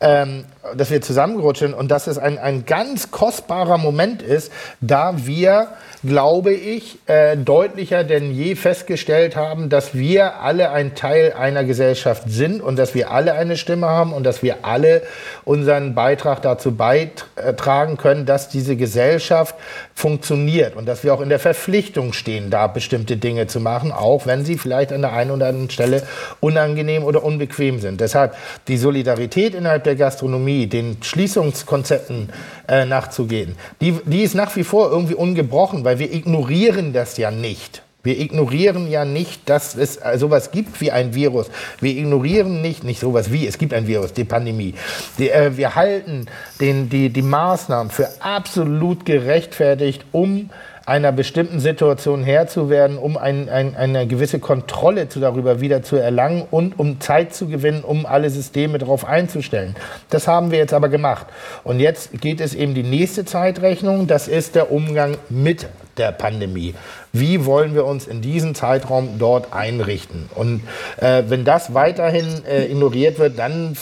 ähm, 0.00 0.44
dass 0.76 0.90
wir 0.90 1.00
zusammenrutschen 1.00 1.72
und 1.72 1.90
dass 1.90 2.06
es 2.06 2.18
ein, 2.18 2.38
ein 2.38 2.66
ganz 2.66 3.10
kostbarer 3.10 3.78
Moment 3.78 4.20
ist, 4.20 4.52
da 4.82 5.14
wir, 5.16 5.68
glaube 6.04 6.52
ich, 6.52 6.98
äh, 7.06 7.36
deutlicher 7.36 8.04
denn 8.04 8.30
je 8.30 8.54
festgestellt 8.56 9.36
haben, 9.36 9.70
dass 9.70 9.94
wir 9.94 10.40
alle 10.40 10.70
ein 10.70 10.94
Teil 10.94 11.32
einer 11.32 11.64
Gesellschaft 11.64 12.24
sind 12.26 12.60
und 12.60 12.78
dass 12.78 12.94
wir 12.94 13.10
alle 13.10 13.32
eine 13.32 13.56
Stimme 13.56 13.86
haben 13.86 14.12
und 14.12 14.24
dass 14.24 14.42
wir 14.42 14.58
alle 14.62 15.02
unseren 15.44 15.94
Beitrag 15.94 16.42
dazu 16.42 16.72
beitragen 16.72 17.96
können, 17.96 18.26
dass 18.26 18.50
diese 18.50 18.76
Gesellschaft 18.76 19.54
funktioniert 19.94 20.76
und 20.76 20.86
dass 20.86 21.04
wir 21.04 21.14
auch 21.14 21.22
in 21.22 21.30
der 21.30 21.38
Verpflichtung 21.38 22.12
stehen, 22.12 22.50
da 22.50 22.66
bestimmte 22.66 23.16
Dinge 23.16 23.46
zu 23.46 23.60
machen, 23.60 23.92
auch 23.92 24.26
wenn 24.26 24.44
sie 24.44 24.58
vielleicht 24.58 24.92
an 24.92 25.02
der 25.02 25.12
einen 25.14 25.30
oder 25.30 25.46
anderen 25.48 25.70
Stelle 25.70 26.02
unangenehm 26.40 27.04
oder 27.04 27.24
unbequem 27.24 27.80
sind. 27.80 28.00
Deshalb 28.00 28.34
die 28.68 28.76
Solidarität 28.76 29.54
innerhalb 29.54 29.84
der 29.84 29.96
Gastronomie, 29.96 30.49
den 30.66 30.98
Schließungskonzepten 31.02 32.30
äh, 32.68 32.84
nachzugehen, 32.84 33.56
die, 33.80 33.98
die 34.04 34.22
ist 34.22 34.34
nach 34.34 34.54
wie 34.56 34.64
vor 34.64 34.90
irgendwie 34.90 35.14
ungebrochen, 35.14 35.84
weil 35.84 35.98
wir 35.98 36.12
ignorieren 36.12 36.92
das 36.92 37.16
ja 37.16 37.30
nicht. 37.30 37.82
Wir 38.02 38.18
ignorieren 38.18 38.90
ja 38.90 39.04
nicht, 39.04 39.48
dass 39.50 39.74
es 39.76 40.00
sowas 40.16 40.52
gibt 40.52 40.80
wie 40.80 40.90
ein 40.90 41.14
Virus. 41.14 41.50
Wir 41.80 41.90
ignorieren 41.90 42.62
nicht, 42.62 42.82
nicht 42.82 43.00
sowas 43.00 43.30
wie, 43.30 43.46
es 43.46 43.58
gibt 43.58 43.74
ein 43.74 43.86
Virus, 43.86 44.14
die 44.14 44.24
Pandemie. 44.24 44.74
Die, 45.18 45.28
äh, 45.28 45.54
wir 45.56 45.74
halten 45.74 46.26
den, 46.60 46.88
die, 46.88 47.10
die 47.10 47.22
Maßnahmen 47.22 47.90
für 47.90 48.08
absolut 48.20 49.04
gerechtfertigt, 49.04 50.06
um 50.12 50.48
einer 50.90 51.12
bestimmten 51.12 51.60
Situation 51.60 52.24
Herr 52.24 52.48
zu 52.48 52.68
werden, 52.68 52.98
um 52.98 53.16
ein, 53.16 53.48
ein, 53.48 53.76
eine 53.76 54.08
gewisse 54.08 54.40
Kontrolle 54.40 55.08
zu, 55.08 55.20
darüber 55.20 55.60
wieder 55.60 55.84
zu 55.84 55.94
erlangen 55.94 56.42
und 56.50 56.80
um 56.80 56.98
Zeit 56.98 57.32
zu 57.32 57.46
gewinnen, 57.46 57.84
um 57.84 58.06
alle 58.06 58.28
Systeme 58.28 58.78
darauf 58.78 59.04
einzustellen. 59.04 59.76
Das 60.10 60.26
haben 60.26 60.50
wir 60.50 60.58
jetzt 60.58 60.74
aber 60.74 60.88
gemacht. 60.88 61.26
Und 61.62 61.78
jetzt 61.78 62.20
geht 62.20 62.40
es 62.40 62.56
eben 62.56 62.74
die 62.74 62.82
nächste 62.82 63.24
Zeitrechnung, 63.24 64.08
das 64.08 64.26
ist 64.26 64.56
der 64.56 64.72
Umgang 64.72 65.16
mit 65.28 65.68
der 66.00 66.12
Pandemie. 66.12 66.74
Wie 67.12 67.44
wollen 67.44 67.74
wir 67.74 67.84
uns 67.84 68.06
in 68.06 68.22
diesem 68.22 68.54
Zeitraum 68.54 69.18
dort 69.18 69.52
einrichten? 69.52 70.28
Und 70.34 70.62
äh, 70.96 71.24
wenn 71.28 71.44
das 71.44 71.74
weiterhin 71.74 72.44
äh, 72.44 72.64
ignoriert 72.66 73.18
wird, 73.18 73.38
dann 73.38 73.76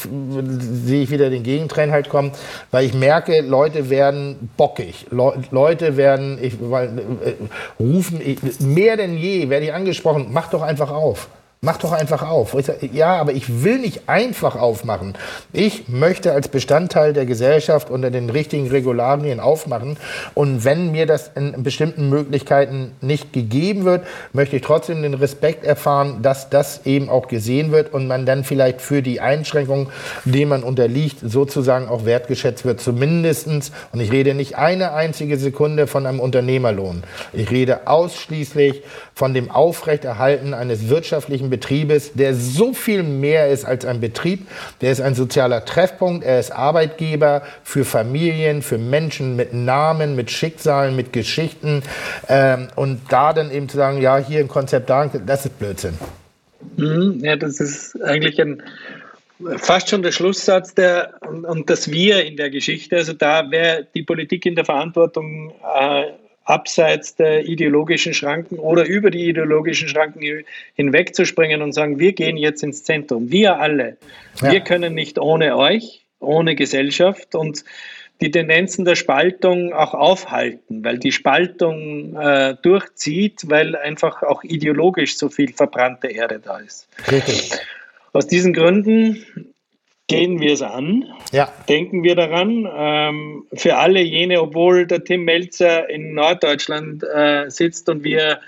sehe 0.85 1.03
ich 1.03 1.11
wieder 1.11 1.31
den 1.31 1.43
Gegentrend 1.43 1.93
halt 1.93 2.09
kommen, 2.09 2.33
weil 2.71 2.85
ich 2.85 2.95
merke, 2.95 3.41
Leute 3.41 3.89
werden 3.89 4.51
bockig. 4.57 5.07
Le 5.11 5.33
Leute 5.51 5.97
werden 5.97 6.39
ich, 6.43 6.57
weil, 6.61 6.89
äh, 6.89 7.35
rufen, 7.79 8.21
ich, 8.25 8.61
mehr 8.61 8.97
denn 8.97 9.17
je 9.17 9.49
werde 9.49 9.67
ich 9.67 9.73
angesprochen, 9.73 10.29
mach 10.31 10.51
doch 10.51 10.63
einfach 10.63 10.91
auf. 10.91 11.29
Mach 11.61 11.79
doch 11.79 11.91
einfach 11.91 12.23
auf. 12.23 12.57
ja, 12.93 13.17
aber 13.17 13.33
ich 13.33 13.65
will 13.65 13.81
nicht 13.81 14.09
einfach 14.09 14.55
aufmachen. 14.55 15.15
Ich 15.53 15.89
möchte 15.89 16.33
als 16.33 16.47
Bestandteil 16.47 17.13
der 17.13 17.27
Gesellschaft 17.27 17.91
unter 17.91 18.13
den 18.13 18.31
richtigen 18.31 18.69
Regularien 18.69 19.41
aufmachen. 19.41 19.97
Und 20.35 20.65
wenn 20.65 20.93
mir 20.93 21.05
das 21.07 21.33
in 21.35 21.65
bestimmten 21.65 22.11
Möglichkeiten 22.11 22.93
nicht 23.01 23.33
gegeben 23.33 23.85
wird, 23.85 24.07
möchte 24.33 24.55
ich 24.55 24.63
trotzdem 24.63 25.03
den 25.03 25.15
Respekt 25.15 25.65
erfahren, 25.65 26.23
dass 26.23 26.49
das 26.49 26.87
eben 26.87 27.09
auch 27.09 27.27
gesehen 27.27 27.73
wird 27.73 27.93
und 27.93 28.07
man 28.07 28.25
dann 28.25 28.45
vielleicht 28.45 28.81
für 28.81 29.03
die 29.03 29.21
Einschränkungen, 29.21 29.89
denen 30.25 30.51
man 30.51 30.63
unterliegt, 30.63 31.19
sozusagen 31.23 31.89
auch 31.89 32.05
wertgeschätzt 32.05 32.67
wird. 32.67 32.81
Zumindestens. 32.81 33.73
Und 33.91 33.99
ich 33.99 34.13
rede 34.13 34.33
nicht 34.35 34.57
eine 34.57 34.93
einzige 34.93 35.37
Sekunde 35.37 35.89
von 35.89 36.07
einem 36.07 36.21
Unternehmerlohn. 36.21 37.03
Ich 37.33 37.51
rede 37.51 37.89
ausschließlich 37.89 38.85
von 39.19 39.35
dem 39.35 39.51
Aufrechterhalten 39.51 40.55
eines 40.55 40.89
wirtschaftlichen 40.89 41.51
Betriebes, 41.51 42.13
der 42.15 42.37
so 42.37 42.73
viel 42.73 43.03
mehr 43.03 43.49
ist 43.49 43.65
als 43.65 43.85
ein 43.85 44.01
Betrieb. 44.01 44.47
Der 44.81 44.93
ist 44.93 45.01
ein 45.01 45.17
sozialer 45.17 45.65
Treffpunkt, 45.65 46.25
er 46.25 46.39
ist 46.39 46.53
Arbeitgeber 46.53 47.43
für 47.65 47.85
Familien, 47.85 48.63
für 48.63 48.79
Menschen 48.79 49.35
mit 49.35 49.53
Namen, 49.53 50.15
mit 50.15 50.31
Schicksalen, 50.31 50.95
mit 50.95 51.13
Geschichten. 51.13 51.83
Ähm, 52.29 52.69
und 52.77 53.01
da 53.09 53.33
dann 53.33 53.51
eben 53.51 53.69
zu 53.69 53.77
sagen, 53.77 54.01
ja, 54.01 54.19
hier 54.19 54.39
ein 54.39 54.47
Konzept 54.47 54.89
da, 54.89 55.07
das 55.07 55.47
ist 55.47 55.59
Blödsinn. 55.59 55.95
Mhm, 56.77 57.19
ja, 57.25 57.35
das 57.35 57.59
ist 57.59 58.01
eigentlich 58.01 58.41
ein 58.41 58.63
fast 59.57 59.91
schon 59.91 60.03
der 60.03 60.13
Schlusssatz 60.13 60.75
der 60.75 61.15
und 61.29 61.69
das 61.69 61.91
Wir 61.91 62.25
in 62.25 62.37
der 62.37 62.51
Geschichte. 62.51 62.95
Also 62.95 63.15
da 63.15 63.51
wäre 63.51 63.85
die 63.97 64.05
Politik 64.05 64.47
in 64.47 64.55
der 64.55 64.65
Verantwortung, 64.65 65.53
äh, 65.77 66.05
abseits 66.49 67.15
der 67.15 67.45
ideologischen 67.45 68.15
Schranken 68.15 68.59
oder 68.59 68.87
über 68.87 69.11
die 69.11 69.29
ideologischen 69.29 69.87
Schranken 69.87 70.45
hinwegzuspringen 70.75 71.61
und 71.61 71.73
sagen, 71.73 71.99
wir 71.99 72.13
gehen 72.13 72.39
jetzt 72.39 72.63
ins 72.63 72.85
Zentrum. 72.85 73.31
Wir 73.31 73.61
alle. 73.61 73.99
Ja. 74.41 74.53
Wir 74.53 74.61
können 74.61 74.95
nicht 74.95 75.19
ohne 75.19 75.57
euch, 75.57 76.07
ohne 76.21 76.55
Gesellschaft 76.55 77.35
und 77.35 77.65
die 78.23 78.31
Tendenzen 78.31 78.85
der 78.85 78.97
Spaltung 78.97 79.73
auch 79.73 79.95
aufhalten, 79.95 80.83
weil 80.85 80.99
die 80.99 81.13
Spaltung 81.13 82.17
äh, 82.17 82.57
durchzieht, 82.63 83.43
weil 83.45 83.77
einfach 83.77 84.23
auch 84.23 84.43
ideologisch 84.43 85.19
so 85.19 85.29
viel 85.29 85.53
verbrannte 85.53 86.09
Erde 86.09 86.41
da 86.43 86.59
ist. 86.59 86.89
Richtig. 87.13 87.53
Aus 88.13 88.27
diesen 88.27 88.55
Gründen 88.55 89.53
gehen 90.09 90.41
wir 90.41 90.55
es 90.55 90.63
an, 90.63 91.07
ja. 91.33 91.53
denken 91.69 92.03
wir 92.03 92.17
daran. 92.17 92.69
Ähm, 92.75 93.47
für 93.53 93.77
alle 93.77 94.01
jene, 94.01 94.41
obwohl 94.41 94.87
der 94.87 95.05
Tim 95.05 95.25
Melzer 95.25 95.89
in 95.89 96.15
Norddeutschland 96.15 97.05
äh, 97.05 97.51
sitzt 97.51 97.89
und 97.89 98.05
wir 98.05 98.41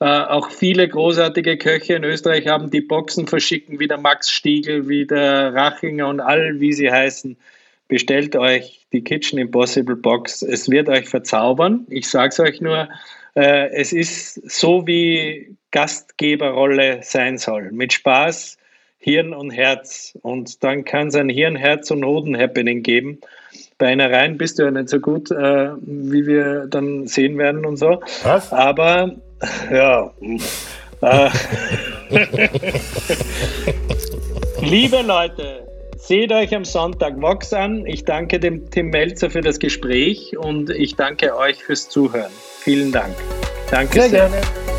äh, 0.00 0.04
auch 0.04 0.50
viele 0.50 0.86
großartige 0.86 1.56
Köche 1.56 1.94
in 1.94 2.04
Österreich 2.04 2.48
haben, 2.48 2.70
die 2.70 2.82
Boxen 2.82 3.26
verschicken, 3.26 3.80
wie 3.80 3.88
der 3.88 3.98
Max 3.98 4.30
Stiegel, 4.30 4.88
wie 4.88 5.06
der 5.06 5.54
Rachinger 5.54 6.08
und 6.08 6.20
all, 6.20 6.60
wie 6.60 6.72
sie 6.72 6.90
heißen. 6.90 7.36
Bestellt 7.88 8.34
euch 8.36 8.84
die 8.92 9.02
Kitchen 9.02 9.38
Impossible 9.38 9.96
Box. 9.96 10.42
Es 10.42 10.68
wird 10.68 10.88
euch 10.88 11.08
verzaubern. 11.08 11.86
Ich 11.88 12.08
sage 12.08 12.28
es 12.30 12.40
euch 12.40 12.60
nur, 12.60 12.88
äh, 13.36 13.70
es 13.70 13.92
ist 13.92 14.50
so, 14.50 14.86
wie 14.86 15.56
Gastgeberrolle 15.70 17.00
sein 17.02 17.38
soll. 17.38 17.70
Mit 17.70 17.92
Spaß, 17.92 18.58
Hirn 19.06 19.32
und 19.32 19.52
Herz. 19.52 20.18
Und 20.22 20.64
dann 20.64 20.84
kann 20.84 21.08
es 21.08 21.14
ein 21.14 21.28
Hirn, 21.28 21.54
Herz 21.54 21.92
und 21.92 22.04
Hoden-Happening 22.04 22.82
geben. 22.82 23.20
Bei 23.78 23.86
einer 23.86 24.10
Reihen 24.10 24.36
bist 24.36 24.58
du 24.58 24.64
ja 24.64 24.72
nicht 24.72 24.88
so 24.88 24.98
gut, 24.98 25.30
äh, 25.30 25.70
wie 25.80 26.26
wir 26.26 26.66
dann 26.66 27.06
sehen 27.06 27.38
werden 27.38 27.64
und 27.64 27.76
so. 27.76 28.00
Was? 28.24 28.52
Aber, 28.52 29.12
ja. 29.72 30.10
Äh, 31.02 31.30
Liebe 34.62 35.02
Leute, 35.02 35.68
seht 35.96 36.32
euch 36.32 36.52
am 36.52 36.64
Sonntag 36.64 37.20
Vox 37.22 37.52
an. 37.52 37.86
Ich 37.86 38.04
danke 38.04 38.40
dem 38.40 38.68
Tim 38.72 38.88
Melzer 38.88 39.30
für 39.30 39.40
das 39.40 39.60
Gespräch 39.60 40.36
und 40.36 40.70
ich 40.70 40.96
danke 40.96 41.36
euch 41.36 41.62
fürs 41.62 41.88
Zuhören. 41.88 42.32
Vielen 42.58 42.90
Dank. 42.90 43.14
Danke 43.70 44.00
sehr. 44.00 44.10
sehr. 44.10 44.28
Gerne. 44.30 44.75